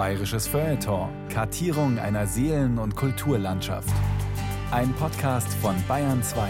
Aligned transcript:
Bayerisches 0.00 0.46
Feuilleton. 0.48 1.10
Kartierung 1.28 1.98
einer 1.98 2.26
Seelen- 2.26 2.78
und 2.78 2.96
Kulturlandschaft. 2.96 3.92
Ein 4.70 4.94
Podcast 4.94 5.52
von 5.60 5.74
Bayern 5.86 6.22
2. 6.22 6.48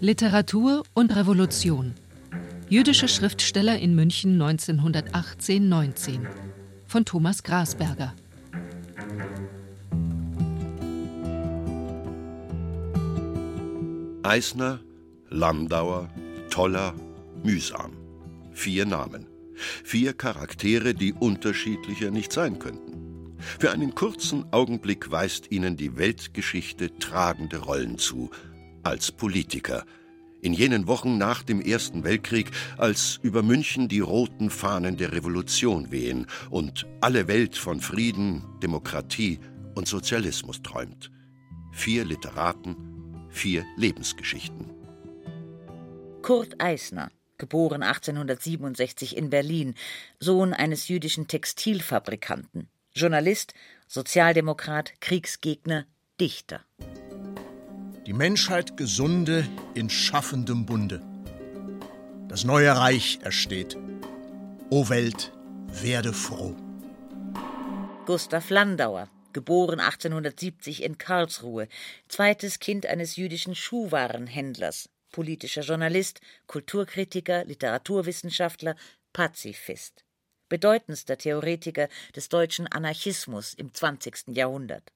Literatur 0.00 0.82
und 0.92 1.16
Revolution. 1.16 1.94
Jüdische 2.68 3.08
Schriftsteller 3.08 3.78
in 3.78 3.94
München 3.94 4.38
1918-19 4.42 6.26
von 6.86 7.06
Thomas 7.06 7.42
Grasberger. 7.42 8.12
Eisner, 14.24 14.80
Landauer, 15.28 16.08
Toller, 16.48 16.94
Mühsam. 17.42 17.92
Vier 18.52 18.86
Namen. 18.86 19.26
Vier 19.54 20.14
Charaktere, 20.14 20.94
die 20.94 21.12
unterschiedlicher 21.12 22.10
nicht 22.10 22.32
sein 22.32 22.58
könnten. 22.58 23.36
Für 23.58 23.70
einen 23.70 23.94
kurzen 23.94 24.50
Augenblick 24.50 25.10
weist 25.10 25.52
ihnen 25.52 25.76
die 25.76 25.98
Weltgeschichte 25.98 26.98
tragende 26.98 27.58
Rollen 27.58 27.98
zu. 27.98 28.30
Als 28.82 29.12
Politiker. 29.12 29.84
In 30.40 30.54
jenen 30.54 30.86
Wochen 30.86 31.18
nach 31.18 31.42
dem 31.42 31.60
Ersten 31.60 32.02
Weltkrieg, 32.02 32.50
als 32.78 33.20
über 33.22 33.42
München 33.42 33.88
die 33.88 34.00
roten 34.00 34.48
Fahnen 34.48 34.96
der 34.96 35.12
Revolution 35.12 35.90
wehen 35.90 36.28
und 36.48 36.86
alle 37.02 37.28
Welt 37.28 37.56
von 37.56 37.78
Frieden, 37.78 38.42
Demokratie 38.62 39.38
und 39.74 39.86
Sozialismus 39.86 40.62
träumt. 40.62 41.10
Vier 41.72 42.06
Literaten, 42.06 42.93
vier 43.34 43.64
Lebensgeschichten. 43.76 44.70
Kurt 46.22 46.60
Eisner, 46.60 47.10
geboren 47.36 47.82
1867 47.82 49.16
in 49.16 49.28
Berlin, 49.28 49.74
Sohn 50.20 50.54
eines 50.54 50.88
jüdischen 50.88 51.28
Textilfabrikanten, 51.28 52.68
Journalist, 52.94 53.54
Sozialdemokrat, 53.88 55.00
Kriegsgegner, 55.00 55.84
Dichter. 56.20 56.60
Die 58.06 58.12
Menschheit 58.12 58.76
gesunde 58.76 59.46
in 59.74 59.90
schaffendem 59.90 60.64
Bunde. 60.64 61.02
Das 62.28 62.44
neue 62.44 62.74
Reich 62.76 63.18
ersteht. 63.22 63.76
O 64.70 64.88
Welt, 64.88 65.32
werde 65.68 66.12
froh. 66.12 66.54
Gustav 68.06 68.50
Landauer, 68.50 69.08
geboren 69.34 69.80
1870 69.80 70.82
in 70.82 70.96
Karlsruhe, 70.96 71.68
zweites 72.08 72.58
Kind 72.58 72.86
eines 72.86 73.16
jüdischen 73.16 73.54
Schuhwarenhändlers, 73.54 74.88
politischer 75.10 75.60
Journalist, 75.60 76.20
Kulturkritiker, 76.46 77.44
Literaturwissenschaftler, 77.44 78.76
Pazifist. 79.12 80.04
Bedeutendster 80.48 81.18
Theoretiker 81.18 81.88
des 82.16 82.28
deutschen 82.28 82.66
Anarchismus 82.66 83.54
im 83.54 83.72
20. 83.72 84.28
Jahrhundert. 84.28 84.92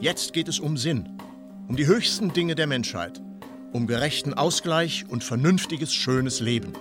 Jetzt 0.00 0.32
geht 0.32 0.48
es 0.48 0.58
um 0.58 0.76
Sinn, 0.76 1.18
um 1.68 1.76
die 1.76 1.86
höchsten 1.86 2.32
Dinge 2.32 2.54
der 2.54 2.66
Menschheit, 2.66 3.20
um 3.72 3.86
gerechten 3.86 4.34
Ausgleich 4.34 5.04
und 5.08 5.24
vernünftiges, 5.24 5.94
schönes 5.94 6.40
Leben. 6.40 6.72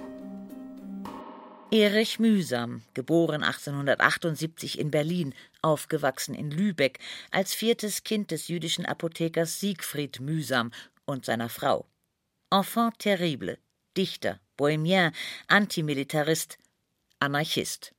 Erich 1.73 2.19
Mühsam, 2.19 2.81
geboren 2.93 3.43
1878 3.43 4.77
in 4.77 4.91
Berlin, 4.91 5.33
aufgewachsen 5.61 6.35
in 6.35 6.51
Lübeck, 6.51 6.99
als 7.31 7.53
viertes 7.53 8.03
Kind 8.03 8.31
des 8.31 8.49
jüdischen 8.49 8.85
Apothekers 8.85 9.61
Siegfried 9.61 10.19
Mühsam 10.19 10.71
und 11.05 11.23
seiner 11.23 11.47
Frau. 11.47 11.85
Enfant 12.49 12.99
terrible, 12.99 13.57
Dichter, 13.95 14.41
Bohemien, 14.57 15.13
Antimilitarist, 15.47 16.57
Anarchist. 17.19 17.93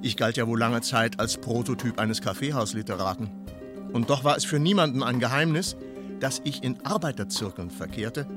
Ich 0.00 0.16
galt 0.16 0.36
ja 0.36 0.46
wohl 0.46 0.60
lange 0.60 0.82
Zeit 0.82 1.18
als 1.18 1.38
Prototyp 1.38 1.98
eines 1.98 2.22
Kaffeehausliteraten. 2.22 3.28
Und 3.92 4.08
doch 4.08 4.22
war 4.22 4.36
es 4.36 4.44
für 4.44 4.60
niemanden 4.60 5.02
ein 5.02 5.18
Geheimnis, 5.18 5.74
dass 6.20 6.40
ich 6.44 6.62
in 6.62 6.86
Arbeiterzirkeln 6.86 7.72
verkehrte, 7.72 8.28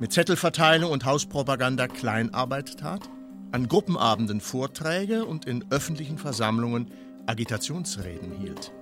mit 0.00 0.14
Zettelverteilung 0.14 0.90
und 0.90 1.04
Hauspropaganda 1.04 1.86
Kleinarbeit 1.86 2.78
tat, 2.78 3.10
an 3.52 3.68
Gruppenabenden 3.68 4.40
Vorträge 4.40 5.24
und 5.24 5.46
in 5.46 5.64
öffentlichen 5.70 6.18
Versammlungen 6.18 6.90
Agitationsreden 7.26 8.32
hielt. 8.32 8.72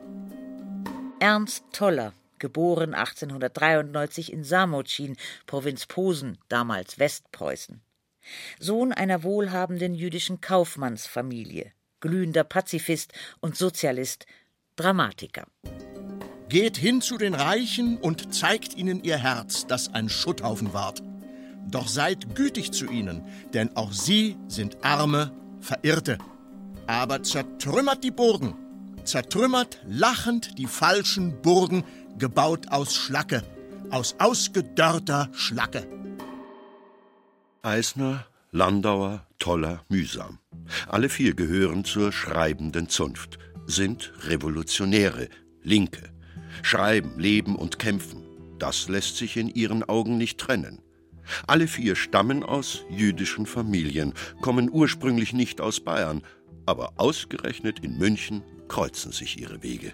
Ernst 1.19 1.65
Toller, 1.73 2.13
geboren 2.39 2.95
1893 2.95 4.33
in 4.33 4.45
Samotschin, 4.45 5.17
Provinz 5.47 5.87
Posen, 5.87 6.39
damals 6.49 6.99
Westpreußen. 6.99 7.81
Sohn 8.59 8.93
einer 8.93 9.23
wohlhabenden 9.23 9.95
jüdischen 9.95 10.41
Kaufmannsfamilie, 10.41 11.73
glühender 12.01 12.45
Pazifist 12.45 13.13
und 13.41 13.57
Sozialist, 13.57 14.27
Dramatiker. 14.77 15.47
Geht 16.49 16.77
hin 16.77 17.01
zu 17.01 17.19
den 17.19 17.35
Reichen 17.35 17.99
und 17.99 18.35
zeigt 18.35 18.77
ihnen 18.77 19.03
ihr 19.03 19.17
Herz, 19.17 19.67
das 19.67 19.93
ein 19.95 20.09
Schutthaufen 20.09 20.73
ward. 20.73 21.03
Doch 21.69 21.89
seid 21.89 22.35
gütig 22.35 22.73
zu 22.73 22.87
ihnen, 22.87 23.25
denn 23.53 23.77
auch 23.77 23.93
sie 23.93 24.37
sind 24.49 24.85
Arme, 24.85 25.33
Verirrte. 25.61 26.19
Aber 26.87 27.23
zertrümmert 27.23 28.05
die 28.05 28.13
Burgen, 28.13 28.55
zertrümmert 29.05 29.81
lachend 29.89 30.59
die 30.59 30.67
falschen 30.67 31.43
Burgen, 31.43 31.85
gebaut 32.19 32.69
aus 32.71 32.95
Schlacke, 32.95 33.43
aus 33.91 34.15
ausgedörrter 34.19 35.29
Schlacke. 35.33 35.87
Eisner, 37.63 38.27
Landauer, 38.53 39.27
Toller, 39.39 39.85
Mühsam. 39.89 40.39
Alle 40.87 41.09
vier 41.09 41.35
gehören 41.35 41.85
zur 41.85 42.13
schreibenden 42.13 42.89
Zunft, 42.89 43.39
sind 43.67 44.13
Revolutionäre, 44.23 45.29
Linke. 45.63 46.13
Schreiben, 46.63 47.19
leben 47.19 47.57
und 47.57 47.79
kämpfen, 47.79 48.23
das 48.59 48.89
lässt 48.89 49.17
sich 49.17 49.37
in 49.37 49.49
ihren 49.49 49.83
Augen 49.83 50.17
nicht 50.17 50.39
trennen. 50.39 50.81
Alle 51.47 51.69
vier 51.69 51.97
stammen 51.97 52.43
aus 52.43 52.85
jüdischen 52.91 53.47
Familien, 53.47 54.13
kommen 54.41 54.71
ursprünglich 54.71 55.33
nicht 55.33 55.61
aus 55.61 55.81
Bayern, 55.81 56.23
aber 56.67 56.95
ausgerechnet 56.97 57.81
in 57.81 57.99
München 57.99 58.43
kreuzen 58.69 59.13
sich 59.13 59.41
ihre 59.41 59.63
Wege. 59.63 59.93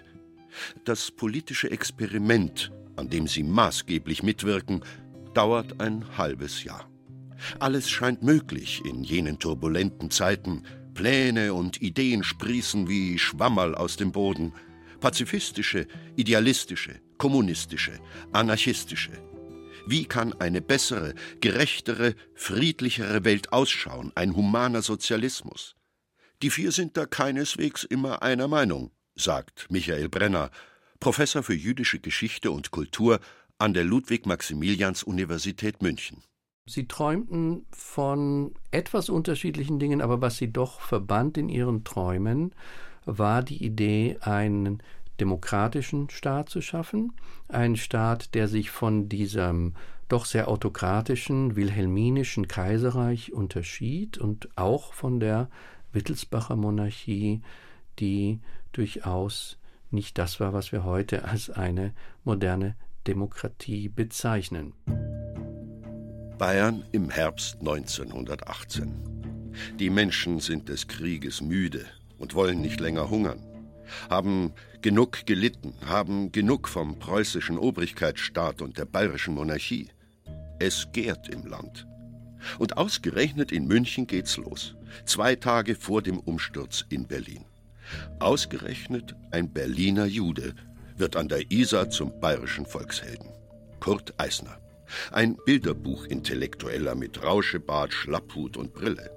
Das 0.83 1.11
politische 1.11 1.71
Experiment, 1.71 2.71
an 2.95 3.09
dem 3.09 3.27
sie 3.27 3.43
maßgeblich 3.43 4.23
mitwirken, 4.23 4.83
dauert 5.33 5.79
ein 5.79 6.17
halbes 6.17 6.63
Jahr. 6.63 6.89
Alles 7.59 7.89
scheint 7.89 8.23
möglich 8.23 8.83
in 8.85 9.03
jenen 9.03 9.39
turbulenten 9.39 10.11
Zeiten. 10.11 10.63
Pläne 10.93 11.53
und 11.53 11.81
Ideen 11.81 12.23
sprießen 12.23 12.87
wie 12.87 13.17
Schwammerl 13.17 13.75
aus 13.75 13.97
dem 13.97 14.11
Boden. 14.11 14.53
Pazifistische, 14.99 15.87
idealistische, 16.15 17.01
kommunistische, 17.17 17.99
anarchistische. 18.31 19.11
Wie 19.85 20.05
kann 20.05 20.33
eine 20.39 20.61
bessere, 20.61 21.13
gerechtere, 21.41 22.15
friedlichere 22.35 23.25
Welt 23.25 23.51
ausschauen, 23.51 24.13
ein 24.15 24.33
humaner 24.35 24.81
Sozialismus? 24.81 25.75
Die 26.41 26.49
vier 26.49 26.71
sind 26.71 26.95
da 26.95 27.05
keineswegs 27.05 27.83
immer 27.83 28.23
einer 28.23 28.47
Meinung, 28.47 28.91
sagt 29.15 29.67
Michael 29.69 30.07
Brenner, 30.07 30.51
Professor 31.01 31.43
für 31.43 31.53
jüdische 31.53 31.99
Geschichte 31.99 32.51
und 32.51 32.71
Kultur 32.71 33.19
an 33.57 33.73
der 33.73 33.83
Ludwig-Maximilians-Universität 33.83 35.81
München. 35.81 36.23
Sie 36.65 36.87
träumten 36.87 37.65
von 37.71 38.53
etwas 38.71 39.09
unterschiedlichen 39.09 39.79
Dingen, 39.79 40.01
aber 40.01 40.21
was 40.21 40.37
sie 40.37 40.51
doch 40.51 40.79
verband 40.79 41.37
in 41.37 41.49
ihren 41.49 41.83
Träumen, 41.83 42.55
war 43.05 43.43
die 43.43 43.61
Idee, 43.61 44.17
einen 44.21 44.81
demokratischen 45.19 46.09
Staat 46.09 46.49
zu 46.49 46.61
schaffen, 46.61 47.13
einen 47.47 47.77
Staat, 47.77 48.33
der 48.33 48.47
sich 48.47 48.71
von 48.71 49.09
diesem 49.09 49.73
doch 50.09 50.25
sehr 50.25 50.47
autokratischen 50.47 51.55
wilhelminischen 51.55 52.47
Kaiserreich 52.47 53.33
unterschied 53.33 54.17
und 54.17 54.49
auch 54.57 54.93
von 54.93 55.19
der 55.19 55.49
Wittelsbacher 55.91 56.55
Monarchie, 56.55 57.41
die 57.99 58.39
durchaus 58.71 59.57
nicht 59.91 60.17
das 60.17 60.39
war, 60.39 60.53
was 60.53 60.71
wir 60.71 60.83
heute 60.83 61.25
als 61.25 61.49
eine 61.49 61.93
moderne 62.23 62.75
Demokratie 63.05 63.89
bezeichnen. 63.89 64.73
Bayern 66.37 66.83
im 66.91 67.09
Herbst 67.09 67.57
1918. 67.59 68.91
Die 69.79 69.89
Menschen 69.89 70.39
sind 70.39 70.67
des 70.69 70.87
Krieges 70.87 71.41
müde 71.41 71.85
und 72.17 72.33
wollen 72.33 72.59
nicht 72.59 72.79
länger 72.79 73.09
hungern, 73.09 73.39
haben 74.09 74.53
genug 74.81 75.25
gelitten, 75.25 75.73
haben 75.85 76.31
genug 76.31 76.67
vom 76.67 76.99
preußischen 76.99 77.57
Obrigkeitsstaat 77.57 78.61
und 78.61 78.77
der 78.77 78.85
bayerischen 78.85 79.35
Monarchie. 79.35 79.89
Es 80.59 80.87
gärt 80.91 81.29
im 81.29 81.45
Land. 81.45 81.87
Und 82.59 82.77
ausgerechnet 82.77 83.51
in 83.51 83.67
München 83.67 84.05
geht's 84.07 84.37
los, 84.37 84.75
zwei 85.05 85.35
Tage 85.35 85.75
vor 85.75 86.01
dem 86.01 86.19
Umsturz 86.19 86.85
in 86.89 87.07
Berlin. 87.07 87.45
Ausgerechnet 88.19 89.15
ein 89.31 89.51
Berliner 89.51 90.05
Jude 90.05 90.53
wird 90.97 91.15
an 91.15 91.27
der 91.27 91.51
Isar 91.51 91.89
zum 91.89 92.19
bayerischen 92.19 92.65
Volkshelden. 92.65 93.29
Kurt 93.79 94.13
Eisner. 94.17 94.59
Ein 95.11 95.37
Bilderbuchintellektueller 95.45 96.95
mit 96.95 97.23
Rauschebart, 97.23 97.93
Schlapphut 97.93 98.57
und 98.57 98.73
Brille. 98.73 99.09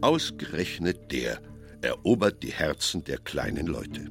Ausgerechnet 0.00 1.12
der 1.12 1.40
erobert 1.84 2.42
die 2.42 2.52
Herzen 2.52 3.04
der 3.04 3.18
kleinen 3.18 3.66
Leute. 3.66 4.10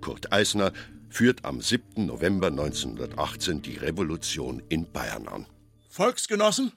Kurt 0.00 0.32
Eisner 0.32 0.72
führt 1.08 1.44
am 1.44 1.60
7. 1.60 2.06
November 2.06 2.48
1918 2.48 3.62
die 3.62 3.76
Revolution 3.76 4.62
in 4.68 4.90
Bayern 4.90 5.28
an. 5.28 5.46
Volksgenossen, 5.88 6.72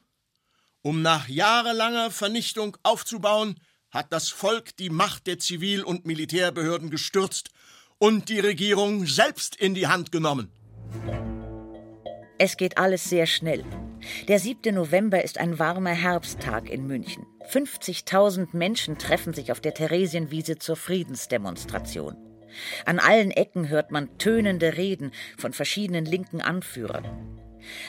um 0.81 1.01
nach 1.01 1.27
jahrelanger 1.27 2.11
Vernichtung 2.11 2.77
aufzubauen, 2.83 3.55
hat 3.89 4.11
das 4.11 4.29
Volk 4.29 4.75
die 4.77 4.89
Macht 4.89 5.25
der 5.25 5.39
Zivil- 5.39 5.83
und 5.83 6.05
Militärbehörden 6.05 6.89
gestürzt 6.89 7.49
und 7.97 8.29
die 8.29 8.39
Regierung 8.39 9.07
selbst 9.07 9.55
in 9.55 9.73
die 9.73 9.87
Hand 9.87 10.11
genommen. 10.11 10.51
Es 12.37 12.57
geht 12.57 12.77
alles 12.77 13.05
sehr 13.05 13.25
schnell. 13.25 13.63
Der 14.27 14.39
7. 14.39 14.73
November 14.73 15.23
ist 15.23 15.37
ein 15.37 15.59
warmer 15.59 15.91
Herbsttag 15.91 16.69
in 16.69 16.87
München. 16.87 17.25
50.000 17.49 18.49
Menschen 18.53 18.97
treffen 18.97 19.33
sich 19.33 19.51
auf 19.51 19.59
der 19.59 19.73
Theresienwiese 19.73 20.57
zur 20.57 20.75
Friedensdemonstration. 20.75 22.15
An 22.85 22.99
allen 22.99 23.31
Ecken 23.31 23.69
hört 23.69 23.91
man 23.91 24.17
tönende 24.17 24.77
Reden 24.77 25.11
von 25.37 25.53
verschiedenen 25.53 26.05
linken 26.05 26.41
Anführern. 26.41 27.05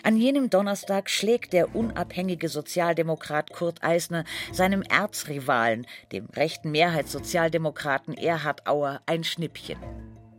An 0.02 0.16
jenem 0.16 0.48
Donnerstag 0.48 1.10
schlägt 1.10 1.52
der 1.52 1.74
unabhängige 1.74 2.48
Sozialdemokrat 2.48 3.52
Kurt 3.52 3.84
Eisner 3.84 4.24
seinem 4.52 4.82
Erzrivalen, 4.82 5.86
dem 6.12 6.26
rechten 6.26 6.70
Mehrheitssozialdemokraten 6.70 8.14
Erhard 8.14 8.66
Auer, 8.66 9.02
ein 9.06 9.22
Schnippchen. 9.22 9.78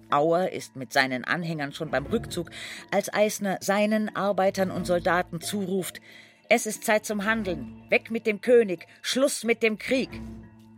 Auer 0.10 0.50
ist 0.50 0.76
mit 0.76 0.94
seinen 0.94 1.24
Anhängern 1.24 1.74
schon 1.74 1.92
beim 1.92 2.06
Rückzug, 2.06 2.50
als 2.92 3.14
Eisner 3.14 3.58
seinen 3.62 4.16
Arbeitern 4.16 4.72
und 4.72 4.86
Soldaten 4.86 5.42
zuruft: 5.42 6.02
Es 6.50 6.66
ist 6.66 6.84
Zeit 6.84 7.06
zum 7.06 7.26
Handeln. 7.26 7.84
Weg 7.90 8.12
mit 8.12 8.26
dem 8.26 8.42
König. 8.42 8.88
Schluss 9.02 9.44
mit 9.44 9.64
dem 9.64 9.78
Krieg. 9.78 10.10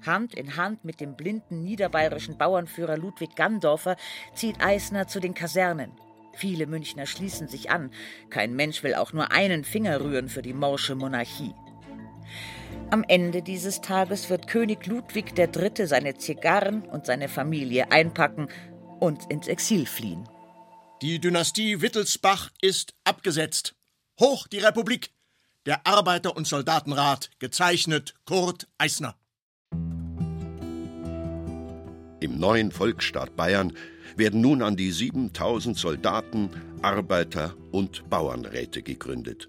Hand 0.06 0.34
in 0.34 0.56
Hand 0.56 0.86
mit 0.86 1.02
dem 1.02 1.16
blinden 1.16 1.64
niederbayerischen 1.64 2.38
Bauernführer 2.38 2.98
Ludwig 2.98 3.36
Gandorfer 3.36 3.98
zieht 4.34 4.62
Eisner 4.62 5.08
zu 5.08 5.20
den 5.20 5.34
Kasernen. 5.34 5.92
Viele 6.34 6.68
Münchner 6.68 7.06
schließen 7.06 7.50
sich 7.50 7.70
an. 7.70 7.92
Kein 8.30 8.56
Mensch 8.56 8.81
will 8.84 8.96
auch 8.96 9.12
nur 9.12 9.31
einen 9.31 9.66
Finger 9.66 10.00
rühren 10.00 10.30
für 10.30 10.42
die 10.42 10.54
morsche 10.54 10.96
Monarchie. 10.96 11.54
Am 12.92 13.04
Ende 13.08 13.42
dieses 13.42 13.81
Tages 13.81 14.30
wird 14.30 14.48
König 14.48 14.88
Ludwig 14.88 15.38
III. 15.38 15.86
seine 15.86 16.16
Zigarren 16.16 16.81
und 16.84 17.06
seine 17.06 17.28
Familie 17.28 17.92
einpacken 17.92 18.48
und 19.00 19.30
ins 19.31 19.48
Exil 19.48 19.86
fliehen. 19.86 20.28
Die 21.01 21.19
Dynastie 21.19 21.81
Wittelsbach 21.81 22.51
ist 22.62 22.94
abgesetzt. 23.04 23.75
Hoch 24.19 24.48
die 24.48 24.60
Republik! 24.60 25.12
Der 25.66 25.86
Arbeiter- 25.86 26.36
und 26.36 26.48
Soldatenrat, 26.48 27.30
gezeichnet 27.40 28.16
Kurt 28.25 28.68
Eisner. 28.78 29.16
Im 32.22 32.38
neuen 32.38 32.72
Volksstaat 32.72 33.36
Bayern 33.36 33.74
werden 34.18 34.42
nun 34.42 34.62
an 34.62 34.75
die 34.75 34.92
7000 34.92 35.78
Soldaten, 35.78 36.50
Arbeiter 36.81 37.56
und 37.72 38.10
Bauernräte 38.10 38.81
gegründet. 38.81 39.48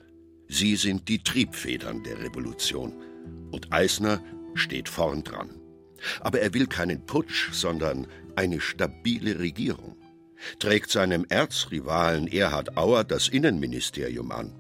Sie 0.49 0.77
sind 0.77 1.09
die 1.09 1.23
Triebfedern 1.23 2.03
der 2.05 2.21
Revolution. 2.21 2.93
Und 3.51 3.73
Eisner 3.73 4.23
steht 4.55 4.89
vorn 4.89 5.25
dran. 5.25 5.51
Aber 6.21 6.41
er 6.41 6.55
will 6.55 6.67
keinen 6.67 7.05
Putsch, 7.07 7.53
sondern 7.53 8.07
eine 8.41 8.61
stabile 8.63 9.39
Regierung. 9.39 9.97
Trägt 10.59 10.91
seinem 10.91 11.27
Erzrivalen 11.29 12.27
Erhard 12.27 12.79
Auer 12.79 13.05
das 13.05 13.29
Innenministerium 13.29 14.33
an. 14.33 14.55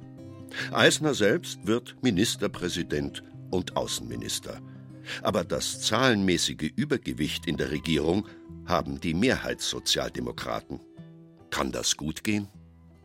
Eisner 0.70 1.14
selbst 1.14 1.66
wird 1.66 1.96
Ministerpräsident 2.02 3.22
und 3.50 3.78
Außenminister. 3.78 4.60
Aber 5.22 5.44
das 5.44 5.80
zahlenmäßige 5.80 6.70
Übergewicht 6.76 7.46
in 7.46 7.56
der 7.56 7.70
Regierung 7.70 8.28
haben 8.66 9.00
die 9.00 9.14
Mehrheitssozialdemokraten. 9.14 10.80
Kann 11.48 11.72
das 11.72 11.96
gut 11.96 12.22
gehen? 12.22 12.48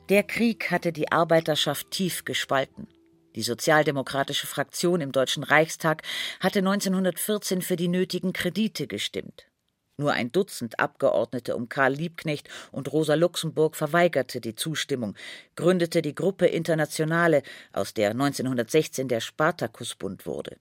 Der 0.10 0.24
Krieg 0.24 0.72
hatte 0.72 0.92
die 0.92 1.10
Arbeiterschaft 1.10 1.90
tief 1.90 2.26
gespalten. 2.26 2.88
Die 3.36 3.44
sozialdemokratische 3.44 4.46
Fraktion 4.46 5.00
im 5.00 5.14
Deutschen 5.14 5.44
Reichstag 5.44 6.04
hatte 6.42 6.60
1914 6.60 7.62
für 7.62 7.78
die 7.78 7.88
nötigen 7.88 8.34
Kredite 8.34 8.88
gestimmt. 8.88 9.48
Nur 9.98 10.12
ein 10.12 10.32
Dutzend 10.32 10.80
Abgeordnete 10.80 11.56
um 11.56 11.70
Karl 11.70 11.94
Liebknecht 11.94 12.50
und 12.72 12.92
Rosa 12.92 13.14
Luxemburg 13.14 13.76
verweigerte 13.76 14.42
die 14.42 14.56
Zustimmung, 14.56 15.16
gründete 15.56 16.02
die 16.02 16.16
Gruppe 16.16 16.48
Internationale, 16.48 17.44
aus 17.72 17.94
der 17.94 18.12
1916 18.12 19.08
der 19.08 19.22
Spartakusbund 19.22 20.26
wurde. 20.26 20.58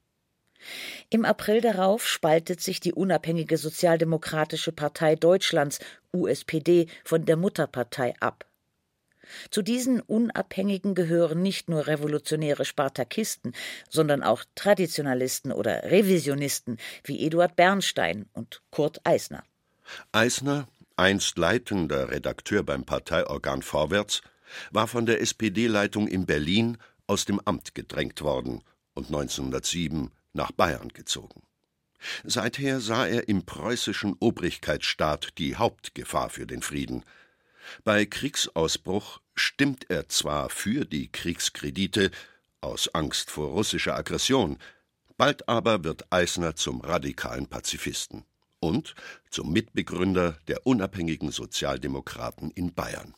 Im 1.11 1.25
April 1.25 1.61
darauf 1.61 2.07
spaltet 2.07 2.61
sich 2.61 2.81
die 2.81 2.93
unabhängige 2.93 3.59
Sozialdemokratische 3.59 4.73
Partei 4.73 5.17
Deutschlands 5.17 5.81
USPD 6.13 6.87
von 7.05 7.25
der 7.25 7.37
Mutterpartei 7.37 8.15
ab. 8.21 8.47
Zu 9.51 9.63
diesen 9.63 10.01
Unabhängigen 10.01 10.95
gehören 10.95 11.43
nicht 11.43 11.69
nur 11.69 11.87
revolutionäre 11.87 12.65
Spartakisten, 12.65 13.53
sondern 13.89 14.23
auch 14.23 14.45
Traditionalisten 14.55 15.53
oder 15.53 15.85
Revisionisten 15.85 16.79
wie 17.05 17.25
Eduard 17.27 17.57
Bernstein 17.57 18.27
und 18.33 18.63
Kurt 18.71 19.01
Eisner. 19.05 19.45
Eisner, 20.13 20.69
einst 20.97 21.39
leitender 21.39 22.11
Redakteur 22.11 22.63
beim 22.63 22.85
Parteiorgan 22.85 23.63
Vorwärts, 23.63 24.23
war 24.71 24.87
von 24.87 25.07
der 25.07 25.21
SPD-Leitung 25.21 26.09
in 26.09 26.27
Berlin 26.27 26.79
aus 27.07 27.25
dem 27.25 27.41
Amt 27.45 27.75
gedrängt 27.75 28.23
worden 28.23 28.63
und 28.95 29.07
1907 29.07 30.11
nach 30.33 30.53
Bayern 30.53 30.89
gezogen. 30.89 31.43
Seither 32.25 32.81
sah 32.81 33.07
er 33.07 33.29
im 33.29 33.45
preußischen 33.45 34.17
Obrigkeitsstaat 34.21 35.39
die 35.39 35.57
Hauptgefahr 35.57 36.29
für 36.29 36.47
den 36.47 36.63
Frieden. 36.63 37.05
Bei 37.85 38.07
Kriegsausbruch 38.07 39.21
stimmt 39.35 39.91
er 39.91 40.09
zwar 40.09 40.49
für 40.51 40.85
die 40.85 41.11
Kriegskredite 41.11 42.11
aus 42.61 42.95
Angst 42.95 43.31
vor 43.31 43.51
russischer 43.51 43.95
Aggression, 43.97 44.59
bald 45.17 45.49
aber 45.49 45.85
wird 45.85 46.11
Eisner 46.11 46.57
zum 46.57 46.81
radikalen 46.81 47.47
Pazifisten 47.47 48.25
und 48.61 48.95
zum 49.31 49.53
Mitbegründer 49.53 50.39
der 50.49 50.67
unabhängigen 50.67 51.31
Sozialdemokraten 51.31 52.51
in 52.51 52.75
Bayern. 52.75 53.15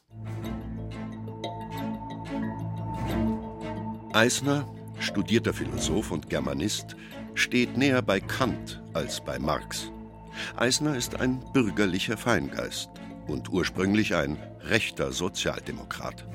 Eisner 4.12 4.67
studierter 4.99 5.53
Philosoph 5.53 6.11
und 6.11 6.29
Germanist, 6.31 6.97
steht 7.35 7.76
näher 7.76 8.03
bei 8.03 8.21
Kant 8.21 8.83
als 8.95 9.23
bei 9.25 9.38
Marx. 9.38 9.91
Eisner 10.57 10.97
ist 10.97 11.21
ein 11.21 11.43
bürgerlicher 11.53 12.17
Feingeist 12.17 12.88
und 13.28 13.50
ursprünglich 13.50 14.14
ein 14.14 14.38
rechter 14.61 15.12
Sozialdemokrat. 15.12 16.26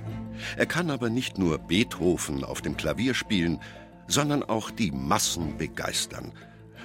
Er 0.57 0.65
kann 0.65 0.89
aber 0.89 1.09
nicht 1.09 1.37
nur 1.37 1.57
Beethoven 1.57 2.43
auf 2.43 2.61
dem 2.61 2.77
Klavier 2.77 3.13
spielen, 3.13 3.59
sondern 4.07 4.43
auch 4.43 4.71
die 4.71 4.91
Massen 4.91 5.57
begeistern, 5.57 6.33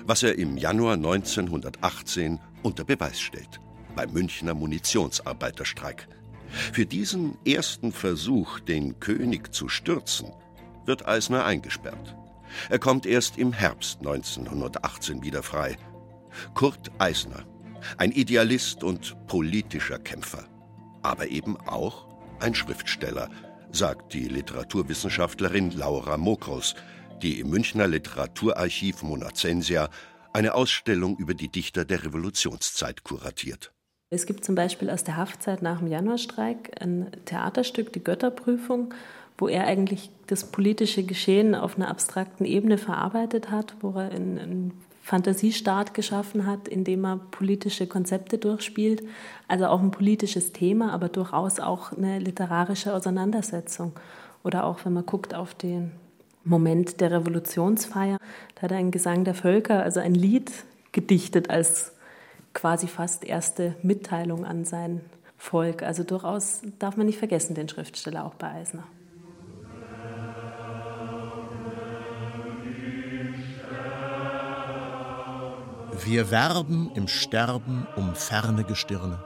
was 0.04 0.22
er 0.22 0.38
im 0.38 0.56
Januar 0.56 0.94
1918 0.94 2.38
unter 2.62 2.84
Beweis 2.84 3.20
stellt, 3.20 3.60
beim 3.94 4.12
Münchner 4.12 4.54
Munitionsarbeiterstreik. 4.54 6.08
Für 6.48 6.86
diesen 6.86 7.36
ersten 7.44 7.92
Versuch, 7.92 8.60
den 8.60 9.00
König 9.00 9.52
zu 9.52 9.68
stürzen, 9.68 10.32
wird 10.84 11.06
Eisner 11.06 11.44
eingesperrt. 11.44 12.16
Er 12.70 12.78
kommt 12.78 13.06
erst 13.06 13.38
im 13.38 13.52
Herbst 13.52 13.98
1918 13.98 15.22
wieder 15.22 15.42
frei. 15.42 15.76
Kurt 16.54 16.92
Eisner, 16.98 17.44
ein 17.96 18.12
Idealist 18.12 18.84
und 18.84 19.16
politischer 19.26 19.98
Kämpfer, 19.98 20.44
aber 21.02 21.28
eben 21.28 21.56
auch 21.56 22.06
ein 22.40 22.54
Schriftsteller, 22.54 23.30
sagt 23.72 24.14
die 24.14 24.28
Literaturwissenschaftlerin 24.28 25.70
Laura 25.72 26.16
Mokros, 26.16 26.74
die 27.22 27.40
im 27.40 27.50
Münchner 27.50 27.88
Literaturarchiv 27.88 29.02
Monacensia 29.02 29.88
eine 30.32 30.54
Ausstellung 30.54 31.16
über 31.16 31.34
die 31.34 31.48
Dichter 31.48 31.84
der 31.84 32.04
Revolutionszeit 32.04 33.04
kuratiert. 33.04 33.72
Es 34.10 34.26
gibt 34.26 34.44
zum 34.44 34.54
Beispiel 34.54 34.90
aus 34.90 35.02
der 35.02 35.16
Haftzeit 35.16 35.62
nach 35.62 35.78
dem 35.80 35.88
Januarstreik 35.88 36.80
ein 36.80 37.10
Theaterstück, 37.24 37.92
die 37.92 38.04
Götterprüfung, 38.04 38.94
wo 39.38 39.48
er 39.48 39.66
eigentlich 39.66 40.10
das 40.26 40.44
politische 40.50 41.02
Geschehen 41.02 41.54
auf 41.54 41.76
einer 41.76 41.88
abstrakten 41.88 42.44
Ebene 42.44 42.78
verarbeitet 42.78 43.50
hat, 43.50 43.74
wo 43.80 43.90
er 43.98 44.10
einen 44.10 44.72
Fantasiestaat 45.06 45.94
geschaffen 45.94 46.46
hat, 46.46 46.66
in 46.66 46.82
dem 46.82 47.04
er 47.04 47.18
politische 47.30 47.86
Konzepte 47.86 48.38
durchspielt. 48.38 49.04
Also 49.46 49.66
auch 49.66 49.80
ein 49.80 49.92
politisches 49.92 50.52
Thema, 50.52 50.92
aber 50.92 51.08
durchaus 51.08 51.60
auch 51.60 51.92
eine 51.92 52.18
literarische 52.18 52.92
Auseinandersetzung. 52.92 53.92
Oder 54.42 54.64
auch, 54.64 54.84
wenn 54.84 54.94
man 54.94 55.06
guckt 55.06 55.32
auf 55.32 55.54
den 55.54 55.92
Moment 56.42 57.00
der 57.00 57.12
Revolutionsfeier, 57.12 58.18
da 58.56 58.62
hat 58.62 58.72
er 58.72 58.78
einen 58.78 58.90
Gesang 58.90 59.22
der 59.22 59.34
Völker, 59.34 59.80
also 59.80 60.00
ein 60.00 60.16
Lied 60.16 60.50
gedichtet 60.90 61.50
als 61.50 61.92
quasi 62.52 62.88
fast 62.88 63.24
erste 63.24 63.76
Mitteilung 63.82 64.44
an 64.44 64.64
sein 64.64 65.02
Volk. 65.38 65.84
Also 65.84 66.02
durchaus 66.02 66.62
darf 66.80 66.96
man 66.96 67.06
nicht 67.06 67.20
vergessen, 67.20 67.54
den 67.54 67.68
Schriftsteller 67.68 68.24
auch 68.24 68.34
bei 68.34 68.50
Eisner. 68.50 68.82
Wir 76.04 76.30
werben 76.30 76.90
im 76.94 77.08
Sterben 77.08 77.86
um 77.96 78.14
ferne 78.14 78.64
Gestirne. 78.64 79.24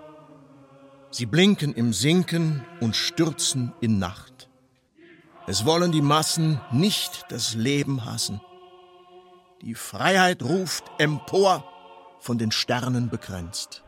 Sie 1.10 1.26
blinken 1.26 1.74
im 1.74 1.92
Sinken 1.92 2.64
und 2.80 2.94
stürzen 2.94 3.72
in 3.80 3.98
Nacht. 3.98 4.48
Es 5.48 5.64
wollen 5.64 5.90
die 5.90 6.02
Massen 6.02 6.60
nicht 6.70 7.24
das 7.30 7.54
Leben 7.54 8.04
hassen. 8.04 8.40
Die 9.62 9.74
Freiheit 9.74 10.42
ruft 10.42 10.84
empor, 10.98 11.64
von 12.20 12.38
den 12.38 12.52
Sternen 12.52 13.08
begrenzt. 13.08 13.82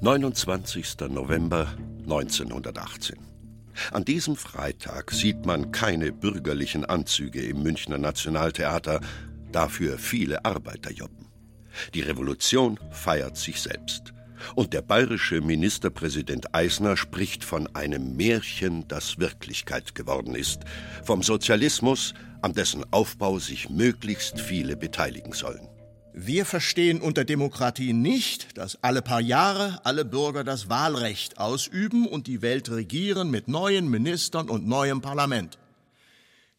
29. 0.00 0.96
November 1.08 1.68
1918. 2.02 3.16
An 3.92 4.04
diesem 4.04 4.36
Freitag 4.36 5.12
sieht 5.12 5.46
man 5.46 5.72
keine 5.72 6.12
bürgerlichen 6.12 6.84
Anzüge 6.84 7.42
im 7.42 7.62
Münchner 7.62 7.98
Nationaltheater, 7.98 9.00
dafür 9.52 9.98
viele 9.98 10.44
Arbeiterjoppen. 10.44 11.26
Die 11.94 12.00
Revolution 12.00 12.78
feiert 12.90 13.36
sich 13.36 13.60
selbst. 13.60 14.12
Und 14.54 14.72
der 14.72 14.82
bayerische 14.82 15.40
Ministerpräsident 15.40 16.54
Eisner 16.54 16.96
spricht 16.96 17.44
von 17.44 17.68
einem 17.76 18.16
Märchen, 18.16 18.88
das 18.88 19.18
Wirklichkeit 19.18 19.94
geworden 19.94 20.34
ist, 20.34 20.62
vom 21.04 21.22
Sozialismus, 21.22 22.14
an 22.40 22.52
dessen 22.52 22.84
Aufbau 22.92 23.38
sich 23.38 23.70
möglichst 23.70 24.40
viele 24.40 24.76
beteiligen 24.76 25.32
sollen. 25.32 25.68
Wir 26.14 26.44
verstehen 26.44 27.00
unter 27.00 27.24
Demokratie 27.24 27.94
nicht, 27.94 28.58
dass 28.58 28.82
alle 28.82 29.00
paar 29.00 29.20
Jahre 29.20 29.80
alle 29.84 30.04
Bürger 30.04 30.44
das 30.44 30.68
Wahlrecht 30.68 31.38
ausüben 31.38 32.06
und 32.06 32.26
die 32.26 32.42
Welt 32.42 32.70
regieren 32.70 33.30
mit 33.30 33.48
neuen 33.48 33.88
Ministern 33.88 34.50
und 34.50 34.66
neuem 34.66 35.00
Parlament. 35.00 35.58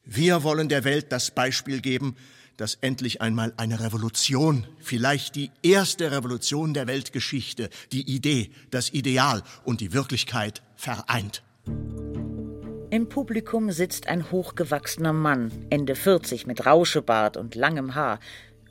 Wir 0.06 0.44
wollen 0.44 0.70
der 0.70 0.84
Welt 0.86 1.12
das 1.12 1.30
Beispiel 1.30 1.82
geben, 1.82 2.16
dass 2.63 2.75
endlich 2.79 3.22
einmal 3.22 3.51
eine 3.58 3.82
Revolution, 3.82 4.65
vielleicht 4.79 5.36
die 5.36 5.51
erste 5.63 6.12
Revolution 6.12 6.74
der 6.74 6.88
Weltgeschichte, 6.88 7.70
die 7.91 8.10
Idee, 8.10 8.51
das 8.72 8.93
Ideal 8.93 9.43
und 9.65 9.82
die 9.82 9.91
Wirklichkeit 9.91 10.63
vereint. 10.77 11.43
Im 12.89 13.10
Publikum 13.10 13.70
sitzt 13.72 14.08
ein 14.08 14.32
hochgewachsener 14.32 15.12
Mann, 15.12 15.51
Ende 15.72 15.93
40 15.93 16.48
mit 16.48 16.65
Rauschebart 16.65 17.36
und 17.36 17.55
langem 17.55 17.96
Haar, 17.96 18.22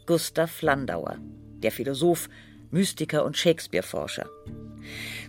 Gustav 0.07 0.63
Landauer, 0.63 1.19
der 1.63 1.71
Philosoph, 1.71 2.31
Mystiker 2.71 3.27
und 3.27 3.37
Shakespeare-Forscher. 3.37 4.31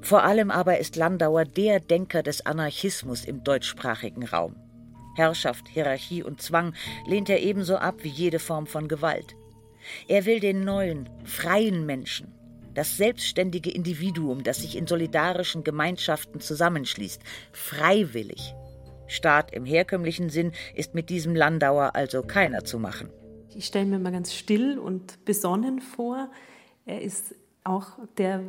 Vor 0.01 0.23
allem 0.23 0.51
aber 0.51 0.77
ist 0.77 0.95
Landauer 0.95 1.43
der 1.43 1.81
Denker 1.81 2.23
des 2.23 2.45
Anarchismus 2.45 3.25
im 3.25 3.43
deutschsprachigen 3.43 4.25
Raum. 4.25 4.55
Herrschaft, 5.15 5.67
Hierarchie 5.67 6.23
und 6.23 6.41
Zwang 6.41 6.73
lehnt 7.05 7.29
er 7.29 7.41
ebenso 7.41 7.77
ab 7.77 7.95
wie 8.01 8.09
jede 8.09 8.39
Form 8.39 8.67
von 8.67 8.87
Gewalt. 8.87 9.35
Er 10.07 10.25
will 10.25 10.39
den 10.39 10.61
neuen, 10.61 11.09
freien 11.25 11.85
Menschen, 11.85 12.33
das 12.73 12.97
selbstständige 12.97 13.69
Individuum, 13.69 14.43
das 14.43 14.61
sich 14.61 14.77
in 14.77 14.87
solidarischen 14.87 15.63
Gemeinschaften 15.63 16.39
zusammenschließt, 16.39 17.21
freiwillig. 17.51 18.53
Staat 19.07 19.53
im 19.53 19.65
herkömmlichen 19.65 20.29
Sinn 20.29 20.53
ist 20.73 20.95
mit 20.95 21.09
diesem 21.09 21.35
Landauer 21.35 21.95
also 21.95 22.23
keiner 22.23 22.63
zu 22.63 22.79
machen. 22.79 23.09
Ich 23.55 23.65
stelle 23.65 23.85
mir 23.85 23.99
mal 23.99 24.11
ganz 24.11 24.33
still 24.33 24.79
und 24.79 25.23
besonnen 25.25 25.79
vor. 25.79 26.31
Er 26.85 27.01
ist 27.01 27.35
auch 27.63 27.87
der 28.17 28.41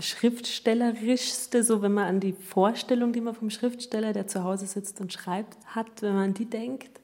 schriftstellerischste, 0.00 1.62
so 1.62 1.82
wenn 1.82 1.94
man 1.94 2.04
an 2.04 2.20
die 2.20 2.32
Vorstellung, 2.32 3.12
die 3.12 3.20
man 3.20 3.34
vom 3.34 3.50
Schriftsteller, 3.50 4.12
der 4.12 4.26
zu 4.26 4.42
Hause 4.44 4.66
sitzt 4.66 5.00
und 5.00 5.12
schreibt, 5.12 5.56
hat, 5.66 6.02
wenn 6.02 6.14
man 6.14 6.24
an 6.24 6.34
die 6.34 6.46
denkt. 6.46 7.00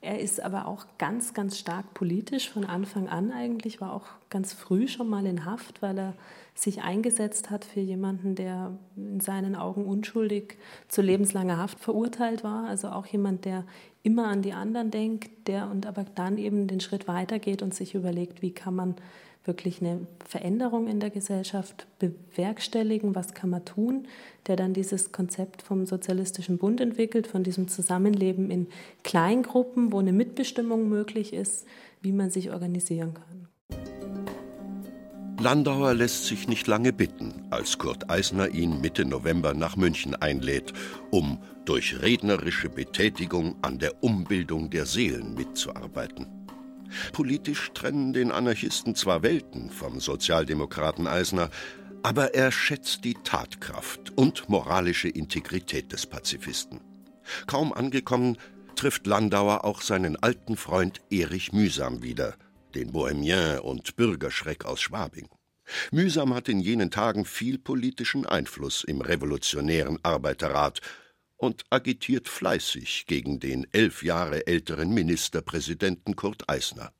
Er 0.00 0.20
ist 0.20 0.40
aber 0.40 0.66
auch 0.66 0.86
ganz, 0.98 1.32
ganz 1.32 1.58
stark 1.58 1.94
politisch 1.94 2.50
von 2.50 2.64
Anfang 2.64 3.08
an 3.08 3.32
eigentlich, 3.32 3.80
war 3.80 3.94
auch 3.94 4.06
ganz 4.28 4.52
früh 4.52 4.86
schon 4.86 5.08
mal 5.08 5.24
in 5.24 5.46
Haft, 5.46 5.80
weil 5.80 5.98
er 5.98 6.14
sich 6.54 6.82
eingesetzt 6.82 7.50
hat 7.50 7.64
für 7.64 7.80
jemanden, 7.80 8.34
der 8.34 8.76
in 8.96 9.20
seinen 9.20 9.56
Augen 9.56 9.86
unschuldig 9.86 10.58
zu 10.88 11.00
lebenslanger 11.00 11.56
Haft 11.56 11.80
verurteilt 11.80 12.44
war. 12.44 12.66
Also 12.68 12.88
auch 12.88 13.06
jemand, 13.06 13.46
der 13.46 13.64
immer 14.02 14.28
an 14.28 14.42
die 14.42 14.52
anderen 14.52 14.90
denkt, 14.90 15.48
der 15.48 15.70
und 15.70 15.86
aber 15.86 16.04
dann 16.04 16.36
eben 16.36 16.66
den 16.66 16.80
Schritt 16.80 17.08
weitergeht 17.08 17.62
und 17.62 17.74
sich 17.74 17.94
überlegt, 17.94 18.42
wie 18.42 18.52
kann 18.52 18.74
man 18.74 18.94
wirklich 19.44 19.80
eine 19.80 20.06
Veränderung 20.26 20.88
in 20.88 21.00
der 21.00 21.10
Gesellschaft 21.10 21.86
bewerkstelligen, 21.98 23.14
was 23.14 23.34
kann 23.34 23.50
man 23.50 23.64
tun, 23.64 24.06
der 24.46 24.56
dann 24.56 24.72
dieses 24.72 25.12
Konzept 25.12 25.62
vom 25.62 25.86
Sozialistischen 25.86 26.58
Bund 26.58 26.80
entwickelt, 26.80 27.26
von 27.26 27.44
diesem 27.44 27.68
Zusammenleben 27.68 28.50
in 28.50 28.66
Kleingruppen, 29.02 29.92
wo 29.92 29.98
eine 29.98 30.12
Mitbestimmung 30.12 30.88
möglich 30.88 31.32
ist, 31.32 31.66
wie 32.00 32.12
man 32.12 32.30
sich 32.30 32.50
organisieren 32.50 33.14
kann. 33.14 33.48
Landauer 35.40 35.92
lässt 35.92 36.24
sich 36.24 36.48
nicht 36.48 36.66
lange 36.68 36.92
bitten, 36.92 37.42
als 37.50 37.76
Kurt 37.76 38.08
Eisner 38.08 38.48
ihn 38.48 38.80
Mitte 38.80 39.04
November 39.04 39.52
nach 39.52 39.76
München 39.76 40.14
einlädt, 40.14 40.72
um 41.10 41.38
durch 41.66 42.00
rednerische 42.00 42.70
Betätigung 42.70 43.56
an 43.60 43.78
der 43.78 44.02
Umbildung 44.02 44.70
der 44.70 44.86
Seelen 44.86 45.34
mitzuarbeiten. 45.34 46.43
Politisch 47.12 47.70
trennen 47.74 48.12
den 48.12 48.30
Anarchisten 48.30 48.94
zwar 48.94 49.22
Welten 49.22 49.70
vom 49.70 50.00
Sozialdemokraten 50.00 51.06
Eisner, 51.06 51.50
aber 52.02 52.34
er 52.34 52.52
schätzt 52.52 53.04
die 53.04 53.14
Tatkraft 53.14 54.12
und 54.16 54.48
moralische 54.48 55.08
Integrität 55.08 55.92
des 55.92 56.06
Pazifisten. 56.06 56.80
Kaum 57.46 57.72
angekommen, 57.72 58.36
trifft 58.76 59.06
Landauer 59.06 59.64
auch 59.64 59.80
seinen 59.80 60.16
alten 60.16 60.56
Freund 60.56 61.00
Erich 61.10 61.52
Mühsam 61.52 62.02
wieder, 62.02 62.34
den 62.74 62.92
Bohemien 62.92 63.60
und 63.60 63.96
Bürgerschreck 63.96 64.64
aus 64.64 64.82
Schwabing. 64.82 65.28
Mühsam 65.90 66.34
hat 66.34 66.48
in 66.48 66.60
jenen 66.60 66.90
Tagen 66.90 67.24
viel 67.24 67.58
politischen 67.58 68.26
Einfluss 68.26 68.84
im 68.84 69.00
revolutionären 69.00 69.98
Arbeiterrat 70.02 70.80
und 71.44 71.64
agitiert 71.68 72.26
fleißig 72.26 73.04
gegen 73.06 73.38
den 73.38 73.66
elf 73.72 74.02
Jahre 74.02 74.46
älteren 74.46 74.94
Ministerpräsidenten 74.94 76.16
Kurt 76.16 76.48
Eisner. 76.48 76.90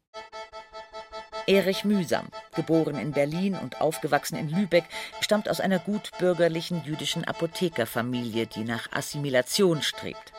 Erich 1.46 1.84
Mühsam, 1.84 2.28
geboren 2.54 2.96
in 2.96 3.12
Berlin 3.12 3.54
und 3.54 3.80
aufgewachsen 3.80 4.36
in 4.36 4.50
Lübeck, 4.50 4.84
stammt 5.20 5.48
aus 5.48 5.60
einer 5.60 5.78
gutbürgerlichen 5.78 6.84
jüdischen 6.84 7.24
Apothekerfamilie, 7.24 8.46
die 8.46 8.64
nach 8.64 8.92
Assimilation 8.92 9.80
strebt. 9.82 10.32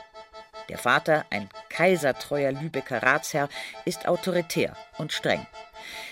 Der 0.70 0.78
Vater, 0.78 1.26
ein 1.32 1.50
kaisertreuer 1.70 2.52
Lübecker 2.52 3.02
Ratsherr, 3.02 3.50
ist 3.86 4.08
autoritär 4.08 4.76
und 5.00 5.14
streng. 5.14 5.46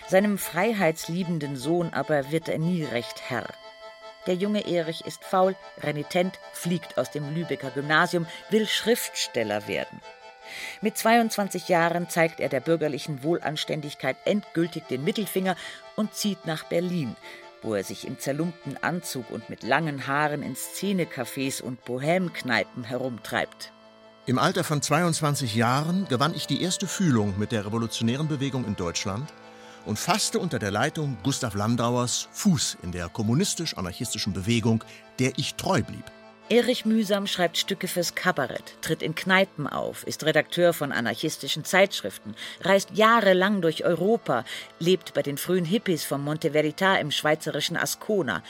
Seinem 0.07 0.39
freiheitsliebenden 0.39 1.57
Sohn 1.57 1.93
aber 1.93 2.31
wird 2.31 2.49
er 2.49 2.59
nie 2.59 2.83
recht 2.83 3.29
Herr. 3.29 3.47
Der 4.25 4.35
junge 4.35 4.65
Erich 4.67 5.05
ist 5.05 5.23
faul, 5.23 5.55
renitent, 5.81 6.39
fliegt 6.53 6.97
aus 6.97 7.11
dem 7.11 7.33
Lübecker 7.33 7.71
Gymnasium, 7.71 8.25
will 8.49 8.67
Schriftsteller 8.67 9.67
werden. 9.67 10.01
Mit 10.81 10.97
22 10.97 11.67
Jahren 11.67 12.09
zeigt 12.09 12.39
er 12.39 12.49
der 12.49 12.59
bürgerlichen 12.59 13.23
Wohlanständigkeit 13.23 14.17
endgültig 14.25 14.83
den 14.87 15.03
Mittelfinger 15.03 15.55
und 15.95 16.13
zieht 16.13 16.45
nach 16.45 16.65
Berlin, 16.65 17.15
wo 17.61 17.75
er 17.75 17.83
sich 17.83 18.05
im 18.05 18.19
zerlumpten 18.19 18.81
Anzug 18.81 19.29
und 19.29 19.49
mit 19.49 19.63
langen 19.63 20.07
Haaren 20.07 20.43
in 20.43 20.55
Szenecafés 20.55 21.61
und 21.61 21.83
Bohemkneipen 21.85 22.83
herumtreibt. 22.83 23.71
Im 24.25 24.39
Alter 24.39 24.63
von 24.63 24.81
22 24.81 25.55
Jahren 25.55 26.07
gewann 26.07 26.33
ich 26.33 26.47
die 26.47 26.61
erste 26.61 26.87
Fühlung 26.87 27.37
mit 27.37 27.51
der 27.51 27.65
revolutionären 27.65 28.29
Bewegung 28.29 28.65
in 28.65 28.75
Deutschland 28.75 29.33
und 29.85 29.99
fasste 29.99 30.39
unter 30.39 30.59
der 30.59 30.71
Leitung 30.71 31.17
Gustav 31.23 31.55
Landauers 31.55 32.27
Fuß 32.31 32.77
in 32.83 32.91
der 32.91 33.09
kommunistisch-anarchistischen 33.09 34.33
Bewegung, 34.33 34.83
der 35.19 35.33
ich 35.37 35.55
treu 35.55 35.81
blieb. 35.81 36.05
Erich 36.49 36.85
Mühsam 36.85 37.25
schreibt 37.25 37.57
Stücke 37.57 37.87
fürs 37.87 38.15
Kabarett, 38.15 38.75
tritt 38.81 39.01
in 39.01 39.15
Kneipen 39.15 39.65
auf, 39.65 40.05
ist 40.05 40.25
Redakteur 40.25 40.73
von 40.73 40.91
anarchistischen 40.91 41.63
Zeitschriften, 41.63 42.35
reist 42.61 42.91
jahrelang 42.93 43.61
durch 43.61 43.85
Europa, 43.85 44.43
lebt 44.77 45.13
bei 45.13 45.21
den 45.21 45.37
frühen 45.37 45.65
Hippies 45.65 46.03
vom 46.03 46.23
Monte 46.23 46.51
Verita 46.51 46.97
im 46.97 47.11
schweizerischen 47.11 47.77
Ascona. 47.77 48.43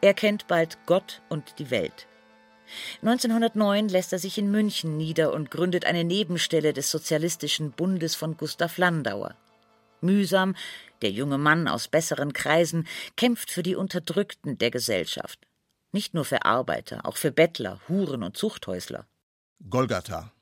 Er 0.00 0.14
kennt 0.14 0.46
bald 0.46 0.78
Gott 0.86 1.22
und 1.28 1.58
die 1.58 1.70
Welt. 1.70 2.06
1909 3.02 3.88
lässt 3.88 4.12
er 4.12 4.20
sich 4.20 4.38
in 4.38 4.50
München 4.50 4.96
nieder 4.96 5.32
und 5.32 5.50
gründet 5.50 5.84
eine 5.84 6.04
Nebenstelle 6.04 6.72
des 6.72 6.90
Sozialistischen 6.90 7.72
Bundes 7.72 8.14
von 8.14 8.36
Gustav 8.36 8.78
Landauer. 8.78 9.34
Mühsam, 10.02 10.54
der 11.02 11.10
junge 11.10 11.38
Mann 11.38 11.68
aus 11.68 11.88
besseren 11.88 12.32
Kreisen, 12.32 12.86
kämpft 13.16 13.50
für 13.50 13.62
die 13.62 13.74
Unterdrückten 13.76 14.58
der 14.58 14.70
Gesellschaft. 14.70 15.46
Nicht 15.92 16.14
nur 16.14 16.24
für 16.24 16.44
Arbeiter, 16.44 17.04
auch 17.04 17.16
für 17.16 17.32
Bettler, 17.32 17.80
Huren 17.88 18.22
und 18.22 18.36
Zuchthäusler. 18.36 19.06
Golgatha. 19.68 20.32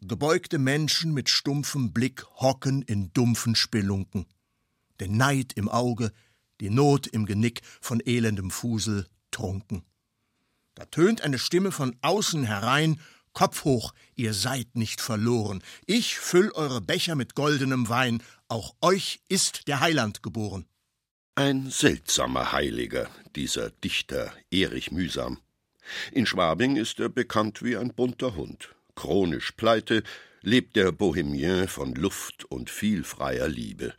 Gebeugte 0.00 0.58
Menschen 0.58 1.14
mit 1.14 1.30
stumpfem 1.30 1.92
Blick 1.92 2.26
hocken 2.36 2.82
in 2.82 3.12
dumpfen 3.12 3.54
Spelunken. 3.54 4.26
Den 5.00 5.16
Neid 5.16 5.54
im 5.54 5.68
Auge, 5.68 6.12
die 6.60 6.68
Not 6.68 7.06
im 7.06 7.26
Genick, 7.26 7.62
von 7.80 8.00
elendem 8.00 8.50
Fusel 8.50 9.06
trunken. 9.30 9.84
Da 10.74 10.84
tönt 10.86 11.22
eine 11.22 11.38
Stimme 11.38 11.72
von 11.72 11.96
außen 12.02 12.44
herein 12.44 13.00
Kopf 13.34 13.64
hoch, 13.64 13.92
ihr 14.14 14.32
seid 14.32 14.74
nicht 14.74 15.00
verloren. 15.00 15.62
Ich 15.86 16.18
füll 16.18 16.50
eure 16.52 16.80
Becher 16.80 17.14
mit 17.16 17.34
goldenem 17.34 17.88
Wein 17.88 18.22
auch 18.48 18.74
euch 18.80 19.20
ist 19.28 19.68
der 19.68 19.80
Heiland 19.80 20.22
geboren. 20.22 20.66
Ein 21.34 21.70
seltsamer 21.70 22.52
Heiliger, 22.52 23.10
dieser 23.34 23.70
Dichter 23.70 24.32
Erich 24.50 24.92
Mühsam. 24.92 25.40
In 26.12 26.26
Schwabing 26.26 26.76
ist 26.76 27.00
er 27.00 27.08
bekannt 27.08 27.62
wie 27.62 27.76
ein 27.76 27.92
bunter 27.92 28.36
Hund. 28.36 28.74
Chronisch 28.94 29.52
pleite, 29.52 30.04
lebt 30.42 30.76
der 30.76 30.92
Bohemien 30.92 31.66
von 31.66 31.94
Luft 31.94 32.44
und 32.44 32.70
viel 32.70 33.02
freier 33.02 33.48
Liebe 33.48 33.94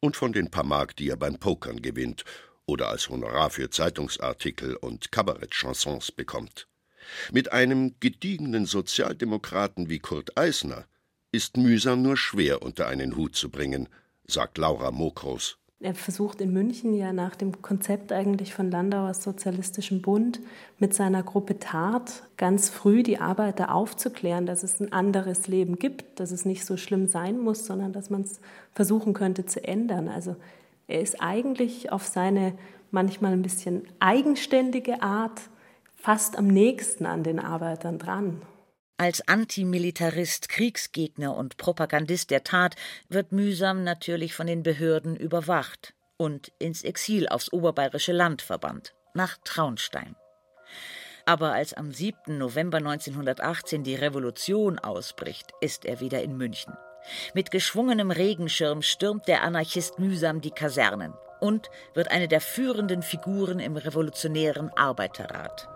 und 0.00 0.16
von 0.16 0.32
den 0.32 0.50
paar 0.50 0.64
Mark, 0.64 0.96
die 0.96 1.10
er 1.10 1.16
beim 1.16 1.38
Pokern 1.38 1.82
gewinnt 1.82 2.24
oder 2.66 2.88
als 2.88 3.08
Honorar 3.08 3.50
für 3.50 3.68
Zeitungsartikel 3.68 4.76
und 4.76 5.10
Kabarettchansons 5.10 6.12
bekommt. 6.12 6.67
Mit 7.32 7.52
einem 7.52 7.94
gediegenen 8.00 8.66
Sozialdemokraten 8.66 9.88
wie 9.88 9.98
Kurt 9.98 10.38
Eisner 10.38 10.84
ist 11.32 11.56
mühsam 11.56 12.02
nur 12.02 12.16
schwer 12.16 12.62
unter 12.62 12.86
einen 12.86 13.16
Hut 13.16 13.36
zu 13.36 13.50
bringen, 13.50 13.88
sagt 14.26 14.58
Laura 14.58 14.90
Mokros. 14.90 15.58
Er 15.80 15.94
versucht 15.94 16.40
in 16.40 16.52
München 16.52 16.92
ja 16.92 17.12
nach 17.12 17.36
dem 17.36 17.62
Konzept 17.62 18.10
eigentlich 18.10 18.52
von 18.52 18.68
Landauers 18.68 19.22
Sozialistischem 19.22 20.02
Bund 20.02 20.40
mit 20.78 20.92
seiner 20.92 21.22
Gruppe 21.22 21.60
Tat 21.60 22.24
ganz 22.36 22.68
früh 22.68 23.04
die 23.04 23.18
Arbeiter 23.18 23.72
aufzuklären, 23.72 24.44
dass 24.44 24.64
es 24.64 24.80
ein 24.80 24.92
anderes 24.92 25.46
Leben 25.46 25.78
gibt, 25.78 26.18
dass 26.18 26.32
es 26.32 26.44
nicht 26.44 26.64
so 26.64 26.76
schlimm 26.76 27.06
sein 27.06 27.38
muss, 27.38 27.64
sondern 27.64 27.92
dass 27.92 28.10
man 28.10 28.22
es 28.22 28.40
versuchen 28.72 29.14
könnte 29.14 29.46
zu 29.46 29.62
ändern. 29.62 30.08
Also 30.08 30.34
er 30.88 31.00
ist 31.00 31.22
eigentlich 31.22 31.92
auf 31.92 32.06
seine 32.08 32.54
manchmal 32.90 33.32
ein 33.32 33.42
bisschen 33.42 33.86
eigenständige 34.00 35.00
Art 35.00 35.42
fast 35.98 36.36
am 36.38 36.46
nächsten 36.46 37.06
an 37.06 37.22
den 37.22 37.38
Arbeitern 37.38 37.98
dran. 37.98 38.42
Als 38.96 39.26
Antimilitarist, 39.28 40.48
Kriegsgegner 40.48 41.36
und 41.36 41.56
Propagandist 41.56 42.30
der 42.30 42.42
Tat 42.42 42.74
wird 43.08 43.30
Mühsam 43.30 43.84
natürlich 43.84 44.34
von 44.34 44.46
den 44.46 44.62
Behörden 44.62 45.14
überwacht 45.16 45.94
und 46.16 46.50
ins 46.58 46.82
Exil 46.82 47.28
aufs 47.28 47.52
oberbayerische 47.52 48.12
Land 48.12 48.42
verbannt, 48.42 48.94
nach 49.14 49.36
Traunstein. 49.44 50.16
Aber 51.26 51.52
als 51.52 51.74
am 51.74 51.92
7. 51.92 52.38
November 52.38 52.78
1918 52.78 53.84
die 53.84 53.94
Revolution 53.94 54.78
ausbricht, 54.78 55.52
ist 55.60 55.84
er 55.84 56.00
wieder 56.00 56.22
in 56.22 56.36
München. 56.36 56.74
Mit 57.34 57.50
geschwungenem 57.50 58.10
Regenschirm 58.10 58.82
stürmt 58.82 59.28
der 59.28 59.42
Anarchist 59.42 59.98
mühsam 59.98 60.40
die 60.40 60.50
Kasernen 60.50 61.14
und 61.40 61.70
wird 61.94 62.10
eine 62.10 62.28
der 62.28 62.40
führenden 62.40 63.02
Figuren 63.02 63.60
im 63.60 63.76
revolutionären 63.76 64.70
Arbeiterrat. 64.70 65.68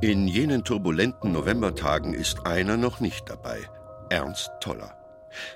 In 0.00 0.28
jenen 0.28 0.64
turbulenten 0.64 1.32
Novembertagen 1.32 2.14
ist 2.14 2.46
einer 2.46 2.76
noch 2.76 3.00
nicht 3.00 3.30
dabei, 3.30 3.60
Ernst 4.10 4.50
Toller. 4.60 4.96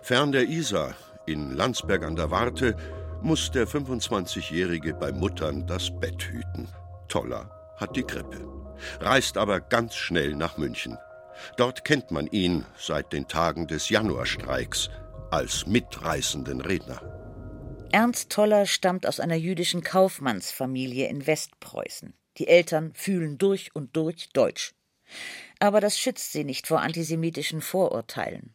Fern 0.02 0.32
der 0.32 0.48
Isar, 0.48 0.94
in 1.26 1.54
Landsberg 1.54 2.04
an 2.04 2.16
der 2.16 2.30
Warte, 2.30 2.76
muss 3.20 3.50
der 3.50 3.66
25-Jährige 3.66 4.94
bei 4.94 5.12
Muttern 5.12 5.66
das 5.66 5.90
Bett 5.90 6.22
hüten. 6.22 6.68
Toller 7.08 7.50
hat 7.76 7.96
die 7.96 8.06
Grippe, 8.06 8.46
reist 9.00 9.36
aber 9.36 9.60
ganz 9.60 9.96
schnell 9.96 10.34
nach 10.34 10.56
München. 10.56 10.96
Dort 11.56 11.84
kennt 11.84 12.10
man 12.10 12.26
ihn 12.28 12.64
seit 12.78 13.12
den 13.12 13.28
Tagen 13.28 13.66
des 13.66 13.88
Januarstreiks 13.90 14.88
als 15.30 15.66
mitreißenden 15.66 16.60
Redner. 16.60 17.02
Ernst 17.90 18.30
Toller 18.30 18.66
stammt 18.66 19.06
aus 19.06 19.20
einer 19.20 19.36
jüdischen 19.36 19.82
Kaufmannsfamilie 19.82 21.08
in 21.08 21.26
Westpreußen. 21.26 22.14
Die 22.38 22.48
Eltern 22.48 22.92
fühlen 22.94 23.38
durch 23.38 23.74
und 23.74 23.96
durch 23.96 24.30
Deutsch. 24.30 24.74
Aber 25.58 25.80
das 25.80 25.98
schützt 25.98 26.32
sie 26.32 26.44
nicht 26.44 26.66
vor 26.66 26.80
antisemitischen 26.80 27.60
Vorurteilen. 27.60 28.54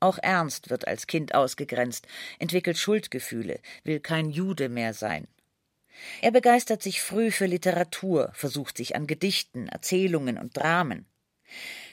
Auch 0.00 0.18
Ernst 0.18 0.68
wird 0.68 0.88
als 0.88 1.06
Kind 1.06 1.34
ausgegrenzt, 1.34 2.06
entwickelt 2.38 2.76
Schuldgefühle, 2.76 3.60
will 3.84 4.00
kein 4.00 4.30
Jude 4.30 4.68
mehr 4.68 4.94
sein. 4.94 5.28
Er 6.20 6.32
begeistert 6.32 6.82
sich 6.82 7.00
früh 7.00 7.30
für 7.30 7.46
Literatur, 7.46 8.32
versucht 8.34 8.76
sich 8.76 8.96
an 8.96 9.06
Gedichten, 9.06 9.68
Erzählungen 9.68 10.38
und 10.38 10.56
Dramen. 10.56 11.06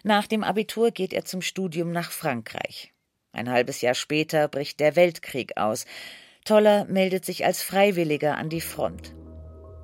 Nach 0.03 0.25
dem 0.25 0.43
Abitur 0.43 0.91
geht 0.91 1.13
er 1.13 1.25
zum 1.25 1.41
Studium 1.41 1.91
nach 1.91 2.11
Frankreich. 2.11 2.93
Ein 3.31 3.49
halbes 3.49 3.81
Jahr 3.81 3.93
später 3.93 4.47
bricht 4.47 4.79
der 4.79 4.95
Weltkrieg 4.95 5.57
aus. 5.57 5.85
Toller 6.45 6.85
meldet 6.85 7.25
sich 7.25 7.45
als 7.45 7.61
Freiwilliger 7.61 8.37
an 8.37 8.49
die 8.49 8.61
Front. 8.61 9.13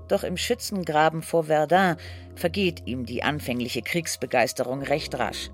Doch 0.08 0.24
im 0.24 0.38
Schützengraben 0.38 1.22
vor 1.22 1.46
Verdun 1.46 1.96
vergeht 2.36 2.84
ihm 2.86 3.06
die 3.06 3.24
anfängliche 3.24 3.82
Kriegsbegeisterung 3.82 4.82
recht 4.82 5.18
rasch. 5.18 5.50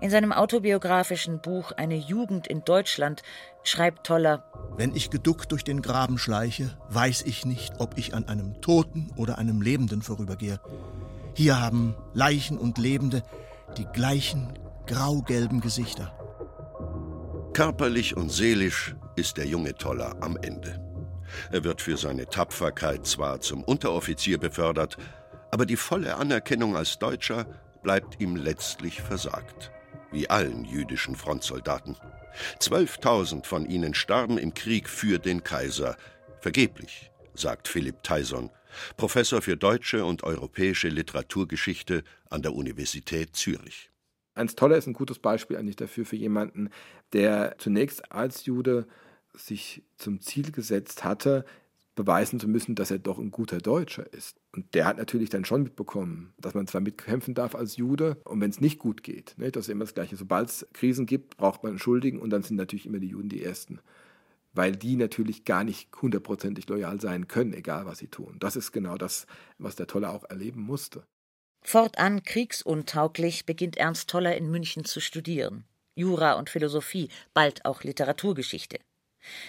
In 0.00 0.10
seinem 0.10 0.32
autobiografischen 0.32 1.40
Buch 1.40 1.70
Eine 1.72 1.94
Jugend 1.94 2.48
in 2.48 2.64
Deutschland 2.64 3.22
schreibt 3.62 4.04
Toller 4.04 4.44
Wenn 4.76 4.96
ich 4.96 5.10
geduckt 5.10 5.52
durch 5.52 5.62
den 5.62 5.80
Graben 5.80 6.18
schleiche, 6.18 6.76
weiß 6.88 7.22
ich 7.22 7.46
nicht, 7.46 7.74
ob 7.78 7.96
ich 7.96 8.12
an 8.12 8.28
einem 8.28 8.60
Toten 8.60 9.12
oder 9.16 9.38
einem 9.38 9.62
Lebenden 9.62 10.02
vorübergehe. 10.02 10.58
Hier 11.34 11.60
haben 11.60 11.94
Leichen 12.14 12.58
und 12.58 12.78
Lebende 12.78 13.22
die 13.78 13.86
gleichen 13.86 14.52
graugelben 14.86 15.60
Gesichter. 15.60 16.12
Körperlich 17.52 18.16
und 18.16 18.32
seelisch 18.32 18.96
ist 19.14 19.36
der 19.36 19.46
junge 19.46 19.74
Toller 19.74 20.16
am 20.20 20.36
Ende. 20.36 20.91
Er 21.50 21.64
wird 21.64 21.80
für 21.80 21.96
seine 21.96 22.26
Tapferkeit 22.26 23.06
zwar 23.06 23.40
zum 23.40 23.62
Unteroffizier 23.64 24.38
befördert, 24.38 24.96
aber 25.50 25.66
die 25.66 25.76
volle 25.76 26.16
Anerkennung 26.16 26.76
als 26.76 26.98
Deutscher 26.98 27.46
bleibt 27.82 28.20
ihm 28.20 28.36
letztlich 28.36 29.00
versagt. 29.00 29.70
Wie 30.10 30.28
allen 30.28 30.64
jüdischen 30.64 31.16
Frontsoldaten. 31.16 31.96
Zwölftausend 32.58 33.46
von 33.46 33.66
ihnen 33.66 33.94
starben 33.94 34.38
im 34.38 34.54
Krieg 34.54 34.88
für 34.88 35.18
den 35.18 35.42
Kaiser. 35.42 35.96
Vergeblich, 36.40 37.10
sagt 37.34 37.68
Philipp 37.68 38.02
Tyson, 38.02 38.50
Professor 38.96 39.42
für 39.42 39.56
deutsche 39.56 40.04
und 40.04 40.22
europäische 40.22 40.88
Literaturgeschichte 40.88 42.04
an 42.30 42.42
der 42.42 42.54
Universität 42.54 43.36
Zürich. 43.36 43.90
Ernst 44.34 44.58
Toller 44.58 44.76
ist 44.76 44.86
ein 44.86 44.94
gutes 44.94 45.18
Beispiel 45.18 45.56
eigentlich 45.56 45.76
dafür 45.76 46.06
für 46.06 46.16
jemanden, 46.16 46.70
der 47.12 47.56
zunächst 47.58 48.10
als 48.10 48.46
Jude 48.46 48.86
sich 49.34 49.82
zum 49.96 50.20
Ziel 50.20 50.52
gesetzt 50.52 51.04
hatte, 51.04 51.44
beweisen 51.94 52.40
zu 52.40 52.48
müssen, 52.48 52.74
dass 52.74 52.90
er 52.90 52.98
doch 52.98 53.18
ein 53.18 53.30
guter 53.30 53.58
Deutscher 53.58 54.10
ist. 54.12 54.40
Und 54.52 54.74
der 54.74 54.86
hat 54.86 54.96
natürlich 54.96 55.30
dann 55.30 55.44
schon 55.44 55.62
mitbekommen, 55.62 56.32
dass 56.38 56.54
man 56.54 56.66
zwar 56.66 56.80
mitkämpfen 56.80 57.34
darf 57.34 57.54
als 57.54 57.76
Jude 57.76 58.16
und 58.24 58.40
wenn 58.40 58.50
es 58.50 58.60
nicht 58.60 58.78
gut 58.78 59.02
geht, 59.02 59.34
ne, 59.36 59.50
das 59.50 59.66
ist 59.66 59.68
immer 59.68 59.84
das 59.84 59.94
Gleiche. 59.94 60.16
Sobald 60.16 60.48
es 60.48 60.66
Krisen 60.72 61.06
gibt, 61.06 61.36
braucht 61.36 61.62
man 61.62 61.70
einen 61.70 61.78
Schuldigen 61.78 62.20
und 62.20 62.30
dann 62.30 62.42
sind 62.42 62.56
natürlich 62.56 62.86
immer 62.86 62.98
die 62.98 63.08
Juden 63.08 63.28
die 63.28 63.42
Ersten. 63.42 63.80
Weil 64.54 64.72
die 64.72 64.96
natürlich 64.96 65.44
gar 65.44 65.64
nicht 65.64 65.88
hundertprozentig 66.00 66.68
loyal 66.68 67.00
sein 67.00 67.28
können, 67.28 67.54
egal 67.54 67.86
was 67.86 67.98
sie 67.98 68.08
tun. 68.08 68.36
Das 68.38 68.56
ist 68.56 68.72
genau 68.72 68.96
das, 68.96 69.26
was 69.58 69.76
der 69.76 69.86
Toller 69.86 70.12
auch 70.12 70.24
erleben 70.28 70.62
musste. 70.62 71.04
Fortan 71.64 72.22
kriegsuntauglich 72.22 73.46
beginnt 73.46 73.76
Ernst 73.76 74.10
Toller 74.10 74.36
in 74.36 74.50
München 74.50 74.84
zu 74.84 75.00
studieren. 75.00 75.64
Jura 75.94 76.32
und 76.34 76.50
Philosophie, 76.50 77.08
bald 77.34 77.64
auch 77.64 77.82
Literaturgeschichte. 77.82 78.78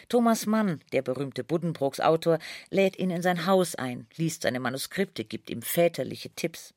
Thomas 0.10 0.46
Mann, 0.46 0.82
der 0.92 1.02
berühmte 1.02 1.44
Buddenbrooks 1.44 2.00
Autor, 2.00 2.40
lädt 2.70 2.98
ihn 2.98 3.10
in 3.10 3.22
sein 3.22 3.46
Haus 3.46 3.76
ein, 3.76 4.08
liest 4.16 4.44
seine 4.44 4.60
Manuskripte, 4.60 5.24
gibt 5.26 5.50
ihm 5.50 5.62
väterliche 5.62 6.30
Tipps. 6.30 6.74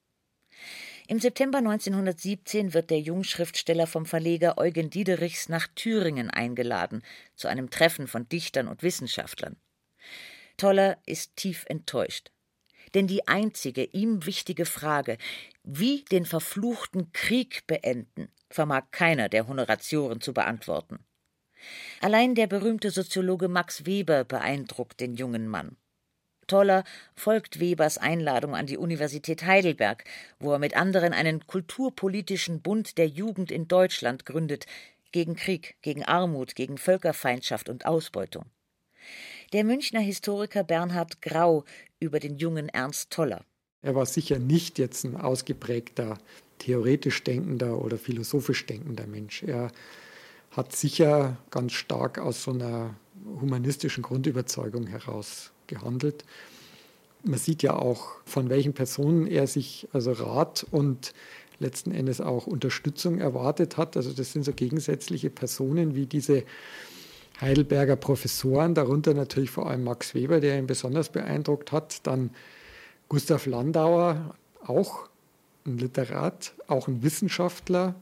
Im 1.09 1.21
September 1.21 1.59
1917 1.59 2.75
wird 2.75 2.91
der 2.91 3.01
Jungschriftsteller 3.01 3.87
vom 3.87 4.07
Verleger 4.07 4.59
Eugen 4.59 4.91
Diederichs 4.91 5.49
nach 5.49 5.69
Thüringen 5.69 6.31
eingeladen, 6.31 7.03
zu 7.37 7.47
einem 7.47 7.71
Treffen 7.71 8.09
von 8.09 8.29
Dichtern 8.29 8.67
und 8.67 8.83
Wissenschaftlern. 8.83 9.57
Toller 10.57 10.99
ist 11.07 11.37
tief 11.37 11.65
enttäuscht. 11.69 12.31
Denn 12.95 13.07
die 13.07 13.29
einzige 13.29 13.85
ihm 13.85 14.27
wichtige 14.27 14.65
Frage, 14.65 15.19
wie 15.63 16.05
den 16.05 16.25
verfluchten 16.25 17.13
Krieg 17.13 17.67
beenden, 17.67 18.29
vermag 18.49 18.85
keiner 18.91 19.29
der 19.29 19.49
Honoratioren 19.49 20.21
zu 20.21 20.33
beantworten. 20.33 21.05
Allein 22.01 22.35
der 22.35 22.47
berühmte 22.47 22.91
Soziologe 22.91 23.49
Max 23.49 23.87
Weber 23.87 24.25
beeindruckt 24.25 25.01
den 25.01 25.15
jungen 25.15 25.49
Mann. 25.49 25.77
Toller 26.47 26.85
folgt 27.15 27.59
Webers 27.59 27.99
Einladung 27.99 28.55
an 28.55 28.67
die 28.67 28.77
Universität 28.77 29.45
Heidelberg, 29.45 30.05
wo 30.39 30.53
er 30.53 30.59
mit 30.59 30.77
anderen 30.77 31.13
einen 31.13 31.47
kulturpolitischen 31.47 32.63
Bund 32.63 32.99
der 32.99 33.09
Jugend 33.09 33.51
in 33.51 33.67
Deutschland 33.67 34.27
gründet, 34.27 34.67
gegen 35.13 35.35
Krieg, 35.35 35.77
gegen 35.83 36.05
Armut, 36.05 36.55
gegen 36.55 36.79
Völkerfeindschaft 36.79 37.69
und 37.69 37.87
Ausbeutung. 37.87 38.45
Der 39.53 39.65
Münchner 39.65 40.01
Historiker 40.01 40.65
Bernhard 40.65 41.23
Grau 41.23 41.65
über 42.01 42.21
den 42.21 42.37
jungen 42.37 42.69
Ernst 42.69 43.11
Toller. 43.11 43.45
Er 43.83 43.95
war 43.95 44.07
sicher 44.07 44.39
nicht 44.39 44.79
jetzt 44.79 45.05
ein 45.05 45.17
ausgeprägter 45.17 46.19
theoretisch 46.59 47.23
denkender 47.23 47.81
oder 47.83 47.99
philosophisch 47.99 48.67
denkender 48.67 49.07
Mensch. 49.07 49.43
Er 49.43 49.71
hat 50.57 50.75
sicher 50.75 51.37
ganz 51.51 51.73
stark 51.73 52.19
aus 52.19 52.43
so 52.43 52.53
einer 52.53 52.95
humanistischen 53.41 54.03
Grundüberzeugung 54.03 54.87
heraus 54.87 55.51
gehandelt. 55.67 56.25
Man 57.23 57.39
sieht 57.39 57.63
ja 57.63 57.75
auch, 57.75 58.13
von 58.25 58.49
welchen 58.49 58.73
Personen 58.73 59.27
er 59.27 59.47
sich 59.47 59.87
also 59.93 60.13
Rat 60.13 60.67
und 60.71 61.13
letzten 61.59 61.93
Endes 61.93 62.21
auch 62.21 62.47
Unterstützung 62.47 63.19
erwartet 63.19 63.77
hat. 63.77 63.97
Also 63.97 64.13
das 64.13 64.33
sind 64.33 64.45
so 64.45 64.53
gegensätzliche 64.53 65.29
Personen 65.29 65.95
wie 65.95 66.07
diese 66.07 66.45
Heidelberger 67.41 67.97
Professoren, 67.97 68.75
darunter 68.75 69.13
natürlich 69.13 69.51
vor 69.51 69.69
allem 69.69 69.85
Max 69.85 70.15
Weber, 70.15 70.41
der 70.41 70.59
ihn 70.59 70.67
besonders 70.67 71.11
beeindruckt 71.11 71.71
hat, 71.71 72.07
dann 72.07 72.31
Gustav 73.09 73.45
Landauer, 73.45 74.35
auch 74.65 75.09
ein 75.67 75.77
Literat, 75.77 76.55
auch 76.67 76.89
ein 76.89 77.03
Wissenschaftler 77.03 77.95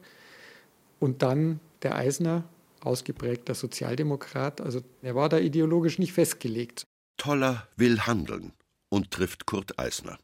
und 0.99 1.21
dann 1.21 1.59
der 1.83 1.95
Eisner, 1.95 2.43
ausgeprägter 2.81 3.55
Sozialdemokrat. 3.55 4.61
Also 4.61 4.81
er 5.01 5.15
war 5.15 5.29
da 5.29 5.39
ideologisch 5.39 5.99
nicht 5.99 6.13
festgelegt. 6.13 6.85
Toller 7.17 7.67
will 7.75 8.01
handeln 8.01 8.53
und 8.89 9.11
trifft 9.11 9.45
Kurt 9.45 9.79
Eisner. 9.79 10.17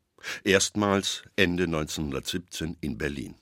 Erstmals 0.43 1.23
Ende 1.35 1.63
1917 1.63 2.77
in 2.81 2.97
Berlin. 2.97 3.35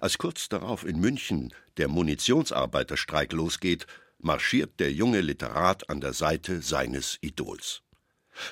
Als 0.00 0.18
kurz 0.18 0.48
darauf 0.48 0.84
in 0.84 0.98
München 0.98 1.52
der 1.76 1.88
Munitionsarbeiterstreik 1.88 3.32
losgeht, 3.32 3.86
marschiert 4.18 4.80
der 4.80 4.92
junge 4.92 5.20
Literat 5.20 5.88
an 5.88 6.00
der 6.00 6.12
Seite 6.12 6.60
seines 6.62 7.18
Idols. 7.20 7.82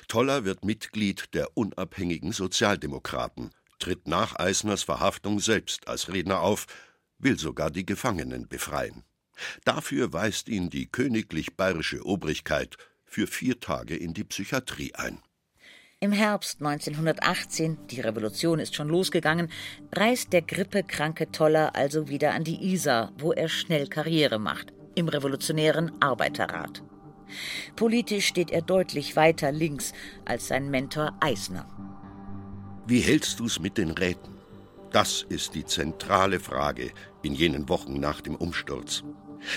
Toller 0.07 0.45
wird 0.45 0.65
Mitglied 0.65 1.33
der 1.33 1.55
unabhängigen 1.55 2.31
Sozialdemokraten, 2.31 3.51
tritt 3.79 4.07
nach 4.07 4.37
Eisners 4.37 4.83
Verhaftung 4.83 5.39
selbst 5.39 5.87
als 5.87 6.11
Redner 6.11 6.41
auf, 6.41 6.67
will 7.19 7.37
sogar 7.37 7.71
die 7.71 7.85
Gefangenen 7.85 8.47
befreien. 8.47 9.03
Dafür 9.65 10.13
weist 10.13 10.49
ihn 10.49 10.69
die 10.69 10.87
königlich 10.87 11.55
bayerische 11.55 12.05
Obrigkeit 12.05 12.77
für 13.05 13.27
vier 13.27 13.59
Tage 13.59 13.95
in 13.95 14.13
die 14.13 14.23
Psychiatrie 14.23 14.93
ein. 14.95 15.19
Im 15.99 16.11
Herbst 16.11 16.59
1918, 16.61 17.87
die 17.87 18.01
Revolution 18.01 18.59
ist 18.59 18.75
schon 18.75 18.87
losgegangen, 18.87 19.49
reist 19.95 20.31
der 20.31 20.43
grippekranke 20.43 21.31
Toller 21.31 21.75
also 21.75 22.07
wieder 22.07 22.33
an 22.33 22.43
die 22.43 22.71
Isar, 22.71 23.13
wo 23.17 23.33
er 23.33 23.49
schnell 23.49 23.87
Karriere 23.87 24.37
macht, 24.37 24.73
im 24.93 25.07
revolutionären 25.07 25.91
Arbeiterrat. 25.99 26.83
Politisch 27.75 28.27
steht 28.27 28.51
er 28.51 28.61
deutlich 28.61 29.15
weiter 29.15 29.51
links 29.51 29.93
als 30.23 30.47
sein 30.47 30.69
Mentor 30.69 31.17
Eisner. 31.19 31.67
Wie 32.85 32.99
hältst 32.99 33.39
du's 33.39 33.59
mit 33.59 33.79
den 33.79 33.91
Räten? 33.91 34.36
Das 34.97 35.27
ist 35.29 35.53
die 35.53 35.63
zentrale 35.63 36.39
Frage 36.39 36.91
in 37.21 37.35
jenen 37.35 37.69
Wochen 37.69 37.99
nach 37.99 38.19
dem 38.19 38.35
Umsturz. 38.35 39.03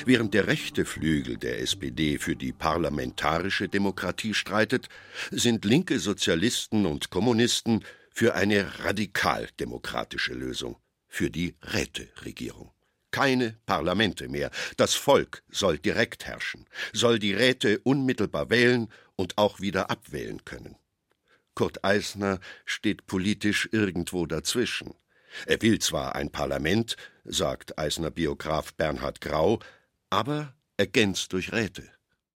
Während 0.05 0.35
der 0.35 0.49
rechte 0.49 0.85
Flügel 0.85 1.39
der 1.39 1.63
SPD 1.63 2.19
für 2.19 2.37
die 2.37 2.53
parlamentarische 2.53 3.67
Demokratie 3.67 4.35
streitet, 4.35 4.91
sind 5.31 5.65
linke 5.65 5.99
Sozialisten 5.99 6.85
und 6.85 7.09
Kommunisten 7.09 7.87
für 8.11 8.35
eine 8.35 8.85
radikaldemokratische 8.85 10.35
Lösung, 10.35 10.77
für 11.09 11.31
die 11.31 11.55
Räteregierung. 11.63 12.71
Keine 13.11 13.57
Parlamente 13.65 14.29
mehr. 14.29 14.51
Das 14.77 14.95
Volk 14.95 15.43
soll 15.49 15.79
direkt 15.79 16.27
herrschen, 16.27 16.67
soll 16.93 17.19
die 17.19 17.33
Räte 17.33 17.79
unmittelbar 17.79 18.51
wählen 18.51 18.89
und 19.17 19.39
auch 19.39 19.59
wieder 19.61 19.91
abwählen 19.91 20.45
können. 20.45 20.77
Kurt 21.55 21.83
Eisner 21.83 22.41
steht 22.67 23.07
politisch 23.07 23.71
irgendwo 23.73 24.27
dazwischen. 24.27 24.93
Er 25.47 25.61
will 25.63 25.79
zwar 25.79 26.15
ein 26.15 26.31
Parlament, 26.31 26.97
sagt 27.25 27.79
Eisner 27.79 28.11
Biograf 28.11 28.75
Bernhard 28.75 29.21
Grau, 29.21 29.59
aber 30.11 30.55
ergänzt 30.77 31.33
durch 31.33 31.53
Räte. 31.53 31.85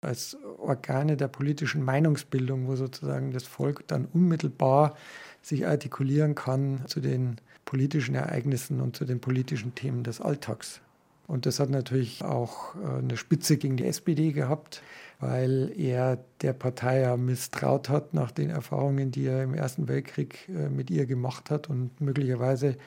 Als 0.02 0.36
Organe 0.58 1.16
der 1.16 1.30
politischen 1.30 1.82
Meinungsbildung, 1.84 2.68
wo 2.68 2.76
sozusagen 2.76 3.32
das 3.32 3.46
Volk 3.46 3.88
dann 3.88 4.06
unmittelbar 4.06 4.98
sich 5.42 5.66
artikulieren 5.66 6.36
kann 6.36 6.84
zu 6.88 7.00
den 7.00 7.38
politischen 7.64 8.16
Ereignissen 8.16 8.82
und 8.82 8.96
zu 8.96 9.06
den 9.06 9.22
politischen 9.22 9.76
Themen 9.76 10.04
des 10.04 10.20
Alltags. 10.20 10.82
Und 11.28 11.46
das 11.46 11.60
hat 11.60 11.70
natürlich 11.70 12.24
auch 12.24 12.76
äh, 12.76 13.00
eine 13.00 13.18
Spitze 13.18 13.58
gegen 13.58 13.78
die 13.78 13.86
SPD 13.86 14.32
gehabt, 14.32 14.82
weil 15.20 15.72
er 15.78 16.24
der 16.42 16.54
Partei 16.54 17.02
ja 17.02 17.16
misstraut 17.16 17.90
hat 17.90 18.14
nach 18.14 18.32
den 18.32 18.50
Erfahrungen, 18.50 19.12
die 19.12 19.26
er 19.26 19.44
im 19.44 19.54
Ersten 19.54 19.88
Weltkrieg 19.88 20.50
äh, 20.50 20.70
mit 20.70 20.92
ihr 20.92 21.06
gemacht 21.06 21.50
hat. 21.50 21.70
Und 21.70 22.02
möglicherweise 22.02 22.78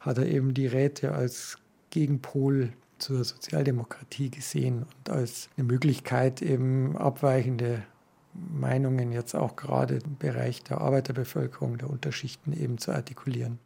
hat 0.00 0.18
er 0.18 0.26
eben 0.26 0.54
die 0.54 0.66
Räte 0.66 1.12
als 1.14 1.58
Gegenpol 1.90 2.72
zur 2.98 3.24
Sozialdemokratie 3.24 4.30
gesehen 4.30 4.82
und 4.82 5.10
als 5.10 5.48
eine 5.56 5.66
Möglichkeit, 5.66 6.42
eben 6.42 6.96
abweichende 6.96 7.82
Meinungen 8.34 9.12
jetzt 9.12 9.34
auch 9.34 9.56
gerade 9.56 9.96
im 9.96 10.16
Bereich 10.16 10.62
der 10.62 10.80
Arbeiterbevölkerung, 10.80 11.78
der 11.78 11.90
Unterschichten 11.90 12.52
eben 12.52 12.78
zu 12.78 12.92
artikulieren. 12.92 13.58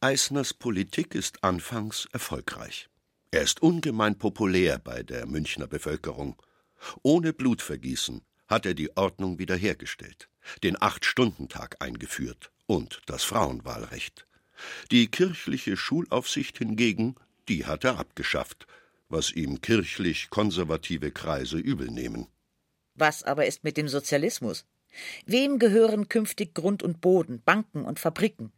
Eisners 0.00 0.52
Politik 0.52 1.14
ist 1.14 1.42
anfangs 1.44 2.08
erfolgreich. 2.12 2.88
Er 3.32 3.42
ist 3.42 3.62
ungemein 3.62 4.18
populär 4.18 4.78
bei 4.78 5.02
der 5.02 5.26
Münchner 5.26 5.66
Bevölkerung. 5.66 6.40
Ohne 7.02 7.32
Blutvergießen 7.32 8.20
hat 8.46 8.66
er 8.66 8.74
die 8.74 8.94
Ordnung 8.96 9.38
wiederhergestellt, 9.38 10.28
den 10.62 10.80
Acht-Stunden-Tag 10.80 11.76
eingeführt 11.80 12.52
und 12.66 13.00
das 13.06 13.24
Frauenwahlrecht. 13.24 14.26
Die 14.90 15.10
kirchliche 15.10 15.76
Schulaufsicht 15.78 16.58
hingegen 16.58 17.16
die 17.48 17.66
hat 17.66 17.84
er 17.84 17.98
abgeschafft, 17.98 18.66
was 19.08 19.32
ihm 19.32 19.60
kirchlich 19.60 20.30
konservative 20.30 21.10
Kreise 21.10 21.58
übelnehmen. 21.58 22.28
Was 22.94 23.22
aber 23.22 23.46
ist 23.46 23.64
mit 23.64 23.76
dem 23.76 23.88
Sozialismus? 23.88 24.66
Wem 25.24 25.58
gehören 25.58 26.08
künftig 26.08 26.54
Grund 26.54 26.82
und 26.82 27.00
Boden, 27.00 27.42
Banken 27.42 27.84
und 27.84 27.98
Fabriken? 27.98 28.52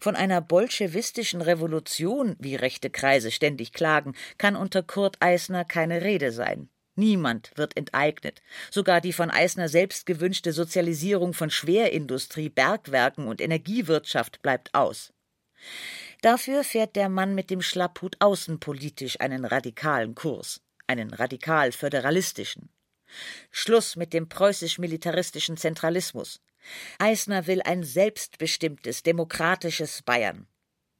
Von 0.00 0.16
einer 0.16 0.40
bolschewistischen 0.40 1.40
Revolution, 1.40 2.36
wie 2.38 2.56
rechte 2.56 2.90
Kreise 2.90 3.30
ständig 3.30 3.72
klagen, 3.72 4.14
kann 4.38 4.56
unter 4.56 4.82
Kurt 4.82 5.16
Eisner 5.20 5.64
keine 5.64 6.02
Rede 6.02 6.32
sein. 6.32 6.68
Niemand 6.96 7.52
wird 7.56 7.76
enteignet. 7.76 8.42
Sogar 8.70 9.02
die 9.02 9.12
von 9.12 9.30
Eisner 9.30 9.68
selbst 9.68 10.06
gewünschte 10.06 10.52
Sozialisierung 10.52 11.34
von 11.34 11.50
Schwerindustrie, 11.50 12.48
Bergwerken 12.48 13.28
und 13.28 13.42
Energiewirtschaft 13.42 14.40
bleibt 14.40 14.74
aus. 14.74 15.12
Dafür 16.22 16.64
fährt 16.64 16.96
der 16.96 17.10
Mann 17.10 17.34
mit 17.34 17.50
dem 17.50 17.60
Schlapphut 17.60 18.16
außenpolitisch 18.20 19.20
einen 19.20 19.44
radikalen 19.44 20.14
Kurs, 20.14 20.62
einen 20.86 21.12
radikal-föderalistischen. 21.12 22.70
Schluss 23.50 23.96
mit 23.96 24.12
dem 24.12 24.28
preußisch-militaristischen 24.28 25.56
Zentralismus. 25.56 26.40
Eisner 26.98 27.46
will 27.46 27.62
ein 27.62 27.84
selbstbestimmtes, 27.84 29.02
demokratisches 29.02 30.02
Bayern. 30.02 30.46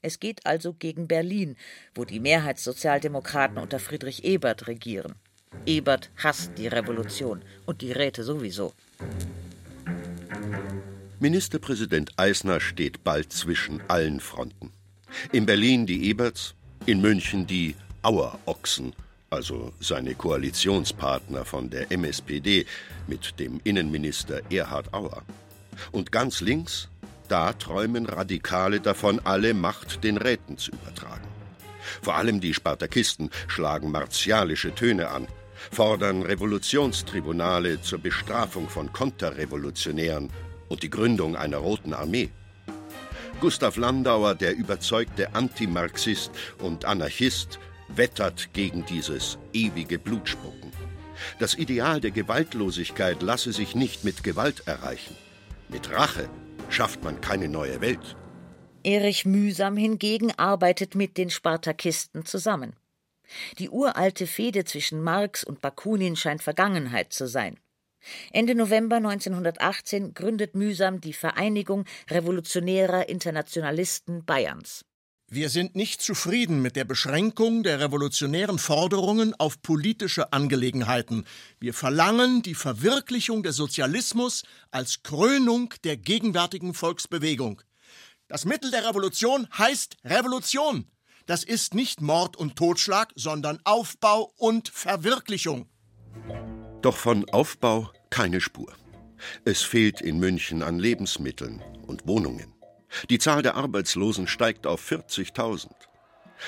Es 0.03 0.21
geht 0.21 0.47
also 0.47 0.73
gegen 0.73 1.09
Berlin, 1.09 1.57
wo 1.95 2.05
die 2.05 2.21
Mehrheitssozialdemokraten 2.21 3.59
unter 3.59 3.79
Friedrich 3.79 4.25
Ebert 4.25 4.69
regieren. 4.69 5.17
Ebert 5.65 6.11
hasst 6.17 6.53
die 6.59 6.69
Revolution 6.69 7.43
und 7.65 7.81
die 7.81 7.93
Räte 7.93 8.23
sowieso. 8.23 8.73
Ministerpräsident 11.19 12.13
Eisner 12.19 12.61
steht 12.61 13.03
bald 13.03 13.33
zwischen 13.33 13.81
allen 13.89 14.21
Fronten. 14.21 14.71
In 15.33 15.47
Berlin 15.47 15.87
die 15.87 16.11
Eberts, 16.11 16.55
in 16.85 17.01
München 17.01 17.47
die 17.47 17.75
Auerochsen, 18.03 18.93
also 19.31 19.73
seine 19.81 20.15
Koalitionspartner 20.15 21.45
von 21.45 21.71
der 21.71 21.91
MSPD 21.91 22.67
mit 23.07 23.41
dem 23.41 23.61
Innenminister 23.65 24.41
Erhard 24.51 24.93
Auer. 24.93 25.23
Und 25.93 26.13
ganz 26.13 26.41
links, 26.41 26.89
da 27.29 27.53
träumen 27.53 28.07
Radikale 28.07 28.81
davon, 28.81 29.21
alle 29.25 29.55
Macht 29.55 30.05
den 30.05 30.17
Räten 30.17 30.59
zu 30.59 30.71
übertragen. 30.73 31.27
Vor 32.03 32.17
allem 32.17 32.41
die 32.41 32.55
Spartakisten 32.55 33.31
schlagen 33.49 33.91
martialische 33.91 34.75
Töne 34.75 35.11
an, 35.11 35.27
fordern 35.71 36.23
Revolutionstribunale 36.23 37.81
zur 37.81 37.99
Bestrafung 37.99 38.69
von 38.69 38.93
Konterrevolutionären 38.93 40.31
und 40.69 40.83
die 40.83 40.91
Gründung 40.91 41.37
einer 41.37 41.59
Roten 41.59 41.95
Armee. 41.95 42.31
Gustav 43.41 43.77
Landauer, 43.77 44.35
der 44.35 44.57
überzeugte 44.57 45.35
Antimarxist 45.35 46.31
und 46.59 46.85
Anarchist, 46.85 47.59
wettert 47.89 48.53
gegen 48.53 48.85
dieses 48.87 49.39
ewige 49.53 49.99
Blutspucken. 49.99 50.73
Das 51.39 51.55
Ideal 51.55 52.01
der 52.01 52.11
Gewaltlosigkeit 52.11 53.23
lasse 53.23 53.53
sich 53.53 53.75
nicht 53.75 54.05
mit 54.05 54.23
Gewalt 54.25 54.67
erreichen. 54.67 55.17
Mit 55.69 55.91
Rache 55.91 56.29
schafft 56.69 57.03
man 57.03 57.21
keine 57.21 57.49
neue 57.49 57.81
Welt. 57.81 58.17
Erich 58.85 59.25
Mühsam 59.25 59.77
hingegen 59.77 60.33
arbeitet 60.39 60.95
mit 60.95 61.19
den 61.19 61.31
Spartakisten 61.31 62.25
zusammen. 62.25 62.77
Die 63.59 63.69
uralte 63.69 64.27
Fehde 64.27 64.65
zwischen 64.65 65.03
Marx 65.03 65.43
und 65.43 65.61
Bakunin 65.61 66.17
scheint 66.17 66.43
Vergangenheit 66.43 67.13
zu 67.13 67.27
sein. 67.27 67.59
Ende 68.33 68.55
November 68.55 68.97
1918 68.97 70.15
gründet 70.15 70.55
Mühsam 70.55 71.01
die 71.01 71.13
Vereinigung 71.13 71.85
Revolutionärer 72.09 73.09
Internationalisten 73.09 74.25
Bayerns. 74.25 74.86
Wir 75.29 75.51
sind 75.51 75.75
nicht 75.75 76.03
zufrieden 76.03 76.63
mit 76.63 76.77
der 76.77 76.85
Beschränkung 76.85 77.65
der 77.65 77.81
revolutionären 77.81 78.61
Forderungen 78.61 79.35
auf 79.35 79.61
politische 79.61 80.33
Angelegenheiten. 80.33 81.25
Wir 81.59 81.75
verlangen 81.75 82.43
die 82.43 82.55
Verwirklichung 82.55 83.43
des 83.43 83.57
Sozialismus 83.57 84.45
als 84.71 85.03
Krönung 85.03 85.75
der 85.83 85.97
gegenwärtigen 85.97 86.75
Volksbewegung. 86.75 87.61
Das 88.29 88.45
Mittel 88.45 88.71
der 88.71 88.89
Revolution 88.89 89.49
heißt 89.59 89.97
Revolution. 90.05 90.87
Das 91.27 91.43
ist 91.43 91.75
nicht 91.75 92.01
Mord 92.01 92.37
und 92.37 92.55
Totschlag, 92.55 93.13
sondern 93.17 93.59
Aufbau 93.65 94.33
und 94.37 94.69
Verwirklichung. 94.69 95.69
Doch 96.83 96.97
von 96.97 97.29
Aufbau 97.31 97.91
keine 98.11 98.41
Spur. 98.41 98.73
Es 99.45 99.63
fehlt 99.63 100.01
in 100.01 100.21
München 100.21 100.63
an 100.63 100.79
Lebensmitteln 100.79 101.65
und 101.85 102.07
Wohnungen. 102.07 102.56
Die 103.11 103.19
Zahl 103.19 103.43
der 103.43 103.57
Arbeitslosen 103.57 104.27
steigt 104.27 104.67
auf 104.67 104.81
40.000. 104.91 105.69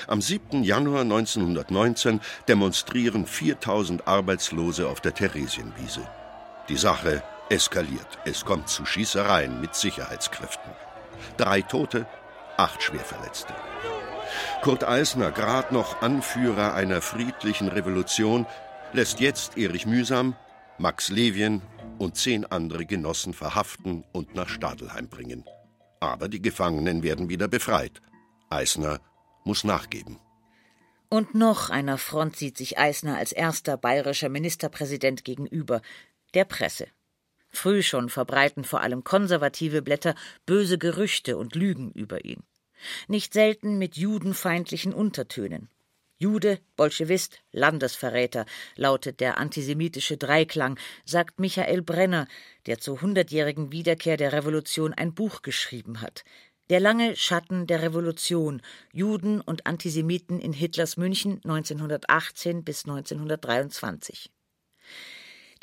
Am 0.07 0.21
7. 0.21 0.63
Januar 0.63 1.01
1919 1.01 2.21
demonstrieren 2.47 3.25
4000 3.25 4.07
Arbeitslose 4.07 4.87
auf 4.87 5.01
der 5.01 5.13
Theresienwiese. 5.13 6.07
Die 6.69 6.77
Sache 6.77 7.23
eskaliert. 7.49 8.19
Es 8.25 8.45
kommt 8.45 8.69
zu 8.69 8.85
Schießereien 8.85 9.59
mit 9.59 9.75
Sicherheitskräften. 9.75 10.71
Drei 11.37 11.61
Tote, 11.61 12.05
acht 12.57 12.83
Schwerverletzte. 12.83 13.53
Kurt 14.61 14.83
Eisner, 14.83 15.31
grad 15.31 15.71
noch 15.71 16.01
Anführer 16.01 16.75
einer 16.75 17.01
friedlichen 17.01 17.67
Revolution, 17.67 18.45
lässt 18.93 19.19
jetzt 19.19 19.57
Erich 19.57 19.85
Mühsam, 19.85 20.35
Max 20.77 21.09
Levien 21.09 21.61
und 21.97 22.15
zehn 22.15 22.45
andere 22.45 22.85
Genossen 22.85 23.33
verhaften 23.33 24.03
und 24.11 24.35
nach 24.35 24.49
Stadelheim 24.49 25.07
bringen. 25.09 25.43
Aber 25.99 26.29
die 26.29 26.41
Gefangenen 26.41 27.03
werden 27.03 27.29
wieder 27.29 27.47
befreit. 27.47 28.01
Eisner 28.49 28.99
muss 29.43 29.63
nachgeben. 29.63 30.19
Und 31.09 31.33
noch 31.33 31.69
einer 31.69 31.97
Front 31.97 32.35
sieht 32.35 32.57
sich 32.57 32.77
Eisner 32.77 33.17
als 33.17 33.31
erster 33.31 33.77
bayerischer 33.77 34.29
Ministerpräsident 34.29 35.23
gegenüber, 35.23 35.81
der 36.35 36.45
Presse. 36.45 36.87
Früh 37.49 37.81
schon 37.81 38.09
verbreiten 38.09 38.63
vor 38.63 38.81
allem 38.81 39.03
konservative 39.03 39.81
Blätter 39.81 40.13
böse 40.45 40.77
Gerüchte 40.77 41.37
und 41.37 41.55
Lügen 41.55 41.91
über 41.91 42.23
ihn. 42.23 42.43
Nicht 43.07 43.33
selten 43.33 43.79
mit 43.79 43.97
judenfeindlichen 43.97 44.93
Untertönen. 44.93 45.69
Jude, 46.21 46.59
Bolschewist, 46.75 47.39
Landesverräter 47.53 48.45
lautet 48.75 49.21
der 49.21 49.37
antisemitische 49.37 50.17
Dreiklang, 50.17 50.77
sagt 51.05 51.39
Michael 51.39 51.81
Brenner, 51.81 52.27
der 52.65 52.77
zur 52.77 52.99
hundertjährigen 52.99 53.71
Wiederkehr 53.71 54.17
der 54.17 54.33
Revolution 54.33 54.93
ein 54.93 55.13
Buch 55.13 55.43
geschrieben 55.43 56.01
hat. 56.01 56.25
Der 56.69 56.81
lange 56.81 57.15
Schatten 57.15 57.67
der 57.67 57.81
Revolution, 57.81 58.61
Juden 58.91 59.39
und 59.39 59.65
Antisemiten 59.65 60.41
in 60.41 60.51
Hitlers 60.51 60.97
München 60.97 61.39
1918 61.45 62.65
bis 62.65 62.83
1923. 62.83 64.29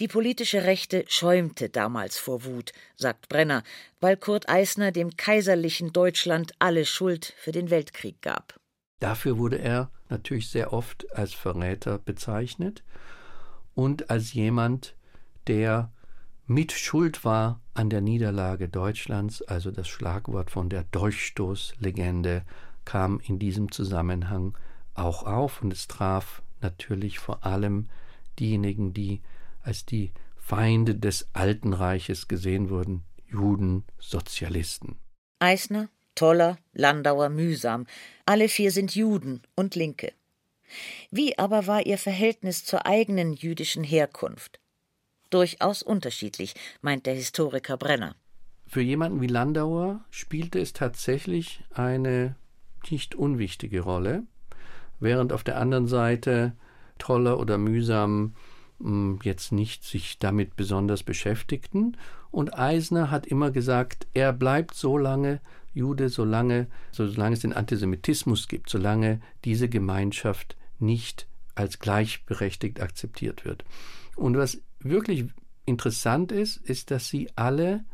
Die 0.01 0.09
politische 0.09 0.65
Rechte 0.65 1.05
schäumte 1.07 1.69
damals 1.69 2.17
vor 2.17 2.45
Wut, 2.45 2.73
sagt 2.97 3.29
Brenner, 3.29 3.63
weil 4.01 4.17
Kurt 4.17 4.49
Eisner 4.49 4.91
dem 4.91 5.19
kaiserlichen 5.19 5.93
Deutschland 5.93 6.53
alle 6.59 6.87
Schuld 6.87 7.35
für 7.37 7.53
den 7.53 7.69
Weltkrieg 7.69 8.23
gab. 8.23 8.59
Dafür 8.99 9.39
wurde 9.39 9.59
er 9.59 9.91
natürlich 10.09 10.49
sehr 10.49 10.73
oft 10.73 11.07
als 11.15 11.35
Verräter 11.35 11.99
bezeichnet 11.99 12.83
und 13.75 14.11
als 14.11 14.33
jemand, 14.33 14.97
der 15.47 15.93
mit 16.47 16.73
Schuld 16.73 17.25
war 17.25 17.61
an 17.75 17.91
der 17.91 18.01
Niederlage 18.01 18.69
Deutschlands, 18.69 19.43
also 19.43 19.71
das 19.71 19.89
Schlagwort 19.89 20.51
von 20.51 20.71
der 20.71 20.85
Dolchstoßlegende 20.85 22.45
kam 22.85 23.21
in 23.21 23.39
diesem 23.39 23.71
Zusammenhang 23.71 24.57
auch 24.95 25.25
auf 25.25 25.61
und 25.61 25.73
es 25.73 25.89
traf 25.89 26.43
natürlich 26.63 27.19
vor 27.19 27.45
allem 27.45 27.89
diejenigen, 28.39 28.95
die 28.95 29.21
als 29.63 29.85
die 29.85 30.13
Feinde 30.37 30.95
des 30.95 31.29
Alten 31.33 31.73
Reiches 31.73 32.29
gesehen 32.29 32.71
wurden, 32.71 33.03
Juden, 33.27 33.85
Sozialisten. 33.99 34.97
Eisner, 35.41 35.89
Toller, 36.17 36.59
Landauer, 36.73 37.29
Mühsam, 37.29 37.87
alle 38.25 38.49
vier 38.49 38.73
sind 38.73 38.97
Juden 38.97 39.43
und 39.55 39.77
Linke. 39.77 40.13
Wie 41.13 41.39
aber 41.39 41.69
war 41.69 41.87
ihr 41.87 41.99
Verhältnis 41.99 42.65
zur 42.65 42.87
eigenen 42.87 43.33
jüdischen 43.33 43.85
Herkunft? 43.85 44.59
Durchaus 45.31 45.83
unterschiedlich, 45.83 46.55
meint 46.83 47.07
der 47.07 47.15
Historiker 47.15 47.77
Brenner. 47.77 48.17
Für 48.67 48.81
jemanden 48.81 49.21
wie 49.21 49.29
Landauer 49.29 50.05
spielte 50.11 50.59
es 50.59 50.73
tatsächlich 50.73 51.63
eine 51.73 52.35
nicht 52.91 53.15
unwichtige 53.15 53.81
Rolle, 53.81 54.25
während 54.99 55.33
auf 55.33 55.45
der 55.45 55.59
anderen 55.59 55.87
Seite 55.87 56.57
Toller 56.99 57.39
oder 57.39 57.59
Mühsam 57.59 58.35
jetzt 59.23 59.53
nicht 59.53 59.85
sich 59.85 60.19
damit 60.19 60.57
besonders 60.57 61.03
beschäftigten. 61.03 61.97
Und 62.31 62.59
Eisner 62.59 63.11
hat 63.11 63.27
immer 63.27 63.51
gesagt, 63.51 64.07
er 64.13 64.33
bleibt 64.33 64.75
so 64.75 64.99
lange 64.99 65.41
Jude, 65.77 66.09
solange, 66.09 66.69
solange 66.91 67.35
es 67.35 67.41
den 67.41 67.53
Antisemitismus 67.53 68.49
gibt, 68.49 68.71
solange 68.71 69.21
diese 69.45 69.69
Gemeinschaft 69.69 70.57
nicht 70.79 71.27
als 71.55 71.79
gleichberechtigt 71.79 72.81
akzeptiert 72.81 73.45
wird. 73.45 73.65
Und 74.15 74.37
was 74.37 74.63
wirklich 74.81 75.27
interessant 75.67 76.33
ist, 76.33 76.57
ist, 76.57 76.91
dass 76.91 77.09
sie 77.09 77.29
alle 77.37 77.85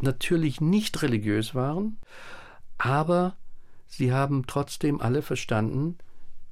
natürlich 0.00 0.60
nicht 0.60 1.00
religiös 1.02 1.54
waren, 1.54 1.98
aber 2.78 3.36
sie 3.86 4.12
haben 4.12 4.46
trotzdem 4.46 5.00
alle 5.00 5.22
verstanden, 5.22 5.96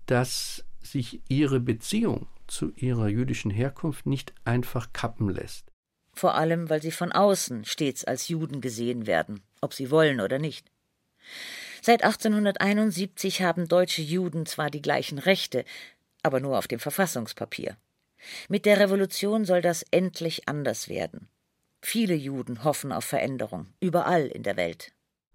dass 0.07 0.65
sich 0.81 1.21
ihre 1.29 1.61
Beziehung 1.61 2.27
zu 2.47 2.73
ihrer 2.77 3.09
jüdischen 3.09 3.51
Herkunft 3.51 4.07
nicht 4.07 4.33
einfach 4.45 4.93
kappen 4.93 5.29
lässt. 5.29 5.72
Vor 6.15 6.35
allem, 6.35 6.69
weil 6.71 6.83
sie 6.83 6.91
von 6.91 7.13
außen 7.13 7.65
stets 7.65 8.05
als 8.05 8.29
Juden 8.29 8.61
gesehen 8.61 9.07
werden, 9.07 9.43
ob 9.61 9.75
sie 9.75 9.91
wollen 9.91 10.21
oder 10.21 10.39
nicht. 10.39 10.71
Seit 11.81 12.05
1871 12.05 13.43
haben 13.43 13.67
deutsche 13.67 14.03
Juden 14.03 14.47
zwar 14.47 14.71
die 14.71 14.83
gleichen 14.83 15.19
Rechte, 15.19 15.65
aber 16.23 16.41
nur 16.41 16.59
auf 16.59 16.69
dem 16.69 16.79
Verfassungspapier. 16.79 17.77
Mit 18.49 18.67
der 18.67 18.79
Revolution 18.79 19.45
soll 19.45 19.63
das 19.63 19.85
endlich 19.91 20.49
anders 20.49 20.89
werden. 20.89 21.29
Viele 21.81 22.15
Juden 22.15 22.63
hoffen 22.63 22.93
auf 22.93 23.05
Veränderung, 23.05 23.67
überall 23.81 24.27
in 24.27 24.45
der 24.45 24.57
Welt. 24.57 24.93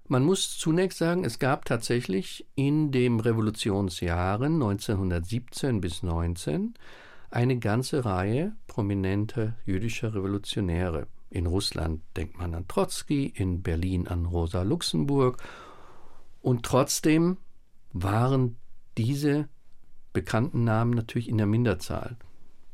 Man 0.07 0.23
muss 0.23 0.57
zunächst 0.57 0.99
sagen, 0.99 1.25
es 1.25 1.37
gab 1.37 1.65
tatsächlich 1.65 2.45
in 2.55 2.93
den 2.93 3.19
Revolutionsjahren 3.19 4.53
1917 4.53 5.81
bis 5.81 6.01
19 6.01 6.75
eine 7.29 7.59
ganze 7.59 8.05
Reihe 8.05 8.55
prominenter 8.67 9.55
jüdischer 9.65 10.13
Revolutionäre. 10.13 11.07
In 11.29 11.45
Russland 11.45 12.01
denkt 12.15 12.37
man 12.37 12.53
an 12.53 12.67
Trotzki, 12.67 13.25
in 13.35 13.61
Berlin 13.61 14.07
an 14.07 14.25
Rosa 14.25 14.61
Luxemburg. 14.61 15.41
Und 16.41 16.63
trotzdem 16.63 17.37
waren 17.91 18.57
diese 18.97 19.49
bekannten 20.13 20.63
Namen 20.63 20.91
natürlich 20.91 21.29
in 21.29 21.37
der 21.37 21.47
Minderzahl. 21.47 22.17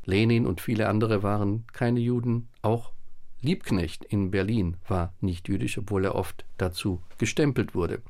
Lenin 0.04 0.46
und 0.46 0.60
viele 0.60 0.88
andere 0.88 1.22
waren 1.22 1.64
keine 1.72 2.00
Juden, 2.00 2.48
auch 2.62 2.92
Liebknecht 3.40 4.04
in 4.04 4.30
Berlin 4.30 4.78
war 4.88 5.12
nicht 5.20 5.48
jüdisch, 5.48 5.76
obwohl 5.76 6.06
er 6.06 6.14
oft 6.14 6.44
dazu 6.56 7.02
gestempelt 7.18 7.74
wurde. 7.74 8.00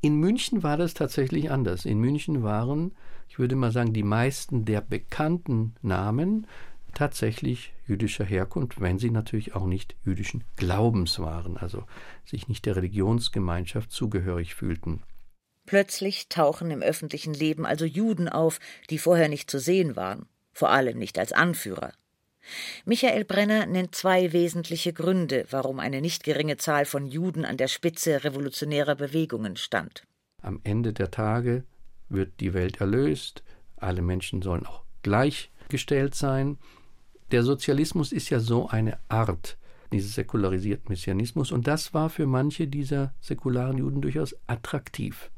In 0.00 0.16
München 0.16 0.62
war 0.62 0.76
das 0.76 0.94
tatsächlich 0.94 1.50
anders. 1.50 1.84
In 1.84 1.98
München 1.98 2.44
waren 2.44 2.92
ich 3.28 3.38
würde 3.38 3.56
mal 3.56 3.72
sagen, 3.72 3.92
die 3.92 4.02
meisten 4.02 4.64
der 4.64 4.80
bekannten 4.80 5.74
Namen 5.82 6.46
tatsächlich 6.94 7.72
jüdischer 7.86 8.24
Herkunft, 8.24 8.80
wenn 8.80 8.98
sie 8.98 9.10
natürlich 9.10 9.54
auch 9.54 9.66
nicht 9.66 9.94
jüdischen 10.04 10.44
Glaubens 10.56 11.18
waren, 11.18 11.56
also 11.56 11.84
sich 12.24 12.48
nicht 12.48 12.66
der 12.66 12.76
Religionsgemeinschaft 12.76 13.92
zugehörig 13.92 14.54
fühlten. 14.54 15.02
Plötzlich 15.66 16.28
tauchen 16.28 16.70
im 16.70 16.82
öffentlichen 16.82 17.34
Leben 17.34 17.66
also 17.66 17.84
Juden 17.84 18.28
auf, 18.28 18.58
die 18.90 18.98
vorher 18.98 19.28
nicht 19.28 19.50
zu 19.50 19.60
sehen 19.60 19.96
waren, 19.96 20.26
vor 20.52 20.70
allem 20.70 20.98
nicht 20.98 21.18
als 21.18 21.32
Anführer. 21.32 21.92
Michael 22.86 23.24
Brenner 23.24 23.66
nennt 23.66 23.94
zwei 23.94 24.32
wesentliche 24.32 24.94
Gründe, 24.94 25.46
warum 25.50 25.78
eine 25.78 26.00
nicht 26.00 26.24
geringe 26.24 26.56
Zahl 26.56 26.86
von 26.86 27.06
Juden 27.06 27.44
an 27.44 27.58
der 27.58 27.68
Spitze 27.68 28.24
revolutionärer 28.24 28.94
Bewegungen 28.94 29.56
stand. 29.56 30.04
Am 30.40 30.60
Ende 30.64 30.92
der 30.92 31.10
Tage 31.10 31.64
wird 32.08 32.40
die 32.40 32.54
Welt 32.54 32.80
erlöst, 32.80 33.42
alle 33.76 34.02
Menschen 34.02 34.42
sollen 34.42 34.66
auch 34.66 34.82
gleichgestellt 35.02 36.14
sein. 36.14 36.58
Der 37.30 37.42
Sozialismus 37.42 38.12
ist 38.12 38.30
ja 38.30 38.40
so 38.40 38.68
eine 38.68 38.98
Art 39.08 39.56
dieses 39.92 40.14
säkularisierten 40.14 40.88
Messianismus 40.88 41.52
und 41.52 41.66
das 41.66 41.94
war 41.94 42.10
für 42.10 42.26
manche 42.26 42.66
dieser 42.66 43.14
säkularen 43.20 43.78
Juden 43.78 44.02
durchaus 44.02 44.36
attraktiv. 44.46 45.30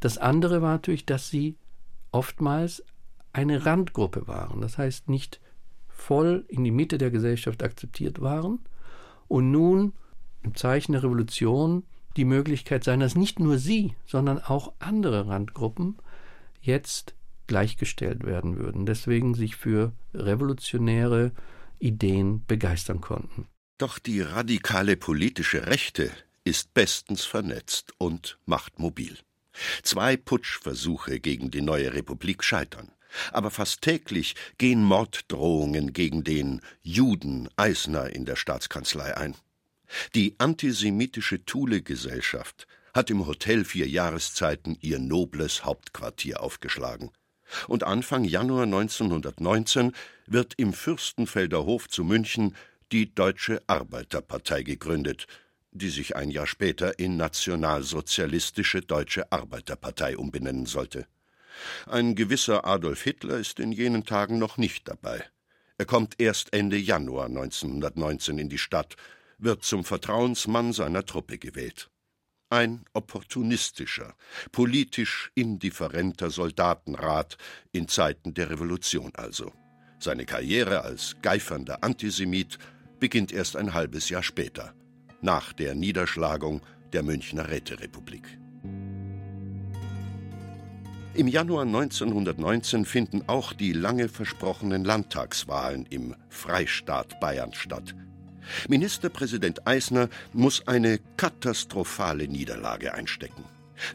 Das 0.00 0.18
andere 0.18 0.62
war 0.62 0.72
natürlich, 0.72 1.06
dass 1.06 1.28
sie 1.28 1.56
oftmals 2.12 2.82
eine 3.32 3.66
Randgruppe 3.66 4.26
waren, 4.26 4.60
das 4.60 4.78
heißt 4.78 5.08
nicht 5.08 5.40
voll 5.88 6.44
in 6.48 6.64
die 6.64 6.70
Mitte 6.70 6.98
der 6.98 7.10
Gesellschaft 7.10 7.62
akzeptiert 7.62 8.20
waren 8.20 8.60
und 9.28 9.50
nun 9.50 9.92
im 10.42 10.54
Zeichen 10.54 10.92
der 10.92 11.02
Revolution 11.02 11.84
die 12.16 12.24
Möglichkeit 12.24 12.84
sein, 12.84 13.00
dass 13.00 13.14
nicht 13.14 13.38
nur 13.38 13.58
sie, 13.58 13.94
sondern 14.06 14.38
auch 14.38 14.72
andere 14.78 15.28
Randgruppen 15.28 15.96
jetzt 16.60 17.14
gleichgestellt 17.46 18.24
werden 18.24 18.56
würden, 18.58 18.86
deswegen 18.86 19.34
sich 19.34 19.56
für 19.56 19.92
revolutionäre 20.14 21.32
Ideen 21.78 22.44
begeistern 22.46 23.00
konnten. 23.00 23.46
Doch 23.78 23.98
die 23.98 24.20
radikale 24.20 24.96
politische 24.96 25.66
Rechte 25.66 26.10
ist 26.44 26.74
bestens 26.74 27.24
vernetzt 27.24 27.92
und 27.98 28.38
machtmobil. 28.46 29.18
Zwei 29.82 30.16
Putschversuche 30.16 31.20
gegen 31.20 31.50
die 31.50 31.60
neue 31.60 31.92
Republik 31.92 32.42
scheitern. 32.42 32.90
Aber 33.32 33.50
fast 33.50 33.82
täglich 33.82 34.34
gehen 34.58 34.82
Morddrohungen 34.82 35.92
gegen 35.92 36.24
den 36.24 36.60
Juden 36.82 37.48
Eisner 37.56 38.10
in 38.10 38.24
der 38.24 38.36
Staatskanzlei 38.36 39.16
ein. 39.16 39.34
Die 40.14 40.34
antisemitische 40.38 41.44
Thule-Gesellschaft 41.44 42.66
hat 42.94 43.10
im 43.10 43.26
Hotel 43.26 43.64
Vier 43.64 43.88
Jahreszeiten 43.88 44.76
ihr 44.80 44.98
nobles 44.98 45.64
Hauptquartier 45.64 46.42
aufgeschlagen. 46.42 47.10
Und 47.68 47.84
Anfang 47.84 48.24
Januar 48.24 48.64
1919 48.64 49.92
wird 50.26 50.54
im 50.56 50.72
Fürstenfelder 50.72 51.64
Hof 51.64 51.88
zu 51.88 52.04
München 52.04 52.56
die 52.92 53.14
Deutsche 53.14 53.62
Arbeiterpartei 53.66 54.62
gegründet, 54.62 55.26
die 55.72 55.90
sich 55.90 56.16
ein 56.16 56.30
Jahr 56.30 56.46
später 56.46 56.98
in 56.98 57.16
Nationalsozialistische 57.16 58.80
Deutsche 58.80 59.30
Arbeiterpartei 59.30 60.16
umbenennen 60.16 60.66
sollte. 60.66 61.06
Ein 61.86 62.14
gewisser 62.14 62.64
Adolf 62.64 63.02
Hitler 63.02 63.38
ist 63.38 63.60
in 63.60 63.72
jenen 63.72 64.04
Tagen 64.04 64.38
noch 64.38 64.56
nicht 64.56 64.88
dabei. 64.88 65.24
Er 65.78 65.84
kommt 65.84 66.20
erst 66.20 66.52
Ende 66.52 66.76
Januar 66.76 67.26
1919 67.26 68.38
in 68.38 68.48
die 68.48 68.58
Stadt, 68.58 68.96
wird 69.38 69.64
zum 69.64 69.84
Vertrauensmann 69.84 70.72
seiner 70.72 71.04
Truppe 71.04 71.38
gewählt. 71.38 71.90
Ein 72.48 72.84
opportunistischer, 72.92 74.14
politisch 74.52 75.32
indifferenter 75.34 76.30
Soldatenrat 76.30 77.36
in 77.72 77.88
Zeiten 77.88 78.34
der 78.34 78.50
Revolution 78.50 79.10
also. 79.14 79.52
Seine 79.98 80.26
Karriere 80.26 80.82
als 80.82 81.16
geifernder 81.22 81.82
Antisemit 81.82 82.58
beginnt 83.00 83.32
erst 83.32 83.56
ein 83.56 83.74
halbes 83.74 84.08
Jahr 84.08 84.22
später, 84.22 84.74
nach 85.22 85.52
der 85.52 85.74
Niederschlagung 85.74 86.60
der 86.92 87.02
Münchner 87.02 87.48
Räterepublik. 87.48 88.38
Im 91.14 91.28
Januar 91.28 91.62
1919 91.62 92.84
finden 92.84 93.22
auch 93.26 93.54
die 93.54 93.72
lange 93.72 94.08
versprochenen 94.08 94.84
Landtagswahlen 94.84 95.86
im 95.86 96.14
Freistaat 96.28 97.18
Bayern 97.20 97.54
statt. 97.54 97.94
Ministerpräsident 98.68 99.66
Eisner 99.66 100.08
muss 100.32 100.66
eine 100.66 100.98
katastrophale 101.16 102.28
Niederlage 102.28 102.94
einstecken. 102.94 103.44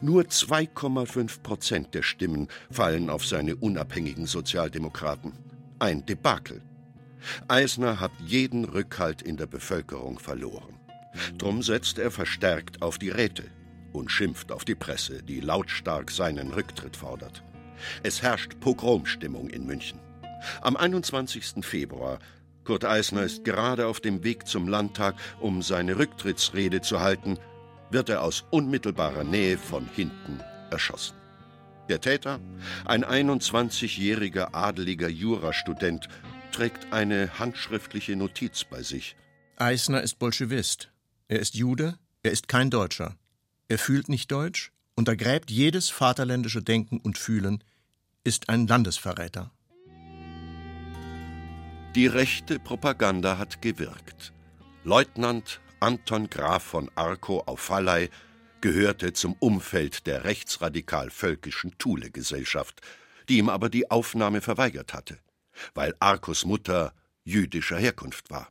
Nur 0.00 0.22
2,5 0.22 1.42
Prozent 1.42 1.94
der 1.94 2.02
Stimmen 2.02 2.48
fallen 2.70 3.10
auf 3.10 3.26
seine 3.26 3.56
unabhängigen 3.56 4.26
Sozialdemokraten. 4.26 5.32
Ein 5.78 6.06
Debakel. 6.06 6.62
Eisner 7.48 8.00
hat 8.00 8.12
jeden 8.24 8.64
Rückhalt 8.64 9.22
in 9.22 9.36
der 9.36 9.46
Bevölkerung 9.46 10.18
verloren. 10.18 10.78
Drum 11.38 11.62
setzt 11.62 11.98
er 11.98 12.10
verstärkt 12.10 12.82
auf 12.82 12.98
die 12.98 13.10
Räte 13.10 13.44
und 13.92 14.10
schimpft 14.10 14.50
auf 14.52 14.64
die 14.64 14.74
Presse, 14.74 15.22
die 15.22 15.40
lautstark 15.40 16.10
seinen 16.10 16.52
Rücktritt 16.52 16.96
fordert. 16.96 17.42
Es 18.02 18.22
herrscht 18.22 18.60
Pogromstimmung 18.60 19.50
in 19.50 19.66
München. 19.66 20.00
Am 20.60 20.76
21. 20.76 21.64
Februar, 21.64 22.18
Kurt 22.64 22.84
Eisner 22.84 23.22
ist 23.22 23.44
gerade 23.44 23.86
auf 23.86 24.00
dem 24.00 24.22
Weg 24.22 24.46
zum 24.46 24.68
Landtag, 24.68 25.16
um 25.40 25.62
seine 25.62 25.98
Rücktrittsrede 25.98 26.80
zu 26.80 27.00
halten, 27.00 27.38
wird 27.90 28.08
er 28.08 28.22
aus 28.22 28.44
unmittelbarer 28.50 29.24
Nähe 29.24 29.58
von 29.58 29.86
hinten 29.86 30.40
erschossen. 30.70 31.16
Der 31.88 32.00
Täter, 32.00 32.40
ein 32.84 33.04
21-jähriger 33.04 34.54
adeliger 34.54 35.08
Jurastudent, 35.08 36.08
trägt 36.52 36.92
eine 36.92 37.38
handschriftliche 37.38 38.14
Notiz 38.16 38.64
bei 38.64 38.82
sich. 38.82 39.16
Eisner 39.56 40.02
ist 40.02 40.18
Bolschewist. 40.18 40.90
Er 41.28 41.40
ist 41.40 41.54
Jude, 41.54 41.98
er 42.22 42.30
ist 42.30 42.48
kein 42.48 42.70
Deutscher. 42.70 43.16
Er 43.68 43.78
fühlt 43.78 44.08
nicht 44.08 44.30
Deutsch, 44.30 44.70
untergräbt 44.94 45.50
jedes 45.50 45.90
vaterländische 45.90 46.62
Denken 46.62 46.98
und 46.98 47.18
Fühlen, 47.18 47.64
ist 48.24 48.48
ein 48.48 48.66
Landesverräter. 48.66 49.50
Die 51.94 52.06
rechte 52.06 52.58
Propaganda 52.58 53.36
hat 53.36 53.60
gewirkt. 53.60 54.32
Leutnant 54.82 55.60
Anton 55.78 56.30
Graf 56.30 56.62
von 56.62 56.90
Arco 56.94 57.40
auf 57.40 57.60
Fallei 57.60 58.08
gehörte 58.62 59.12
zum 59.12 59.34
Umfeld 59.34 60.06
der 60.06 60.24
rechtsradikal-völkischen 60.24 61.76
Thule-Gesellschaft, 61.76 62.80
die 63.28 63.36
ihm 63.36 63.50
aber 63.50 63.68
die 63.68 63.90
Aufnahme 63.90 64.40
verweigert 64.40 64.94
hatte, 64.94 65.18
weil 65.74 65.94
Arkos 66.00 66.46
Mutter 66.46 66.94
jüdischer 67.24 67.76
Herkunft 67.76 68.30
war. 68.30 68.48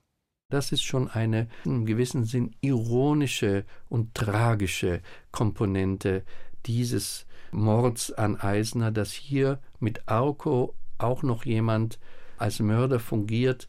Das 0.52 0.72
ist 0.72 0.84
schon 0.84 1.10
eine 1.10 1.48
im 1.66 1.88
gewissen 1.88 2.26
Sinn 2.26 2.56
ironische 2.62 3.66
und 3.90 4.14
tragische 4.14 5.02
Komponente 5.32 6.26
dieses 6.68 7.26
Mords 7.52 8.12
an 8.12 8.36
Eisner, 8.40 8.92
dass 8.92 9.14
hier 9.14 9.60
mit 9.80 10.08
Arco 10.08 10.76
auch 11.00 11.24
noch 11.24 11.44
jemand 11.44 11.98
als 12.42 12.60
Mörder 12.60 13.00
fungiert, 13.00 13.68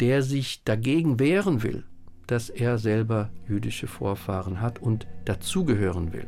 der 0.00 0.22
sich 0.22 0.62
dagegen 0.64 1.18
wehren 1.18 1.62
will, 1.62 1.84
dass 2.26 2.50
er 2.50 2.78
selber 2.78 3.30
jüdische 3.48 3.86
Vorfahren 3.86 4.60
hat 4.60 4.80
und 4.80 5.06
dazugehören 5.24 6.12
will. 6.12 6.26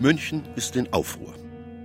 München 0.00 0.42
ist 0.56 0.76
in 0.76 0.92
Aufruhr. 0.92 1.34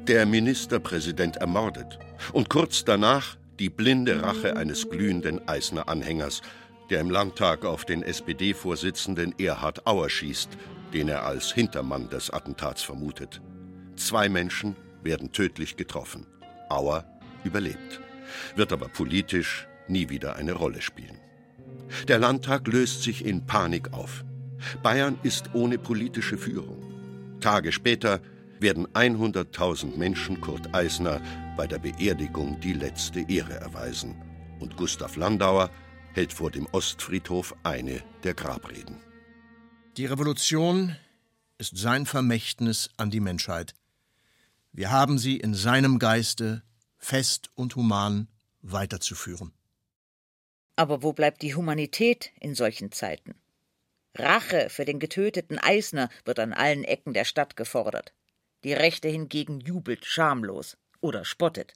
Der 0.08 0.26
Ministerpräsident 0.26 1.38
ermordet 1.38 1.98
und 2.34 2.50
kurz 2.50 2.84
danach 2.84 3.38
die 3.60 3.70
blinde 3.70 4.22
Rache 4.24 4.58
eines 4.58 4.90
glühenden 4.90 5.48
Eisner 5.48 5.88
Anhängers, 5.88 6.42
der 6.90 7.00
im 7.00 7.10
Landtag 7.10 7.66
auf 7.66 7.86
den 7.86 8.04
SPD-Vorsitzenden 8.04 9.34
Erhard 9.40 9.88
Auer 9.88 10.10
schießt, 10.10 10.50
den 10.94 11.08
er 11.08 11.26
als 11.26 11.52
Hintermann 11.52 12.10
des 12.10 12.30
Attentats 12.30 12.84
vermutet. 12.84 13.42
Zwei 13.96 14.30
Menschen 14.30 14.76
werden 15.02 15.32
tödlich 15.32 15.78
getroffen. 15.78 16.26
Auer 16.70 17.06
überlebt, 17.44 18.02
wird 18.56 18.74
aber 18.74 18.88
politisch 18.88 19.68
nie 19.88 20.10
wieder 20.10 20.36
eine 20.36 20.54
Rolle 20.54 20.82
spielen. 20.82 21.20
Der 22.08 22.20
Landtag 22.20 22.68
löst 22.68 23.04
sich 23.04 23.26
in 23.26 23.46
Panik 23.46 23.94
auf. 23.94 24.24
Bayern 24.82 25.20
ist 25.24 25.54
ohne 25.54 25.78
politische 25.78 26.38
Führung. 26.38 26.82
Tage 27.40 27.72
später 27.72 28.22
werden 28.60 28.88
100.000 28.88 29.98
Menschen 29.98 30.40
Kurt 30.40 30.74
Eisner 30.74 31.22
bei 31.58 31.68
der 31.68 31.80
Beerdigung 31.80 32.60
die 32.62 32.74
letzte 32.74 33.20
Ehre 33.30 33.56
erweisen. 33.56 34.16
Und 34.60 34.78
Gustav 34.78 35.18
Landauer 35.18 35.70
hält 36.14 36.32
vor 36.32 36.52
dem 36.52 36.68
Ostfriedhof 36.72 37.56
eine 37.64 38.02
der 38.24 38.34
Grabreden. 38.34 38.98
Die 39.98 40.06
Revolution 40.06 40.96
ist 41.58 41.78
sein 41.78 42.06
Vermächtnis 42.06 42.90
an 42.98 43.12
die 43.12 43.20
Menschheit. 43.20 43.74
Wir 44.72 44.90
haben 44.90 45.18
sie 45.20 45.38
in 45.38 45.54
seinem 45.54 46.00
Geiste 46.00 46.64
fest 47.04 47.50
und 47.56 47.76
human 47.76 48.28
weiterzuführen. 48.62 49.54
Aber 50.76 51.04
wo 51.04 51.14
bleibt 51.14 51.42
die 51.42 51.54
Humanität 51.54 52.32
in 52.40 52.56
solchen 52.56 52.92
Zeiten? 52.92 53.36
Rache 54.16 54.70
für 54.70 54.86
den 54.86 55.00
getöteten 55.00 55.60
Eisner 55.60 56.10
wird 56.26 56.40
an 56.40 56.54
allen 56.54 56.84
Ecken 56.84 57.14
der 57.14 57.26
Stadt 57.26 57.56
gefordert. 57.56 58.14
Die 58.64 58.74
Rechte 58.74 59.08
hingegen 59.08 59.60
jubelt 59.60 60.06
schamlos 60.06 60.78
oder 61.02 61.26
spottet. 61.26 61.74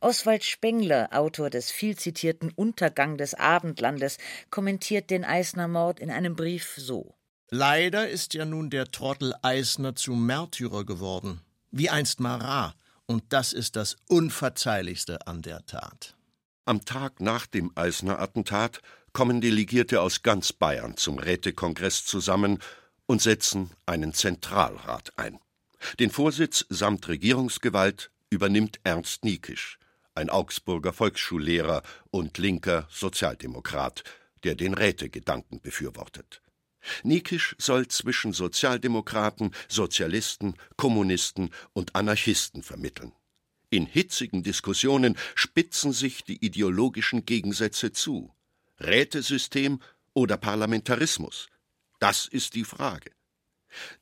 Oswald 0.00 0.44
Spengler, 0.44 1.08
Autor 1.12 1.48
des 1.48 1.70
vielzitierten 1.70 2.50
Untergang 2.50 3.16
des 3.16 3.34
Abendlandes, 3.34 4.18
kommentiert 4.50 5.10
den 5.10 5.24
Eisner-Mord 5.24 6.00
in 6.00 6.10
einem 6.10 6.34
Brief 6.34 6.74
so: 6.76 7.14
Leider 7.48 8.08
ist 8.08 8.34
ja 8.34 8.44
nun 8.44 8.68
der 8.68 8.90
Trottel 8.90 9.34
Eisner 9.42 9.94
zum 9.94 10.26
Märtyrer 10.26 10.84
geworden, 10.84 11.40
wie 11.70 11.88
einst 11.88 12.18
Marat, 12.18 12.74
und 13.06 13.24
das 13.30 13.52
ist 13.52 13.76
das 13.76 13.96
Unverzeihlichste 14.08 15.26
an 15.26 15.42
der 15.42 15.64
Tat. 15.66 16.16
Am 16.64 16.84
Tag 16.84 17.20
nach 17.20 17.46
dem 17.46 17.72
Eisner-Attentat 17.74 18.80
kommen 19.12 19.40
Delegierte 19.40 20.00
aus 20.00 20.22
ganz 20.22 20.52
Bayern 20.52 20.96
zum 20.96 21.18
Rätekongress 21.18 22.04
zusammen 22.04 22.58
und 23.06 23.20
setzen 23.20 23.70
einen 23.84 24.14
Zentralrat 24.14 25.12
ein. 25.18 25.38
Den 25.98 26.10
Vorsitz 26.10 26.64
samt 26.68 27.08
Regierungsgewalt 27.08 28.10
übernimmt 28.30 28.80
Ernst 28.84 29.24
Niekisch, 29.24 29.78
ein 30.14 30.30
Augsburger 30.30 30.92
Volksschullehrer 30.92 31.82
und 32.10 32.38
linker 32.38 32.86
Sozialdemokrat, 32.90 34.04
der 34.44 34.54
den 34.54 34.74
Rätegedanken 34.74 35.60
befürwortet. 35.60 36.42
Niekisch 37.02 37.54
soll 37.58 37.88
zwischen 37.88 38.32
Sozialdemokraten, 38.32 39.52
Sozialisten, 39.68 40.54
Kommunisten 40.76 41.50
und 41.72 41.94
Anarchisten 41.94 42.62
vermitteln. 42.62 43.12
In 43.70 43.86
hitzigen 43.86 44.42
Diskussionen 44.42 45.16
spitzen 45.34 45.92
sich 45.92 46.24
die 46.24 46.44
ideologischen 46.44 47.24
Gegensätze 47.24 47.92
zu. 47.92 48.34
Rätesystem 48.80 49.80
oder 50.12 50.36
Parlamentarismus? 50.36 51.48
Das 51.98 52.26
ist 52.26 52.54
die 52.54 52.64
Frage. 52.64 53.12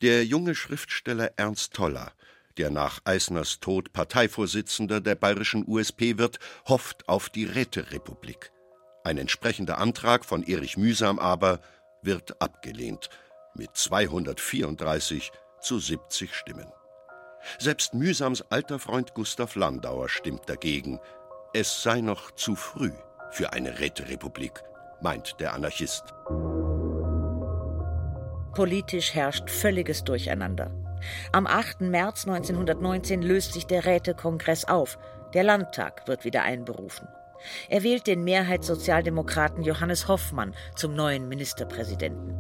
Der 0.03 0.25
junge 0.25 0.55
Schriftsteller 0.55 1.33
Ernst 1.37 1.75
Toller 1.75 2.13
der 2.61 2.71
nach 2.71 3.01
Eisners 3.05 3.61
Tod 3.61 3.93
Parteivorsitzender 3.95 5.01
der 5.01 5.15
bayerischen 5.15 5.65
USP 5.67 6.19
wird, 6.19 6.39
hofft 6.67 7.09
auf 7.09 7.31
die 7.31 7.45
Räterepublik. 7.45 8.53
Ein 9.03 9.17
entsprechender 9.17 9.79
Antrag 9.79 10.27
von 10.27 10.43
Erich 10.43 10.77
Mühsam 10.77 11.19
aber 11.19 11.63
wird 12.03 12.41
abgelehnt. 12.41 13.09
mit 13.55 13.77
234 13.77 15.33
zu 15.61 15.79
70 15.79 16.35
Stimmen. 16.35 16.73
Selbst 17.59 17.95
Mühsams 17.95 18.43
alter 18.51 18.79
Freund 18.79 19.15
Gustav 19.15 19.57
Landauer 19.57 20.09
stimmt 20.09 20.49
dagegen. 20.49 21.01
Es 21.53 21.83
sei 21.83 22.01
noch 22.01 22.31
zu 22.33 22.55
früh 22.55 22.93
für 23.31 23.53
eine 23.53 23.79
Räterepublik, 23.79 24.63
meint 25.01 25.41
der 25.41 25.55
Anarchist. 25.55 26.05
Politisch 28.55 29.15
herrscht 29.15 29.49
völliges 29.49 30.05
Durcheinander. 30.05 30.71
Am 31.33 31.47
8. 31.47 31.83
März 31.83 32.27
1919 32.27 33.23
löst 33.23 33.55
sich 33.55 33.67
der 33.67 33.85
Rätekongress 33.85 34.67
auf. 34.67 34.99
Der 35.35 35.45
Landtag 35.45 36.07
wird 36.09 36.25
wieder 36.25 36.43
einberufen. 36.43 37.09
Er 37.69 37.83
wählt 37.83 38.07
den 38.07 38.25
Mehrheitssozialdemokraten 38.25 39.63
Johannes 39.63 40.09
Hoffmann 40.09 40.55
zum 40.77 40.95
neuen 40.95 41.29
Ministerpräsidenten. 41.29 42.35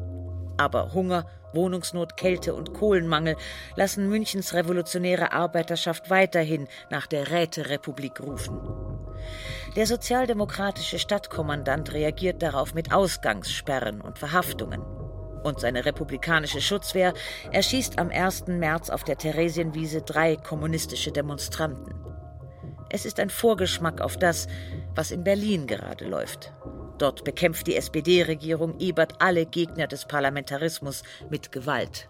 Aber 0.56 0.92
Hunger, 0.92 1.26
Wohnungsnot, 1.52 2.16
Kälte 2.16 2.54
und 2.54 2.74
Kohlenmangel 2.74 3.36
lassen 3.76 4.08
Münchens 4.08 4.52
revolutionäre 4.52 5.32
Arbeiterschaft 5.32 6.10
weiterhin 6.10 6.68
nach 6.90 7.06
der 7.06 7.30
Räterepublik 7.30 8.20
rufen. 8.20 8.60
Der 9.76 9.86
sozialdemokratische 9.86 10.98
Stadtkommandant 10.98 11.92
reagiert 11.92 12.42
darauf 12.42 12.74
mit 12.74 12.92
Ausgangssperren 12.92 14.00
und 14.00 14.18
Verhaftungen. 14.18 14.82
Und 15.42 15.60
seine 15.60 15.84
republikanische 15.84 16.60
Schutzwehr 16.60 17.14
erschießt 17.50 17.98
am 17.98 18.10
1. 18.10 18.48
März 18.48 18.90
auf 18.90 19.04
der 19.04 19.16
Theresienwiese 19.16 20.02
drei 20.02 20.36
kommunistische 20.36 21.12
Demonstranten. 21.12 22.09
Es 22.90 23.06
ist 23.06 23.20
ein 23.20 23.30
Vorgeschmack 23.30 24.00
auf 24.00 24.16
das, 24.16 24.48
was 24.94 25.12
in 25.12 25.24
Berlin 25.24 25.66
gerade 25.66 26.06
läuft. 26.06 26.52
Dort 26.98 27.24
bekämpft 27.24 27.66
die 27.68 27.76
SPD-Regierung 27.76 28.78
Ebert 28.78 29.14
alle 29.20 29.46
Gegner 29.46 29.86
des 29.86 30.04
Parlamentarismus 30.06 31.02
mit 31.30 31.52
Gewalt. 31.52 32.08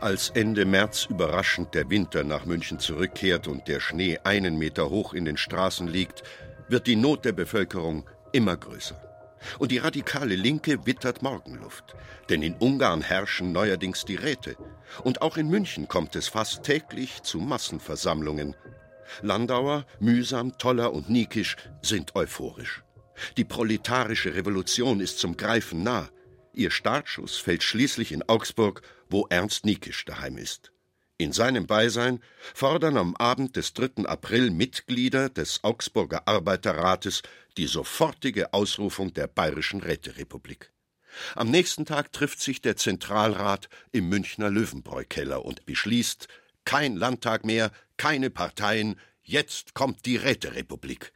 Als 0.00 0.30
Ende 0.30 0.64
März 0.64 1.06
überraschend 1.06 1.74
der 1.74 1.88
Winter 1.88 2.24
nach 2.24 2.44
München 2.44 2.78
zurückkehrt 2.78 3.48
und 3.48 3.68
der 3.68 3.80
Schnee 3.80 4.18
einen 4.24 4.58
Meter 4.58 4.90
hoch 4.90 5.14
in 5.14 5.24
den 5.24 5.36
Straßen 5.36 5.88
liegt, 5.88 6.22
wird 6.68 6.86
die 6.86 6.96
Not 6.96 7.24
der 7.24 7.32
Bevölkerung 7.32 8.04
immer 8.32 8.56
größer. 8.56 9.00
Und 9.58 9.70
die 9.70 9.78
radikale 9.78 10.34
Linke 10.34 10.86
wittert 10.86 11.22
Morgenluft. 11.22 11.94
Denn 12.28 12.42
in 12.42 12.54
Ungarn 12.54 13.02
herrschen 13.02 13.52
neuerdings 13.52 14.04
die 14.04 14.16
Räte. 14.16 14.56
Und 15.04 15.22
auch 15.22 15.36
in 15.36 15.48
München 15.48 15.88
kommt 15.88 16.16
es 16.16 16.28
fast 16.28 16.64
täglich 16.64 17.22
zu 17.22 17.38
Massenversammlungen. 17.38 18.56
Landauer, 19.22 19.86
Mühsam, 20.00 20.58
Toller 20.58 20.92
und 20.92 21.10
Niekisch 21.10 21.56
sind 21.82 22.14
euphorisch. 22.14 22.82
Die 23.36 23.44
proletarische 23.44 24.34
Revolution 24.34 25.00
ist 25.00 25.18
zum 25.18 25.36
Greifen 25.36 25.82
nah. 25.82 26.10
Ihr 26.52 26.70
Startschuss 26.70 27.36
fällt 27.36 27.62
schließlich 27.62 28.12
in 28.12 28.22
Augsburg, 28.28 28.82
wo 29.08 29.26
Ernst 29.28 29.64
Niekisch 29.64 30.04
daheim 30.04 30.38
ist. 30.38 30.72
In 31.18 31.32
seinem 31.32 31.66
Beisein 31.66 32.20
fordern 32.54 32.98
am 32.98 33.16
Abend 33.16 33.56
des 33.56 33.72
3. 33.72 34.04
April 34.04 34.50
Mitglieder 34.50 35.30
des 35.30 35.64
Augsburger 35.64 36.28
Arbeiterrates 36.28 37.22
die 37.56 37.66
sofortige 37.66 38.52
Ausrufung 38.52 39.14
der 39.14 39.26
Bayerischen 39.26 39.80
Räterepublik. 39.80 40.72
Am 41.34 41.50
nächsten 41.50 41.86
Tag 41.86 42.12
trifft 42.12 42.40
sich 42.40 42.60
der 42.60 42.76
Zentralrat 42.76 43.70
im 43.92 44.10
Münchner 44.10 44.50
Löwenbräu-Keller 44.50 45.42
und 45.42 45.64
beschließt: 45.64 46.28
kein 46.66 46.96
Landtag 46.96 47.46
mehr, 47.46 47.70
keine 47.96 48.28
Parteien, 48.28 49.00
jetzt 49.22 49.72
kommt 49.72 50.04
die 50.04 50.16
Räterepublik. 50.16 51.12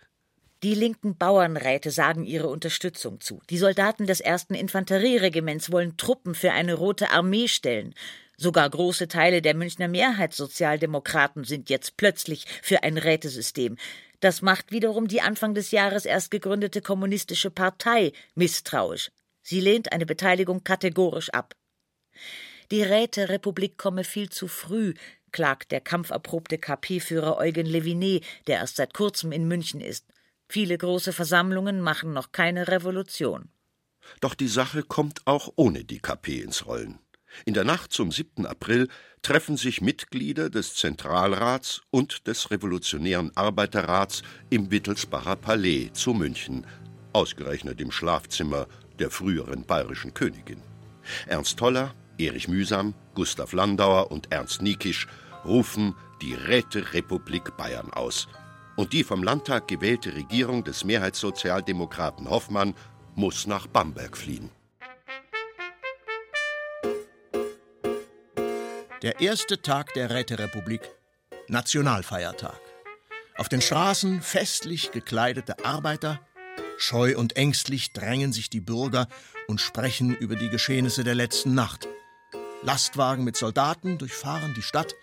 Die 0.62 0.74
linken 0.74 1.16
Bauernräte 1.16 1.90
sagen 1.90 2.24
ihre 2.24 2.48
Unterstützung 2.48 3.20
zu. 3.20 3.40
Die 3.51 3.59
Soldaten 3.59 4.07
des 4.07 4.20
ersten 4.20 4.55
Infanterieregiments 4.55 5.72
wollen 5.72 5.96
Truppen 5.96 6.34
für 6.34 6.53
eine 6.53 6.74
rote 6.74 7.11
Armee 7.11 7.48
stellen. 7.48 7.94
Sogar 8.36 8.68
große 8.68 9.09
Teile 9.09 9.42
der 9.42 9.55
Münchner 9.55 9.88
Mehrheitssozialdemokraten 9.88 11.44
sind 11.44 11.68
jetzt 11.68 11.96
plötzlich 11.96 12.46
für 12.62 12.82
ein 12.82 12.98
Rätesystem. 12.98 13.76
Das 14.20 14.42
macht 14.42 14.70
wiederum 14.70 15.09
die 15.09 15.22
Anfang 15.22 15.55
des 15.55 15.70
Jahres 15.70 16.05
erst 16.05 16.30
gegründete 16.30 16.82
Kommunistische 16.82 17.51
Partei 17.51 18.12
misstrauisch. 18.34 19.11
Sie 19.42 19.61
lehnt 19.61 19.92
eine 19.92 20.05
Beteiligung 20.05 20.62
kategorisch 20.62 21.30
ab. 21.30 21.55
Die 22.70 22.82
Räterepublik 22.82 23.78
komme 23.78 24.05
viel 24.05 24.28
zu 24.28 24.46
früh, 24.46 24.94
klagt 25.33 25.72
der 25.72 25.81
kampferprobte 25.81 26.59
KP-Führer 26.59 27.37
Eugen 27.37 27.66
Levinet, 27.66 28.24
der 28.47 28.59
erst 28.59 28.76
seit 28.76 28.95
kurzem 28.95 29.33
in 29.33 29.49
München 29.49 29.81
ist. 29.81 30.07
Viele 30.49 30.76
große 30.76 31.12
Versammlungen 31.12 31.81
machen 31.81 32.12
noch 32.12 32.33
keine 32.33 32.68
Revolution. 32.68 33.49
Doch 34.20 34.35
die 34.35 34.49
Sache 34.49 34.83
kommt 34.83 35.20
auch 35.26 35.53
ohne 35.57 35.85
die 35.85 36.01
KP 36.01 36.41
ins 36.41 36.66
Rollen. 36.66 36.99
In 37.45 37.55
der 37.55 37.64
Nacht 37.64 37.93
zum 37.93 38.11
7. 38.11 38.45
April 38.47 38.89
treffen 39.22 39.57
sich 39.57 39.81
Mitglieder 39.81 40.51
des 40.51 40.74
Zentralrats 40.74 41.83
und 41.91 42.26
des 42.26 42.51
Revolutionären 42.51 43.31
Arbeiterrats 43.37 44.22
im 44.49 44.70
Wittelsbacher 44.70 45.37
Palais 45.37 45.91
zu 45.93 46.12
München, 46.12 46.66
ausgerechnet 47.12 47.81
im 47.81 47.93
Schlafzimmer 47.93 48.66
der 48.99 49.11
früheren 49.11 49.64
bayerischen 49.64 50.14
Königin. 50.14 50.62
Ernst 51.26 51.59
Toller, 51.59 51.95
Erich 52.21 52.49
Mühsam, 52.49 52.95
Gustav 53.14 53.53
Landauer 53.53 54.11
und 54.11 54.31
Ernst 54.31 54.62
Niekisch 54.62 55.07
rufen 55.45 55.95
die 56.21 56.35
Räterepublik 56.35 57.57
Bayern 57.57 57.91
aus. 57.93 58.29
Und 58.77 58.93
die 58.93 59.05
vom 59.05 59.23
Landtag 59.23 59.68
gewählte 59.68 60.14
Regierung 60.14 60.64
des 60.64 60.85
Mehrheitssozialdemokraten 60.85 62.29
Hoffmann 62.29 62.75
muss 63.14 63.47
nach 63.47 63.66
Bamberg 63.66 64.16
fliehen. 64.16 64.51
Der 69.03 69.21
erste 69.21 69.62
Tag 69.62 69.95
der 69.95 70.11
Räterepublik, 70.11 70.83
Nationalfeiertag. 71.49 72.61
Auf 73.37 73.49
den 73.49 73.62
Straßen 73.62 74.21
festlich 74.21 74.93
gekleidete 74.93 75.64
Arbeiter, 75.64 76.21
scheu 76.77 77.16
und 77.16 77.37
ängstlich 77.37 77.95
drängen 77.95 78.35
sich 78.35 78.51
die 78.51 78.61
Bürger 78.61 79.09
und 79.49 79.62
sprechen 79.62 80.14
über 80.14 80.37
die 80.37 80.51
Geschehnisse 80.51 81.03
der 81.03 81.14
letzten 81.14 81.55
Nacht. 81.55 81.89
Lastwagen 82.63 83.25
mit 83.25 83.37
Soldaten 83.37 83.97
durchfahren 83.97 84.53
die 84.55 84.63
Stadt, 84.63 84.95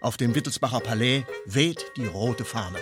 auf 0.00 0.16
dem 0.16 0.34
Wittelsbacher 0.34 0.80
Palais 0.80 1.24
weht 1.44 1.92
die 1.96 2.06
rote 2.06 2.44
Fahne. 2.44 2.78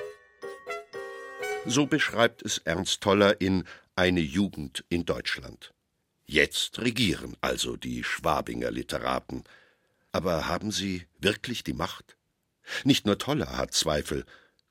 So 1.67 1.87
beschreibt 1.87 2.43
es 2.43 2.59
Ernst 2.59 3.03
Toller 3.03 3.41
in 3.41 3.65
Eine 3.97 4.21
Jugend 4.21 4.85
in 4.89 5.05
Deutschland. 5.05 5.75
Jetzt 6.27 6.79
regieren 6.79 7.37
also 7.43 7.77
die 7.77 8.03
Schwabinger 8.03 8.71
Literaten. 8.71 9.45
Aber 10.11 10.49
haben 10.49 10.71
sie 10.71 11.07
wirklich 11.19 11.63
die 11.63 11.75
Macht? 11.75 12.17
Nicht 12.83 13.05
nur 13.05 13.19
Toller 13.19 13.59
hat 13.59 13.75
Zweifel. 13.75 14.25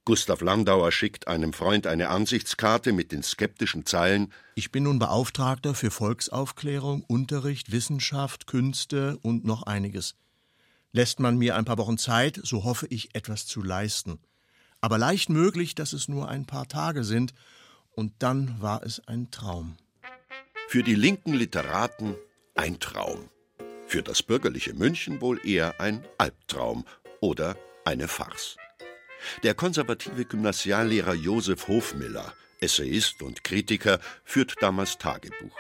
Gustav 0.06 0.42
Landauer 0.42 0.92
schickt 0.92 1.28
einem 1.28 1.54
Freund 1.54 1.88
eine 1.88 2.10
Ansichtskarte 2.10 2.92
mit 2.92 3.12
den 3.12 3.24
skeptischen 3.24 3.86
Zeilen 3.86 4.34
Ich 4.56 4.72
bin 4.72 4.84
nun 4.84 5.00
Beauftragter 5.00 5.74
für 5.74 5.92
Volksaufklärung, 5.92 7.04
Unterricht, 7.08 7.72
Wissenschaft, 7.72 8.48
Künste 8.48 9.18
und 9.22 9.46
noch 9.46 9.64
einiges. 9.64 10.16
Lässt 10.92 11.20
man 11.20 11.38
mir 11.38 11.56
ein 11.56 11.66
paar 11.66 11.78
Wochen 11.78 11.98
Zeit, 11.98 12.40
so 12.44 12.64
hoffe 12.64 12.88
ich 12.90 13.16
etwas 13.16 13.46
zu 13.46 13.64
leisten. 13.64 14.20
Aber 14.82 14.98
leicht 14.98 15.30
möglich, 15.30 15.76
dass 15.76 15.94
es 15.94 16.08
nur 16.08 16.28
ein 16.28 16.46
paar 16.46 16.68
Tage 16.68 17.04
sind, 17.04 17.34
und 17.96 18.12
dann 18.20 18.60
war 18.60 18.84
es 18.84 19.08
ein 19.08 19.32
Traum. 19.32 19.78
Für 20.68 20.84
die 20.84 20.96
linken 20.96 21.34
Literaten 21.34 22.16
ein 22.56 22.80
Traum 22.80 23.30
für 23.94 24.02
das 24.02 24.24
bürgerliche 24.24 24.74
München 24.74 25.22
wohl 25.22 25.40
eher 25.46 25.80
ein 25.80 26.04
Albtraum 26.18 26.84
oder 27.22 27.56
eine 27.86 28.08
Farce. 28.08 28.58
Der 29.44 29.54
konservative 29.54 30.26
Gymnasiallehrer 30.26 31.14
Josef 31.14 31.68
Hofmiller, 31.68 32.34
Essayist 32.60 33.22
und 33.22 33.44
Kritiker, 33.44 34.00
führt 34.24 34.56
damals 34.62 34.98
Tagebuch. 34.98 35.58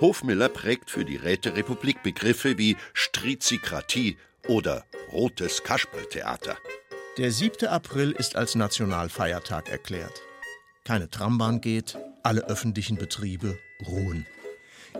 Hofmiller 0.00 0.48
prägt 0.48 0.90
für 0.90 1.04
die 1.04 1.16
Räterepublik 1.16 2.02
Begriffe 2.02 2.58
wie 2.58 2.76
Strizikratie 2.94 4.16
oder 4.48 4.84
rotes 5.12 5.62
Kasperltheater. 5.62 6.56
Der 7.18 7.30
7. 7.30 7.68
April 7.68 8.12
ist 8.12 8.36
als 8.36 8.54
Nationalfeiertag 8.54 9.68
erklärt. 9.68 10.22
Keine 10.84 11.10
Trambahn 11.10 11.60
geht, 11.60 11.98
alle 12.22 12.48
öffentlichen 12.48 12.96
Betriebe 12.96 13.58
ruhen. 13.86 14.26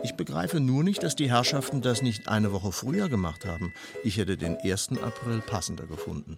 Ich 0.01 0.15
begreife 0.15 0.59
nur 0.59 0.83
nicht, 0.83 1.03
dass 1.03 1.15
die 1.15 1.29
Herrschaften 1.29 1.81
das 1.81 2.01
nicht 2.01 2.27
eine 2.27 2.51
Woche 2.51 2.71
früher 2.71 3.09
gemacht 3.09 3.45
haben. 3.45 3.73
Ich 4.03 4.17
hätte 4.17 4.37
den 4.37 4.57
1. 4.57 4.89
April 5.01 5.41
passender 5.41 5.85
gefunden. 5.85 6.37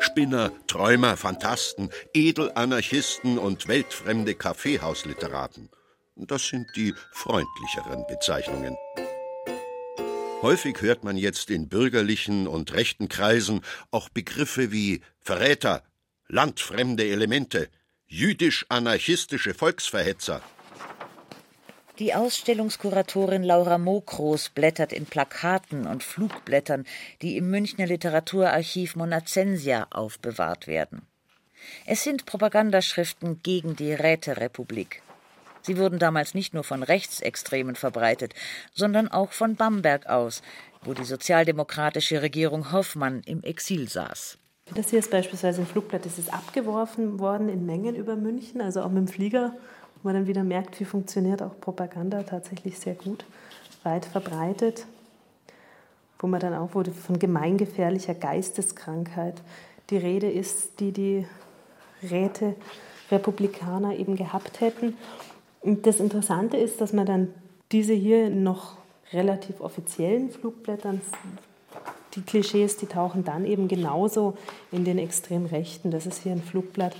Spinner, 0.00 0.52
Träumer, 0.66 1.16
Fantasten, 1.16 1.90
Edelanarchisten 2.14 3.38
und 3.38 3.68
weltfremde 3.68 4.34
Kaffeehausliteraten. 4.34 5.68
Das 6.16 6.48
sind 6.48 6.66
die 6.76 6.94
freundlicheren 7.12 8.04
Bezeichnungen. 8.08 8.76
Häufig 10.42 10.80
hört 10.80 11.04
man 11.04 11.16
jetzt 11.16 11.50
in 11.50 11.68
bürgerlichen 11.68 12.46
und 12.46 12.72
rechten 12.72 13.08
Kreisen 13.08 13.60
auch 13.90 14.08
Begriffe 14.08 14.72
wie 14.72 15.02
Verräter, 15.20 15.82
landfremde 16.28 17.04
Elemente, 17.04 17.68
jüdisch-anarchistische 18.06 19.54
Volksverhetzer 19.54 20.42
Die 22.00 22.14
Ausstellungskuratorin 22.14 23.42
Laura 23.42 23.76
Mokros 23.76 24.48
blättert 24.48 24.94
in 24.94 25.04
Plakaten 25.04 25.86
und 25.86 26.02
Flugblättern, 26.02 26.86
die 27.20 27.36
im 27.36 27.50
Münchner 27.50 27.84
Literaturarchiv 27.84 28.96
Monacensia 28.96 29.86
aufbewahrt 29.90 30.66
werden. 30.66 31.02
Es 31.84 32.02
sind 32.02 32.24
Propagandaschriften 32.24 33.42
gegen 33.42 33.76
die 33.76 33.92
Räterepublik. 33.92 35.02
Sie 35.60 35.76
wurden 35.76 35.98
damals 35.98 36.32
nicht 36.32 36.54
nur 36.54 36.64
von 36.64 36.82
Rechtsextremen 36.82 37.76
verbreitet, 37.76 38.32
sondern 38.72 39.08
auch 39.08 39.32
von 39.32 39.56
Bamberg 39.56 40.06
aus, 40.06 40.40
wo 40.82 40.94
die 40.94 41.04
sozialdemokratische 41.04 42.22
Regierung 42.22 42.72
Hoffmann 42.72 43.20
im 43.26 43.42
Exil 43.42 43.90
saß. 43.90 44.38
Das 44.74 44.88
hier 44.88 45.00
ist 45.00 45.10
beispielsweise 45.10 45.60
ein 45.60 45.66
Flugblatt, 45.66 46.06
das 46.06 46.18
ist 46.18 46.32
abgeworfen 46.32 47.18
worden 47.18 47.50
in 47.50 47.66
Mengen 47.66 47.94
über 47.94 48.16
München, 48.16 48.62
also 48.62 48.80
auch 48.80 48.88
mit 48.88 49.06
dem 49.06 49.08
Flieger, 49.08 49.52
wo 50.02 50.08
man 50.08 50.14
dann 50.14 50.26
wieder 50.26 50.44
merkt, 50.44 50.80
wie 50.80 50.84
funktioniert 50.84 51.42
auch 51.42 51.58
Propaganda 51.60 52.22
tatsächlich 52.22 52.78
sehr 52.78 52.94
gut, 52.94 53.24
weit 53.82 54.04
verbreitet, 54.04 54.86
wo 56.18 56.26
man 56.26 56.40
dann 56.40 56.54
auch 56.54 56.74
wurde 56.74 56.92
von 56.92 57.18
gemeingefährlicher 57.18 58.14
Geisteskrankheit 58.14 59.40
die 59.90 59.96
Rede 59.96 60.30
ist, 60.30 60.80
die 60.80 60.92
die 60.92 61.26
Räte 62.02 62.54
Republikaner 63.10 63.96
eben 63.96 64.16
gehabt 64.16 64.60
hätten. 64.60 64.96
Und 65.60 65.86
das 65.86 66.00
Interessante 66.00 66.56
ist, 66.56 66.80
dass 66.80 66.92
man 66.92 67.06
dann 67.06 67.34
diese 67.72 67.92
hier 67.92 68.30
noch 68.30 68.76
relativ 69.12 69.60
offiziellen 69.60 70.30
Flugblättern, 70.30 71.00
die 72.14 72.22
Klischees, 72.22 72.76
die 72.76 72.86
tauchen 72.86 73.24
dann 73.24 73.44
eben 73.44 73.68
genauso 73.68 74.36
in 74.72 74.84
den 74.84 74.98
extrem 74.98 75.46
Rechten. 75.46 75.90
Das 75.90 76.06
ist 76.06 76.22
hier 76.22 76.32
ein 76.32 76.42
Flugblatt 76.42 76.96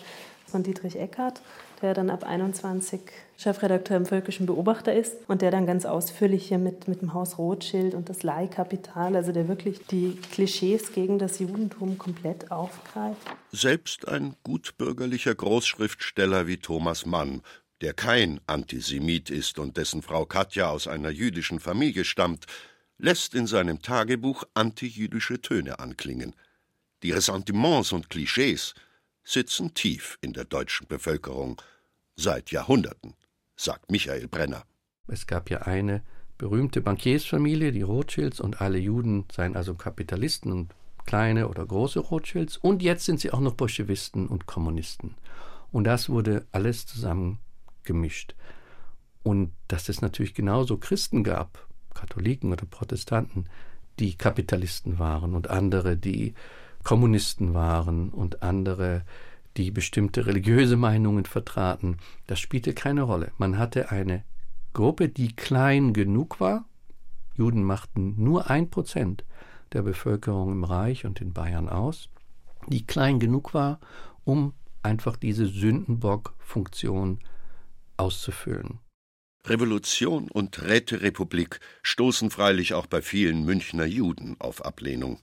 von 0.46 0.62
Dietrich 0.62 0.96
Eckart, 0.98 1.40
der 1.82 1.94
dann 1.94 2.10
ab 2.10 2.24
21 2.24 3.00
Chefredakteur 3.36 3.96
im 3.96 4.06
Völkischen 4.06 4.46
Beobachter 4.46 4.94
ist 4.94 5.16
und 5.28 5.42
der 5.42 5.50
dann 5.50 5.66
ganz 5.66 5.86
ausführlich 5.86 6.48
hier 6.48 6.58
mit, 6.58 6.88
mit 6.88 7.00
dem 7.00 7.14
Haus 7.14 7.38
Rothschild 7.38 7.94
und 7.94 8.08
das 8.08 8.22
Leihkapital, 8.22 9.16
also 9.16 9.32
der 9.32 9.48
wirklich 9.48 9.86
die 9.86 10.18
Klischees 10.32 10.92
gegen 10.92 11.18
das 11.18 11.38
Judentum 11.38 11.98
komplett 11.98 12.50
aufgreift. 12.50 13.20
Selbst 13.52 14.08
ein 14.08 14.36
gutbürgerlicher 14.44 15.34
Großschriftsteller 15.34 16.46
wie 16.46 16.58
Thomas 16.58 17.06
Mann 17.06 17.42
der 17.80 17.94
kein 17.94 18.40
Antisemit 18.46 19.30
ist 19.30 19.58
und 19.58 19.76
dessen 19.76 20.02
Frau 20.02 20.26
Katja 20.26 20.68
aus 20.68 20.86
einer 20.86 21.10
jüdischen 21.10 21.60
Familie 21.60 22.04
stammt, 22.04 22.46
lässt 22.98 23.34
in 23.34 23.46
seinem 23.46 23.80
Tagebuch 23.80 24.44
antijüdische 24.54 25.40
Töne 25.40 25.78
anklingen. 25.78 26.34
Die 27.02 27.12
Ressentiments 27.12 27.92
und 27.92 28.10
Klischees 28.10 28.74
sitzen 29.24 29.72
tief 29.72 30.18
in 30.20 30.34
der 30.34 30.44
deutschen 30.44 30.86
Bevölkerung 30.86 31.60
seit 32.20 32.50
Jahrhunderten, 32.50 33.14
sagt 33.56 33.90
Michael 33.90 34.28
Brenner. 34.28 34.64
Es 35.06 35.26
gab 35.26 35.50
ja 35.50 35.62
eine 35.62 36.02
berühmte 36.38 36.80
Bankiersfamilie, 36.80 37.72
die 37.72 37.82
Rothschilds, 37.82 38.40
und 38.40 38.60
alle 38.60 38.78
Juden 38.78 39.24
seien 39.32 39.56
also 39.56 39.74
Kapitalisten 39.74 40.52
und 40.52 40.74
kleine 41.06 41.48
oder 41.48 41.66
große 41.66 41.98
Rothschilds. 41.98 42.56
Und 42.56 42.82
jetzt 42.82 43.04
sind 43.04 43.20
sie 43.20 43.32
auch 43.32 43.40
noch 43.40 43.54
Bolschewisten 43.54 44.26
und 44.26 44.46
Kommunisten. 44.46 45.14
Und 45.72 45.84
das 45.84 46.08
wurde 46.08 46.46
alles 46.52 46.86
zusammen 46.86 47.38
gemischt. 47.82 48.34
Und 49.22 49.52
dass 49.68 49.88
es 49.88 50.00
natürlich 50.00 50.34
genauso 50.34 50.76
Christen 50.76 51.24
gab, 51.24 51.66
Katholiken 51.94 52.52
oder 52.52 52.66
Protestanten, 52.66 53.46
die 53.98 54.16
Kapitalisten 54.16 54.98
waren 54.98 55.34
und 55.34 55.50
andere, 55.50 55.96
die 55.96 56.34
Kommunisten 56.84 57.52
waren 57.54 58.10
und 58.10 58.42
andere, 58.42 59.04
die 59.56 59.70
bestimmte 59.70 60.26
religiöse 60.26 60.76
Meinungen 60.76 61.24
vertraten, 61.24 61.98
das 62.26 62.38
spielte 62.38 62.74
keine 62.74 63.02
Rolle. 63.02 63.32
Man 63.38 63.58
hatte 63.58 63.90
eine 63.90 64.24
Gruppe, 64.72 65.08
die 65.08 65.34
klein 65.34 65.92
genug 65.92 66.40
war. 66.40 66.64
Juden 67.34 67.64
machten 67.64 68.14
nur 68.22 68.50
ein 68.50 68.70
Prozent 68.70 69.24
der 69.72 69.82
Bevölkerung 69.82 70.52
im 70.52 70.64
Reich 70.64 71.04
und 71.04 71.20
in 71.20 71.32
Bayern 71.32 71.68
aus, 71.68 72.08
die 72.68 72.86
klein 72.86 73.18
genug 73.18 73.54
war, 73.54 73.80
um 74.24 74.52
einfach 74.82 75.16
diese 75.16 75.46
Sündenbock-Funktion 75.46 77.20
auszufüllen. 77.96 78.78
Revolution 79.46 80.30
und 80.30 80.62
Räterepublik 80.62 81.60
stoßen 81.82 82.30
freilich 82.30 82.74
auch 82.74 82.86
bei 82.86 83.00
vielen 83.00 83.44
Münchner 83.44 83.86
Juden 83.86 84.36
auf 84.38 84.64
Ablehnung. 84.64 85.20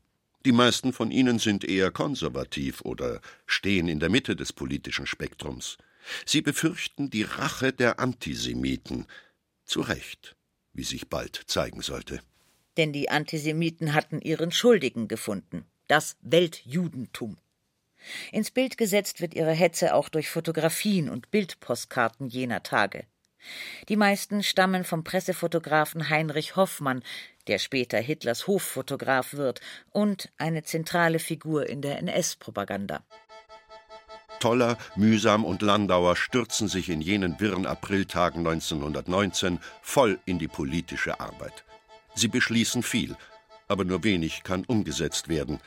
Die 0.48 0.54
meisten 0.54 0.94
von 0.94 1.12
ihnen 1.12 1.40
sind 1.40 1.66
eher 1.66 1.92
konservativ 1.92 2.80
oder 2.80 3.20
stehen 3.48 3.90
in 3.90 4.00
der 4.00 4.08
Mitte 4.08 4.34
des 4.34 4.54
politischen 4.54 5.06
Spektrums. 5.06 5.78
Sie 6.26 6.42
befürchten 6.42 7.10
die 7.10 7.24
Rache 7.24 7.74
der 7.74 8.00
Antisemiten. 8.00 9.08
Zu 9.66 9.82
Recht, 9.82 10.38
wie 10.72 10.86
sich 10.86 11.10
bald 11.10 11.36
zeigen 11.48 11.82
sollte. 11.82 12.22
Denn 12.78 12.94
die 12.94 13.10
Antisemiten 13.10 13.94
hatten 13.94 14.22
ihren 14.22 14.54
Schuldigen 14.54 15.10
gefunden, 15.10 15.66
das 15.90 16.16
Weltjudentum. 16.22 17.36
Ins 18.32 18.50
Bild 18.50 18.78
gesetzt 18.78 19.20
wird 19.20 19.34
ihre 19.34 19.52
Hetze 19.52 19.94
auch 19.94 20.08
durch 20.08 20.30
Fotografien 20.30 21.10
und 21.10 21.30
Bildpostkarten 21.30 22.30
jener 22.30 22.64
Tage. 22.64 23.06
Die 23.90 23.96
meisten 23.96 24.44
stammen 24.44 24.84
vom 24.84 25.04
Pressefotografen 25.04 26.10
Heinrich 26.10 26.56
Hoffmann, 26.56 27.04
der 27.48 27.60
später 27.60 28.00
Hitlers 28.00 28.48
Hoffotograf 28.48 29.34
wird 29.34 29.62
und 29.92 30.30
eine 30.38 30.64
zentrale 30.64 31.20
Figur 31.20 31.70
in 31.70 31.82
der 31.82 32.00
NS-Propaganda. 32.00 33.04
Toller, 34.40 34.78
Mühsam 34.96 35.46
und 35.46 35.62
Landauer 35.62 36.16
stürzen 36.16 36.68
sich 36.68 36.90
in 36.90 37.02
jenen 37.02 37.40
wirren 37.40 37.66
Apriltagen 37.66 38.46
1919 38.46 39.60
voll 39.82 40.20
in 40.26 40.38
die 40.38 40.48
politische 40.48 41.20
Arbeit. 41.20 41.64
Sie 42.14 42.28
beschließen 42.28 42.84
viel, 42.84 43.16
aber 43.68 43.84
nur 43.84 44.04
wenig 44.04 44.44
kann 44.44 44.64
umgesetzt 44.66 45.28
werden. 45.28 45.60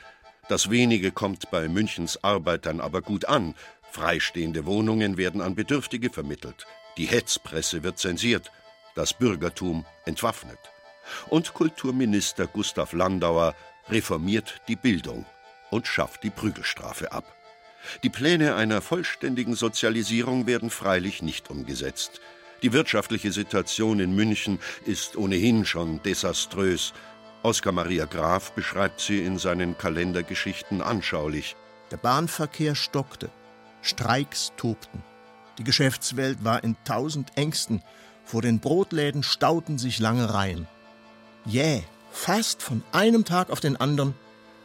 Das 0.47 0.69
wenige 0.69 1.11
kommt 1.11 1.51
bei 1.51 1.67
Münchens 1.67 2.23
Arbeitern 2.23 2.81
aber 2.81 3.01
gut 3.01 3.25
an. 3.25 3.55
Freistehende 3.91 4.65
Wohnungen 4.65 5.17
werden 5.17 5.41
an 5.41 5.55
Bedürftige 5.55 6.09
vermittelt. 6.09 6.65
Die 6.97 7.05
Hetzpresse 7.05 7.83
wird 7.83 7.99
zensiert. 7.99 8.51
Das 8.95 9.13
Bürgertum 9.13 9.85
entwaffnet. 10.05 10.59
Und 11.27 11.53
Kulturminister 11.53 12.47
Gustav 12.47 12.93
Landauer 12.93 13.55
reformiert 13.89 14.61
die 14.67 14.75
Bildung 14.75 15.25
und 15.69 15.87
schafft 15.87 16.23
die 16.23 16.29
Prügelstrafe 16.29 17.11
ab. 17.11 17.25
Die 18.03 18.09
Pläne 18.09 18.55
einer 18.55 18.81
vollständigen 18.81 19.55
Sozialisierung 19.55 20.45
werden 20.45 20.69
freilich 20.69 21.21
nicht 21.21 21.49
umgesetzt. 21.49 22.21
Die 22.61 22.73
wirtschaftliche 22.73 23.31
Situation 23.31 23.99
in 23.99 24.13
München 24.15 24.59
ist 24.85 25.15
ohnehin 25.15 25.65
schon 25.65 26.01
desaströs. 26.03 26.93
Oskar 27.41 27.73
Maria 27.73 28.05
Graf 28.05 28.51
beschreibt 28.51 29.01
sie 29.01 29.23
in 29.23 29.39
seinen 29.39 29.77
Kalendergeschichten 29.77 30.81
anschaulich. 30.81 31.55
Der 31.89 31.97
Bahnverkehr 31.97 32.75
stockte, 32.75 33.31
Streiks 33.81 34.53
tobten. 34.57 35.03
Die 35.57 35.63
Geschäftswelt 35.63 36.43
war 36.43 36.63
in 36.63 36.75
tausend 36.83 37.37
Ängsten. 37.37 37.81
Vor 38.25 38.41
den 38.41 38.59
Brotläden 38.59 39.23
stauten 39.23 39.77
sich 39.77 39.99
lange 39.99 40.33
Reihen. 40.33 40.67
Jäh, 41.45 41.83
fast 42.11 42.61
von 42.61 42.83
einem 42.91 43.25
Tag 43.25 43.49
auf 43.49 43.59
den 43.59 43.75
anderen 43.75 44.13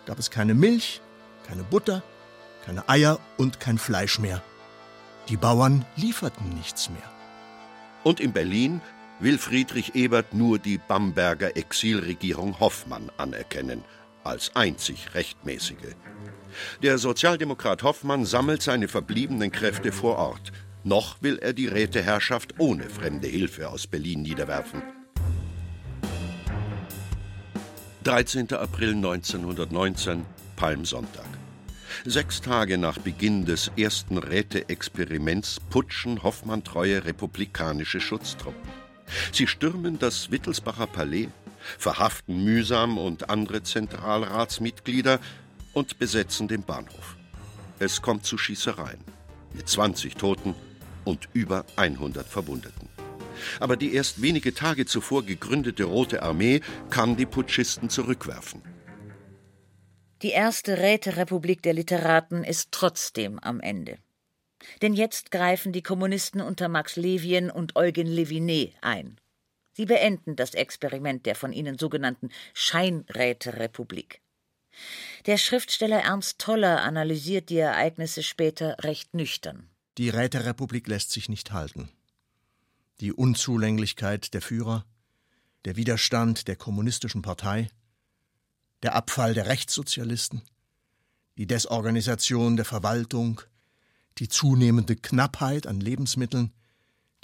gab 0.07 0.18
es 0.18 0.30
keine 0.30 0.55
Milch, 0.55 1.01
keine 1.47 1.64
Butter, 1.64 2.03
keine 2.64 2.89
Eier 2.89 3.18
und 3.37 3.61
kein 3.61 3.78
Fleisch 3.78 4.18
mehr. 4.18 4.43
Die 5.28 5.37
Bauern 5.37 5.84
lieferten 5.97 6.51
nichts 6.51 6.91
mehr. 6.91 7.11
Und 8.05 8.20
in 8.20 8.32
Berlin 8.32 8.80
will 9.18 9.39
Friedrich 9.39 9.95
Ebert 9.95 10.34
nur 10.34 10.59
die 10.59 10.78
Bamberger 10.78 11.57
Exilregierung 11.57 12.61
Hoffmann 12.61 13.11
anerkennen, 13.16 13.84
als 14.22 14.55
einzig 14.55 15.14
rechtmäßige. 15.14 15.97
Der 16.82 16.99
Sozialdemokrat 16.99 17.82
Hoffmann 17.82 18.24
sammelt 18.24 18.62
seine 18.62 18.89
verbliebenen 18.89 19.51
Kräfte 19.51 19.93
vor 19.93 20.16
Ort. 20.18 20.53
Noch 20.87 21.20
will 21.20 21.39
er 21.39 21.53
die 21.53 21.66
Räteherrschaft 21.66 22.61
ohne 22.61 22.89
fremde 22.89 23.26
Hilfe 23.26 23.70
aus 23.70 23.89
Berlin 23.89 24.22
niederwerfen. 24.22 24.80
13. 28.05 28.53
April 28.53 28.91
1919, 28.91 30.24
Palmsonntag. 30.55 31.26
Sechs 32.05 32.41
Tage 32.41 32.78
nach 32.78 32.99
Beginn 32.99 33.47
des 33.47 33.72
ersten 33.76 34.16
Räteexperiments 34.16 35.59
putschen 35.70 36.22
Hoffmann 36.22 36.62
treue 36.62 37.05
republikanische 37.05 37.99
Schutztruppen. 37.99 38.70
Sie 39.32 39.49
stürmen 39.49 39.99
das 39.99 40.30
Wittelsbacher 40.30 40.87
Palais, 40.87 41.30
verhaften 41.78 42.45
Mühsam 42.45 42.97
und 42.97 43.28
andere 43.28 43.64
Zentralratsmitglieder 43.64 45.18
und 45.72 45.99
besetzen 45.99 46.47
den 46.47 46.62
Bahnhof. 46.62 47.16
Es 47.80 48.03
kommt 48.03 48.24
zu 48.24 48.39
Schießereien 48.39 49.01
mit 49.53 49.68
20 49.68 50.14
Toten 50.14 50.55
und 51.07 51.28
über 51.32 51.64
100 51.76 52.26
Verwundeten. 52.26 52.88
Aber 53.61 53.76
die 53.76 53.94
erst 53.94 54.20
wenige 54.20 54.52
Tage 54.52 54.86
zuvor 54.86 55.24
gegründete 55.24 55.84
Rote 55.84 56.22
Armee 56.22 56.61
kann 56.90 57.16
die 57.16 57.26
Putschisten 57.26 57.88
zurückwerfen. 57.88 58.62
Die 60.22 60.30
erste 60.30 60.78
Räterepublik 60.78 61.62
der 61.62 61.74
Literaten 61.74 62.42
ist 62.42 62.72
trotzdem 62.72 63.38
am 63.38 63.61
Ende. 63.61 63.98
Denn 64.82 64.94
jetzt 64.94 65.30
greifen 65.30 65.72
die 65.72 65.82
Kommunisten 65.82 66.40
unter 66.40 66.68
Max 66.68 66.96
Levien 66.96 67.50
und 67.50 67.76
Eugen 67.76 68.07
Levinet 68.07 68.74
ein. 68.80 69.20
Sie 69.74 69.84
beenden 69.84 70.34
das 70.34 70.54
Experiment 70.54 71.26
der 71.26 71.34
von 71.34 71.52
ihnen 71.52 71.76
sogenannten 71.76 72.30
Scheinräterepublik. 72.54 74.22
Der 75.26 75.36
Schriftsteller 75.36 76.00
Ernst 76.00 76.38
Toller 76.38 76.82
analysiert 76.82 77.50
die 77.50 77.59
Ereignisse 77.59 78.22
später 78.22 78.76
recht 78.80 79.12
nüchtern. 79.12 79.68
Die 79.99 80.11
Räterepublik 80.11 80.88
lässt 80.88 81.11
sich 81.11 81.28
nicht 81.30 81.53
halten. 81.53 81.88
Die 83.01 83.12
Unzulänglichkeit 83.12 84.34
der 84.34 84.42
Führer, 84.42 84.84
der 85.64 85.76
Widerstand 85.76 86.49
der 86.49 86.57
kommunistischen 86.57 87.22
Partei, 87.22 87.70
der 88.82 88.94
Abfall 88.94 89.32
der 89.32 89.47
Rechtssozialisten, 89.47 90.42
die 91.38 91.47
Desorganisation 91.47 92.57
der 92.57 92.66
Verwaltung, 92.66 93.40
die 94.18 94.28
zunehmende 94.28 94.97
Knappheit 94.97 95.66
an 95.66 95.80
Lebensmitteln, 95.80 96.53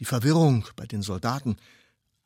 die 0.01 0.07
Verwirrung 0.07 0.66
bei 0.75 0.87
den 0.87 1.03
Soldaten, 1.03 1.57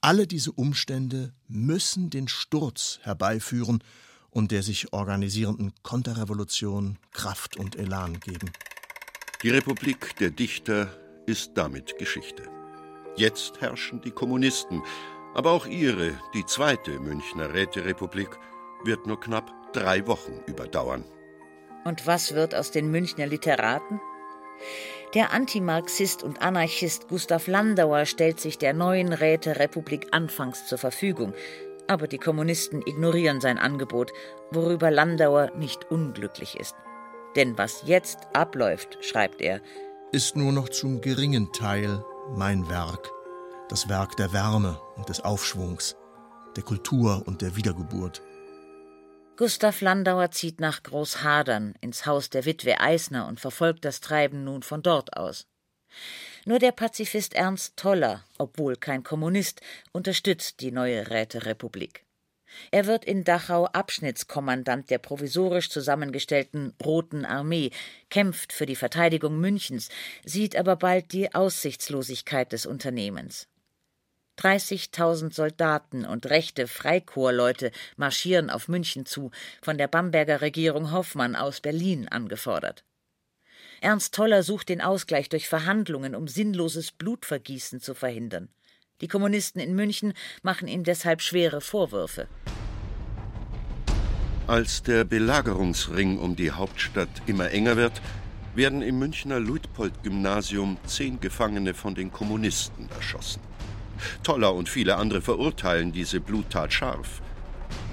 alle 0.01 0.29
diese 0.29 0.53
Umstände 0.53 1.35
müssen 1.49 2.11
den 2.11 2.29
Sturz 2.29 3.01
herbeiführen 3.03 3.83
und 4.31 4.53
der 4.53 4.63
sich 4.63 4.93
organisierenden 4.93 5.73
Konterrevolution 5.83 6.99
Kraft 7.11 7.57
und 7.57 7.75
Elan 7.75 8.21
geben. 8.21 8.53
Die 9.47 9.53
Republik 9.53 10.17
der 10.17 10.31
Dichter 10.31 10.89
ist 11.25 11.53
damit 11.55 11.99
Geschichte. 11.99 12.43
Jetzt 13.15 13.61
herrschen 13.61 14.01
die 14.01 14.11
Kommunisten, 14.11 14.83
aber 15.35 15.53
auch 15.53 15.67
ihre, 15.67 16.19
die 16.35 16.45
zweite 16.45 16.99
Münchner 16.99 17.55
Räterepublik, 17.55 18.29
wird 18.83 19.07
nur 19.07 19.21
knapp 19.21 19.53
drei 19.73 20.05
Wochen 20.09 20.41
überdauern. 20.49 21.05
Und 21.85 22.09
was 22.09 22.35
wird 22.35 22.57
aus 22.57 22.73
den 22.73 22.91
Münchner 22.91 23.29
Literaten? 23.29 24.01
Der 25.15 25.33
Antimarxist 25.33 26.25
und 26.25 26.43
Anarchist 26.43 27.07
Gustav 27.07 27.47
Landauer 27.47 28.05
stellt 28.05 28.41
sich 28.41 28.59
der 28.59 28.73
neuen 28.73 29.13
Räterepublik 29.13 30.09
anfangs 30.11 30.67
zur 30.67 30.79
Verfügung, 30.79 31.35
aber 31.87 32.09
die 32.09 32.19
Kommunisten 32.19 32.83
ignorieren 32.85 33.41
sein 33.41 33.59
Angebot, 33.59 34.11
worüber 34.51 34.91
Landauer 34.91 35.53
nicht 35.55 35.89
unglücklich 35.89 36.59
ist. 36.59 36.75
Denn 37.37 37.59
was 37.59 37.83
jetzt 37.85 38.19
abläuft, 38.33 38.99
schreibt 39.03 39.41
er, 39.41 39.61
ist 40.11 40.37
nur 40.37 40.53
noch 40.53 40.71
zum 40.71 41.03
geringen 41.03 41.53
Teil 41.53 42.03
mein 42.35 42.69
Werk, 42.69 43.11
das 43.69 43.89
Werk 43.89 44.17
der 44.17 44.33
Wärme 44.33 44.81
und 44.97 45.09
des 45.11 45.21
Aufschwungs, 45.21 45.97
der 46.57 46.63
Kultur 46.63 47.23
und 47.27 47.43
der 47.43 47.55
Wiedergeburt. 47.55 48.23
Gustav 49.37 49.83
Landauer 49.83 50.31
zieht 50.31 50.61
nach 50.61 50.83
Großhadern 50.83 51.75
ins 51.83 52.07
Haus 52.07 52.31
der 52.31 52.47
Witwe 52.47 52.81
Eisner 52.81 53.27
und 53.27 53.39
verfolgt 53.39 53.85
das 53.85 54.01
Treiben 54.01 54.45
nun 54.45 54.63
von 54.63 54.83
dort 54.83 55.15
aus. 55.15 55.47
Nur 56.47 56.59
der 56.59 56.73
Pazifist 56.73 57.35
Ernst 57.35 57.77
Toller, 57.77 58.25
obwohl 58.39 58.77
kein 58.77 59.03
Kommunist, 59.03 59.61
unterstützt 59.93 60.61
die 60.61 60.73
neue 60.73 61.11
Räterepublik. 61.11 62.06
Er 62.71 62.87
wird 62.87 63.05
in 63.05 63.25
Dachau 63.25 63.67
Abschnittskommandant 63.67 64.91
der 64.91 64.99
provisorisch 64.99 65.69
zusammengestellten 65.71 66.75
Roten 66.85 67.25
Armee, 67.25 67.71
kämpft 68.11 68.53
für 68.53 68.67
die 68.67 68.77
Verteidigung 68.77 69.39
Münchens, 69.39 69.89
sieht 70.25 70.57
aber 70.57 70.77
bald 70.77 71.13
die 71.13 71.35
Aussichtslosigkeit 71.35 72.53
des 72.53 72.67
Unternehmens. 72.67 73.49
30.000 74.39 75.33
Soldaten 75.33 76.05
und 76.05 76.27
rechte 76.27 76.69
Freikorpsleute 76.69 77.73
marschieren 77.97 78.51
auf 78.51 78.69
München 78.69 79.07
zu, 79.07 79.31
von 79.63 79.79
der 79.79 79.89
Bamberger 79.89 80.43
Regierung 80.43 80.93
Hoffmann 80.93 81.37
aus 81.37 81.61
Berlin 81.61 82.09
angefordert. 82.09 82.85
Ernst 83.81 84.15
Toller 84.15 84.43
sucht 84.43 84.69
den 84.69 84.81
Ausgleich 84.81 85.29
durch 85.29 85.49
Verhandlungen, 85.49 86.15
um 86.15 86.29
sinnloses 86.29 86.93
Blutvergießen 86.93 87.81
zu 87.81 87.95
verhindern. 87.95 88.49
Die 89.03 89.09
Kommunisten 89.09 89.61
in 89.61 89.75
München 89.75 90.15
machen 90.43 90.69
ihm 90.69 90.83
deshalb 90.83 91.21
schwere 91.21 91.61
Vorwürfe. 91.61 92.29
Als 94.47 94.83
der 94.83 95.05
Belagerungsring 95.05 96.19
um 96.19 96.37
die 96.37 96.53
Hauptstadt 96.53 97.09
immer 97.27 97.51
enger 97.51 97.77
wird, 97.77 98.01
werden 98.55 98.81
im 98.81 98.99
Münchner 98.99 99.39
Luitpold-Gymnasium 99.39 100.79
zehn 100.87 101.21
Gefangene 101.21 101.75
von 101.75 101.95
den 101.95 102.11
Kommunisten 102.11 102.89
erschossen. 102.91 103.43
Toller 104.23 104.55
und 104.55 104.69
viele 104.69 104.97
andere 104.97 105.21
verurteilen 105.21 105.93
diese 105.93 106.21
Bluttat 106.21 106.73
scharf. 106.73 107.21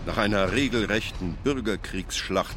Nach 0.06 0.18
einer 0.18 0.54
regelrechten 0.54 1.36
Bürgerkriegsschlacht 1.44 2.56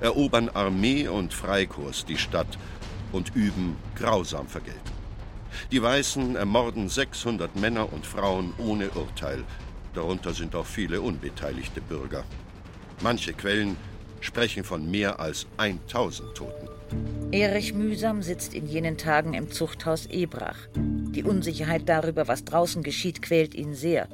erobern 0.00 0.50
Armee 0.50 1.08
und 1.08 1.32
Freikorps 1.32 2.04
die 2.04 2.18
Stadt 2.18 2.58
und 3.12 3.34
üben 3.34 3.76
grausam 3.94 4.48
Vergeltung. 4.48 4.95
Die 5.72 5.82
Weißen 5.82 6.36
ermorden 6.36 6.88
600 6.88 7.56
Männer 7.56 7.92
und 7.92 8.06
Frauen 8.06 8.52
ohne 8.58 8.90
Urteil. 8.90 9.44
Darunter 9.94 10.34
sind 10.34 10.54
auch 10.54 10.66
viele 10.66 11.00
unbeteiligte 11.00 11.80
Bürger. 11.80 12.24
Manche 13.02 13.32
Quellen 13.32 13.76
sprechen 14.20 14.64
von 14.64 14.90
mehr 14.90 15.20
als 15.20 15.46
1000 15.56 16.34
Toten. 16.34 16.68
Erich 17.32 17.74
Mühsam 17.74 18.22
sitzt 18.22 18.54
in 18.54 18.66
jenen 18.66 18.98
Tagen 18.98 19.34
im 19.34 19.50
Zuchthaus 19.50 20.06
Ebrach. 20.06 20.58
Die 20.76 21.24
Unsicherheit 21.24 21.88
darüber, 21.88 22.28
was 22.28 22.44
draußen 22.44 22.82
geschieht, 22.82 23.22
quält 23.22 23.54
ihn 23.54 23.74
sehr. 23.74 24.08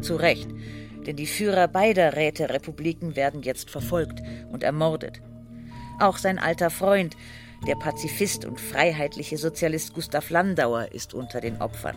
Zu 0.00 0.16
Recht, 0.16 0.48
denn 1.06 1.16
die 1.16 1.26
Führer 1.26 1.68
beider 1.68 2.14
Räterepubliken 2.14 3.16
werden 3.16 3.42
jetzt 3.42 3.70
verfolgt 3.70 4.20
und 4.52 4.62
ermordet. 4.62 5.20
Auch 5.98 6.18
sein 6.18 6.38
alter 6.38 6.70
Freund, 6.70 7.16
der 7.66 7.76
Pazifist 7.76 8.44
und 8.44 8.60
freiheitliche 8.60 9.36
Sozialist 9.38 9.94
Gustav 9.94 10.30
Landauer, 10.30 10.92
ist 10.92 11.14
unter 11.14 11.40
den 11.40 11.60
Opfern. 11.60 11.96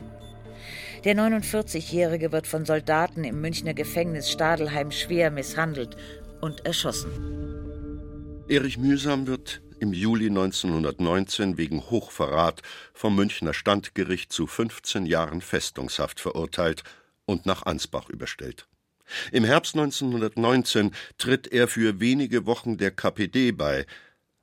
Der 1.03 1.15
49-Jährige 1.15 2.31
wird 2.31 2.47
von 2.47 2.65
Soldaten 2.65 3.23
im 3.23 3.41
Münchner 3.41 3.73
Gefängnis 3.73 4.31
Stadelheim 4.31 4.91
schwer 4.91 5.31
misshandelt 5.31 5.95
und 6.41 6.65
erschossen. 6.65 7.11
Erich 8.47 8.77
Mühsam 8.77 9.27
wird 9.27 9.61
im 9.79 9.93
Juli 9.93 10.27
1919 10.27 11.57
wegen 11.57 11.89
Hochverrat 11.89 12.61
vom 12.93 13.15
Münchner 13.15 13.53
Standgericht 13.53 14.31
zu 14.31 14.47
15 14.47 15.05
Jahren 15.05 15.41
Festungshaft 15.41 16.19
verurteilt 16.19 16.83
und 17.25 17.45
nach 17.45 17.65
Ansbach 17.65 18.09
überstellt. 18.09 18.67
Im 19.31 19.43
Herbst 19.43 19.75
1919 19.75 20.91
tritt 21.17 21.47
er 21.47 21.67
für 21.67 21.99
wenige 21.99 22.45
Wochen 22.45 22.77
der 22.77 22.91
KPD 22.91 23.51
bei, 23.51 23.85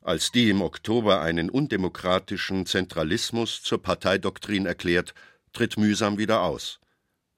als 0.03 0.33
die 0.33 0.51
im 0.51 0.63
Oktober 0.63 1.21
einen 1.21 1.51
undemokratischen 1.51 2.67
Zentralismus 2.67 3.63
zur 3.63 3.83
Parteidoktrin 3.83 4.67
erklärt, 4.67 5.15
tritt 5.53 5.77
mühsam 5.77 6.19
wieder 6.19 6.43
aus. 6.43 6.81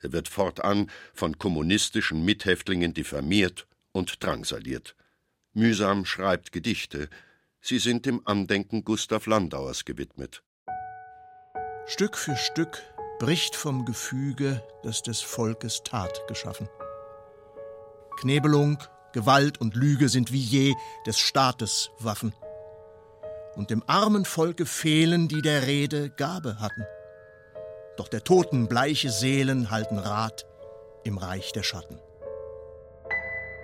Er 0.01 0.13
wird 0.13 0.29
fortan 0.29 0.91
von 1.15 1.39
kommunistischen 1.39 2.25
Mithäftlingen 2.25 2.95
diffamiert 2.95 3.67
und 3.93 4.23
drangsaliert. 4.23 4.97
Mühsam 5.53 6.05
schreibt 6.05 6.53
Gedichte, 6.53 7.09
Sie 7.61 7.79
sind 7.79 8.05
dem 8.05 8.21
Andenken 8.27 8.85
Gustav 8.85 9.27
Landauers 9.27 9.85
gewidmet. 9.87 10.43
Stück 11.87 12.17
für 12.17 12.37
Stück 12.37 12.83
bricht 13.19 13.57
vom 13.57 13.85
Gefüge, 13.87 14.63
das 14.83 15.03
des 15.03 15.21
Volkes 15.21 15.83
Tat 15.83 16.21
geschaffen. 16.29 16.69
Knebelung, 18.21 18.79
Gewalt 19.13 19.61
und 19.61 19.77
Lüge 19.77 20.09
sind 20.09 20.33
wie 20.33 20.43
je 20.43 20.75
des 21.07 21.19
Staates 21.19 21.91
Waffen. 21.99 22.35
Und 23.57 23.71
dem 23.71 23.83
armen 23.87 24.25
Volke 24.25 24.67
fehlen, 24.67 25.29
die 25.29 25.43
der 25.43 25.67
Rede 25.67 26.11
Gabe 26.11 26.61
hatten. 26.61 26.85
Doch 27.97 28.09
der 28.09 28.25
Toten 28.25 28.69
bleiche 28.69 29.11
Seelen 29.11 29.71
halten 29.71 29.99
Rat 29.99 30.45
im 31.05 31.19
Reich 31.19 31.53
der 31.53 31.63
Schatten. 31.63 31.99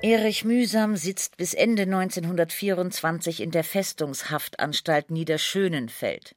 Erich 0.02 0.44
Mühsam 0.44 0.96
sitzt 0.96 1.36
bis 1.36 1.52
Ende 1.52 1.82
1924 1.82 3.40
in 3.42 3.50
der 3.50 3.64
Festungshaftanstalt 3.64 5.10
Niederschönenfeld. 5.10 6.36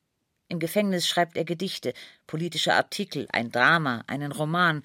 Im 0.49 0.59
Gefängnis 0.59 1.07
schreibt 1.07 1.37
er 1.37 1.45
Gedichte, 1.45 1.93
politische 2.27 2.73
Artikel, 2.73 3.27
ein 3.31 3.51
Drama, 3.51 4.03
einen 4.07 4.33
Roman 4.33 4.83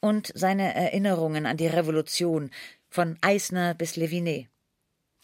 und 0.00 0.32
seine 0.34 0.74
Erinnerungen 0.74 1.46
an 1.46 1.56
die 1.56 1.68
Revolution 1.68 2.50
von 2.88 3.16
Eisner 3.20 3.74
bis 3.74 3.96
Levinet. 3.96 4.48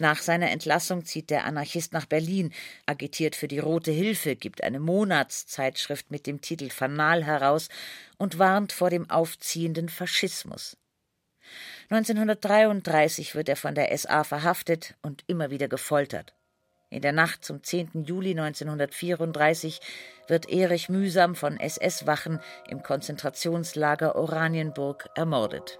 Nach 0.02 0.20
seiner 0.20 0.50
Entlassung 0.50 1.04
zieht 1.04 1.30
der 1.30 1.44
Anarchist 1.44 1.92
nach 1.92 2.06
Berlin, 2.06 2.52
agitiert 2.86 3.36
für 3.36 3.46
die 3.46 3.60
Rote 3.60 3.92
Hilfe, 3.92 4.34
gibt 4.34 4.64
eine 4.64 4.80
Monatszeitschrift 4.80 6.10
mit 6.10 6.26
dem 6.26 6.40
Titel 6.40 6.70
Fanal 6.70 7.22
heraus 7.22 7.68
und 8.18 8.40
warnt 8.40 8.72
vor 8.72 8.90
dem 8.90 9.08
aufziehenden 9.08 9.88
Faschismus. 9.88 10.76
1933 11.90 13.36
wird 13.36 13.48
er 13.48 13.54
von 13.54 13.76
der 13.76 13.96
SA 13.96 14.24
verhaftet 14.24 14.96
und 15.02 15.22
immer 15.28 15.52
wieder 15.52 15.68
gefoltert. 15.68 16.34
In 16.90 17.02
der 17.02 17.12
Nacht 17.12 17.44
zum 17.44 17.62
10. 17.62 18.02
Juli 18.04 18.30
1934 18.30 19.80
wird 20.26 20.50
Erich 20.50 20.88
mühsam 20.88 21.36
von 21.36 21.60
SS-Wachen 21.60 22.40
im 22.68 22.82
Konzentrationslager 22.82 24.16
Oranienburg 24.16 25.08
ermordet. 25.14 25.78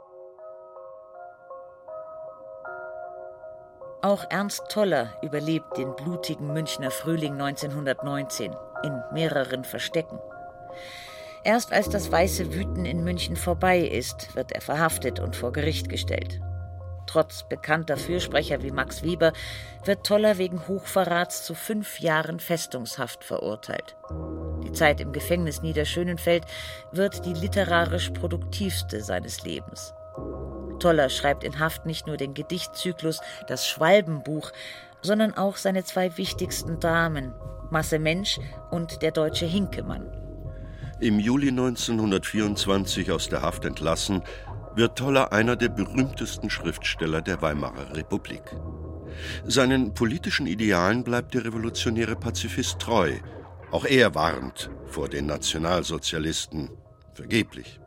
Auch 4.05 4.25
Ernst 4.31 4.65
Toller 4.69 5.13
überlebt 5.23 5.77
den 5.77 5.95
blutigen 5.95 6.53
Münchner 6.53 6.91
Frühling 6.91 7.41
1919 7.41 8.53
in 8.83 9.01
mehreren 9.13 9.63
Verstecken. 9.63 10.19
Erst 11.45 11.73
als 11.73 11.89
das 11.89 12.11
weiße 12.11 12.53
Wüten 12.53 12.85
in 12.85 13.05
München 13.05 13.37
vorbei 13.37 13.79
ist, 13.79 14.35
wird 14.35 14.51
er 14.51 14.61
verhaftet 14.61 15.21
und 15.21 15.37
vor 15.37 15.53
Gericht 15.53 15.89
gestellt. 15.89 16.41
Trotz 17.07 17.45
bekannter 17.49 17.97
Fürsprecher 17.97 18.61
wie 18.65 18.73
Max 18.73 19.05
Weber 19.05 19.33
wird 19.85 20.05
Toller 20.05 20.37
wegen 20.37 20.67
Hochverrats 20.67 21.45
zu 21.45 21.55
fünf 21.55 22.01
Jahren 22.01 22.41
Festungshaft 22.41 23.23
verurteilt. 23.23 23.97
Die 24.65 24.73
Zeit 24.73 25.01
im 25.01 25.13
Gefängnis 25.13 25.63
Niederschönenfeld 25.63 26.45
wird 26.91 27.25
die 27.25 27.35
literarisch 27.35 28.11
produktivste 28.11 29.01
seines 29.01 29.45
Lebens. 29.45 29.95
Toller 30.83 31.11
schreibt 31.11 31.45
in 31.45 31.61
Haft 31.61 31.87
nicht 31.87 32.09
nur 32.09 32.17
den 32.17 32.35
Gedichtzyklus 32.35 33.21
Das 33.47 33.69
Schwalbenbuch, 33.69 34.51
sondern 35.01 35.33
auch 35.33 35.57
seine 35.57 35.85
zwei 35.85 36.17
wichtigsten 36.19 36.81
Dramen, 36.81 37.33
Masse 37.71 38.01
Mensch 38.01 38.41
und 38.73 39.01
Der 39.01 39.13
deutsche 39.13 39.47
Hinkemann. 39.47 40.11
Im 40.99 41.21
Juli 41.21 41.49
1924 41.51 43.13
aus 43.13 43.29
der 43.29 43.43
Haft 43.43 43.65
entlassen, 43.65 44.23
wird 44.75 44.99
Toller 44.99 45.33
einer 45.33 45.55
der 45.55 45.69
berühmtesten 45.69 46.51
Schriftsteller 46.51 47.23
der 47.23 47.41
Weimarer 47.43 47.95
Republik. 47.95 48.43
Seinen 49.45 49.95
politischen 49.95 50.49
Idealen 50.49 51.05
bleibt 51.05 51.35
der 51.35 51.45
revolutionäre 51.45 52.17
Pazifist 52.17 52.81
treu. 52.81 53.13
Auch 53.71 53.85
er 53.85 54.17
warnt 54.17 54.69
vor 54.87 55.09
den 55.09 55.27
Nationalsozialisten. 55.27 56.71
Vergeblich. 57.15 57.79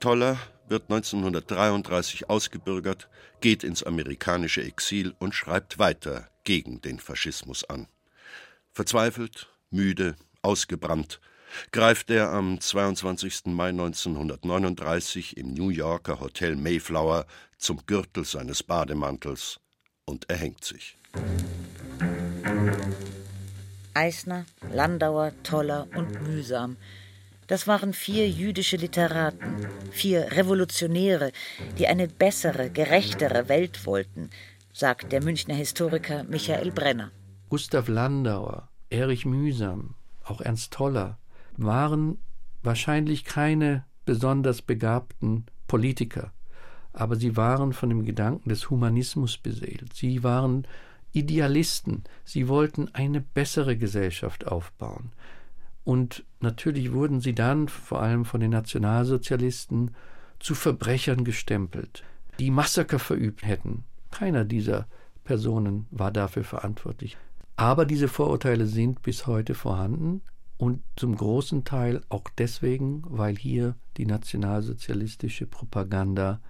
Toller 0.00 0.38
wird 0.72 0.90
1933 0.90 2.28
ausgebürgert, 2.28 3.08
geht 3.40 3.62
ins 3.62 3.84
amerikanische 3.84 4.64
Exil 4.64 5.14
und 5.20 5.34
schreibt 5.34 5.78
weiter 5.78 6.28
gegen 6.42 6.80
den 6.80 6.98
Faschismus 6.98 7.62
an. 7.62 7.86
Verzweifelt, 8.72 9.48
müde, 9.70 10.16
ausgebrannt, 10.40 11.20
greift 11.70 12.10
er 12.10 12.30
am 12.30 12.60
22. 12.60 13.46
Mai 13.46 13.68
1939 13.68 15.36
im 15.36 15.52
New 15.52 15.68
Yorker 15.68 16.18
Hotel 16.20 16.56
Mayflower 16.56 17.26
zum 17.58 17.84
Gürtel 17.86 18.24
seines 18.24 18.62
Bademantels 18.62 19.60
und 20.06 20.28
erhängt 20.30 20.64
sich. 20.64 20.96
Eisner, 23.94 24.46
Landauer, 24.72 25.32
Toller 25.42 25.86
und 25.94 26.22
Mühsam. 26.22 26.78
Das 27.52 27.66
waren 27.66 27.92
vier 27.92 28.30
jüdische 28.30 28.78
Literaten, 28.78 29.66
vier 29.90 30.32
Revolutionäre, 30.32 31.32
die 31.76 31.86
eine 31.86 32.08
bessere, 32.08 32.70
gerechtere 32.70 33.50
Welt 33.50 33.84
wollten, 33.84 34.30
sagt 34.72 35.12
der 35.12 35.22
Münchner 35.22 35.54
Historiker 35.56 36.24
Michael 36.24 36.70
Brenner. 36.70 37.10
Gustav 37.50 37.88
Landauer, 37.88 38.70
Erich 38.88 39.26
Mühsam, 39.26 39.96
auch 40.24 40.40
Ernst 40.40 40.72
Toller, 40.72 41.18
waren 41.58 42.16
wahrscheinlich 42.62 43.26
keine 43.26 43.84
besonders 44.06 44.62
begabten 44.62 45.44
Politiker, 45.66 46.32
aber 46.94 47.16
sie 47.16 47.36
waren 47.36 47.74
von 47.74 47.90
dem 47.90 48.06
Gedanken 48.06 48.48
des 48.48 48.70
Humanismus 48.70 49.36
beseelt. 49.36 49.92
Sie 49.92 50.22
waren 50.22 50.66
Idealisten. 51.12 52.04
Sie 52.24 52.48
wollten 52.48 52.88
eine 52.94 53.20
bessere 53.20 53.76
Gesellschaft 53.76 54.46
aufbauen. 54.46 55.12
Und 55.84 56.24
natürlich 56.40 56.92
wurden 56.92 57.20
sie 57.20 57.34
dann, 57.34 57.68
vor 57.68 58.00
allem 58.00 58.24
von 58.24 58.40
den 58.40 58.50
Nationalsozialisten, 58.50 59.92
zu 60.38 60.54
Verbrechern 60.54 61.24
gestempelt, 61.24 62.04
die 62.38 62.50
Massaker 62.50 62.98
verübt 62.98 63.46
hätten. 63.46 63.84
Keiner 64.10 64.44
dieser 64.44 64.86
Personen 65.24 65.86
war 65.90 66.10
dafür 66.10 66.44
verantwortlich. 66.44 67.16
Aber 67.56 67.84
diese 67.84 68.08
Vorurteile 68.08 68.66
sind 68.66 69.02
bis 69.02 69.26
heute 69.26 69.54
vorhanden 69.54 70.22
und 70.58 70.82
zum 70.96 71.16
großen 71.16 71.64
Teil 71.64 72.02
auch 72.08 72.24
deswegen, 72.38 73.02
weil 73.06 73.36
hier 73.36 73.76
die 73.96 74.06
nationalsozialistische 74.06 75.46
Propaganda 75.46 76.40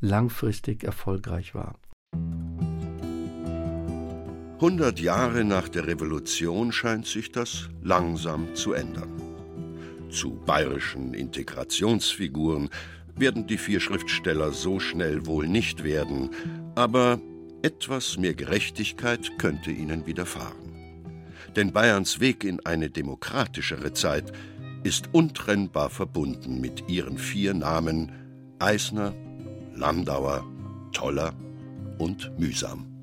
langfristig 0.00 0.84
erfolgreich 0.84 1.54
war. 1.54 1.74
100 4.58 4.98
Jahre 4.98 5.44
nach 5.44 5.68
der 5.68 5.86
Revolution 5.86 6.72
scheint 6.72 7.06
sich 7.06 7.30
das 7.30 7.68
langsam 7.80 8.56
zu 8.56 8.72
ändern. 8.72 9.22
Zu 10.10 10.30
bayerischen 10.34 11.14
Integrationsfiguren 11.14 12.68
werden 13.14 13.46
die 13.46 13.56
vier 13.56 13.78
Schriftsteller 13.78 14.50
so 14.50 14.80
schnell 14.80 15.26
wohl 15.26 15.46
nicht 15.46 15.84
werden, 15.84 16.30
aber 16.74 17.20
etwas 17.62 18.18
mehr 18.18 18.34
Gerechtigkeit 18.34 19.38
könnte 19.38 19.70
ihnen 19.70 20.06
widerfahren. 20.06 20.74
Denn 21.54 21.72
Bayerns 21.72 22.18
Weg 22.18 22.42
in 22.42 22.58
eine 22.66 22.90
demokratischere 22.90 23.92
Zeit 23.92 24.32
ist 24.82 25.10
untrennbar 25.12 25.88
verbunden 25.88 26.60
mit 26.60 26.88
ihren 26.88 27.16
vier 27.16 27.54
Namen 27.54 28.10
Eisner, 28.58 29.14
Landauer, 29.76 30.44
Toller 30.92 31.32
und 31.98 32.36
Mühsam. 32.40 32.97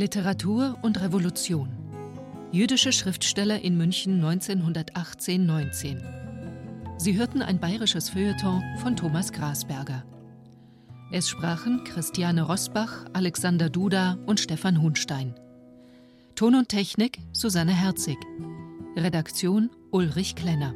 Literatur 0.00 0.78
und 0.80 0.98
Revolution. 1.02 1.68
Jüdische 2.52 2.90
Schriftsteller 2.90 3.60
in 3.60 3.76
München 3.76 4.24
1918-19. 4.24 6.00
Sie 6.96 7.18
hörten 7.18 7.42
ein 7.42 7.60
bayerisches 7.60 8.08
Feuilleton 8.08 8.62
von 8.78 8.96
Thomas 8.96 9.30
Grasberger. 9.30 10.06
Es 11.12 11.28
sprachen 11.28 11.84
Christiane 11.84 12.44
Rosbach, 12.44 13.04
Alexander 13.12 13.68
Duda 13.68 14.16
und 14.24 14.40
Stefan 14.40 14.80
Hunstein. 14.80 15.34
Ton 16.34 16.54
und 16.54 16.70
Technik 16.70 17.18
Susanne 17.32 17.72
Herzig. 17.72 18.16
Redaktion 18.96 19.68
Ulrich 19.90 20.34
Klenner. 20.34 20.72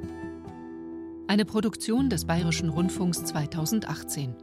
Eine 1.29 1.47
Produktion 1.47 2.11
des 2.11 2.27
Bayerischen 2.27 2.69
Rundfunks 2.69 3.25
2018. 3.25 4.35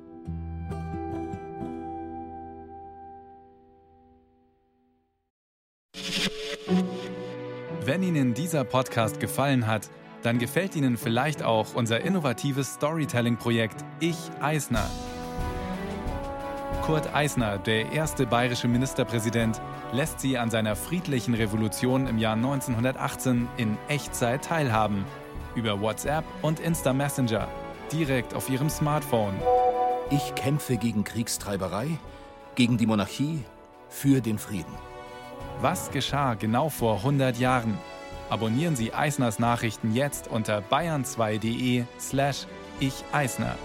Wenn 7.91 8.03
Ihnen 8.03 8.33
dieser 8.33 8.63
Podcast 8.63 9.19
gefallen 9.19 9.67
hat, 9.67 9.89
dann 10.23 10.39
gefällt 10.39 10.77
Ihnen 10.77 10.95
vielleicht 10.95 11.43
auch 11.43 11.75
unser 11.75 11.99
innovatives 11.99 12.75
Storytelling-Projekt 12.75 13.83
Ich 13.99 14.15
Eisner. 14.39 14.89
Kurt 16.83 17.13
Eisner, 17.13 17.57
der 17.57 17.91
erste 17.91 18.25
bayerische 18.25 18.69
Ministerpräsident, 18.69 19.59
lässt 19.91 20.21
sie 20.21 20.37
an 20.37 20.49
seiner 20.49 20.77
friedlichen 20.77 21.33
Revolution 21.33 22.07
im 22.07 22.17
Jahr 22.17 22.35
1918 22.35 23.49
in 23.57 23.77
Echtzeit 23.89 24.45
teilhaben. 24.45 25.03
Über 25.55 25.81
WhatsApp 25.81 26.23
und 26.41 26.61
Insta 26.61 26.93
Messenger, 26.93 27.49
direkt 27.91 28.33
auf 28.33 28.49
ihrem 28.49 28.69
Smartphone. 28.69 29.33
Ich 30.11 30.33
kämpfe 30.35 30.77
gegen 30.77 31.03
Kriegstreiberei, 31.03 31.89
gegen 32.55 32.77
die 32.77 32.85
Monarchie, 32.85 33.43
für 33.89 34.21
den 34.21 34.39
Frieden. 34.39 34.90
Was 35.61 35.91
geschah 35.91 36.33
genau 36.33 36.69
vor 36.69 36.95
100 36.97 37.37
Jahren? 37.37 37.77
Abonnieren 38.31 38.75
Sie 38.75 38.95
Eisners 38.95 39.37
Nachrichten 39.37 39.93
jetzt 39.93 40.27
unter 40.27 40.57
bayern2.de 40.59 41.83
slash 41.99 42.47
ich 42.79 43.03
Eisner. 43.11 43.55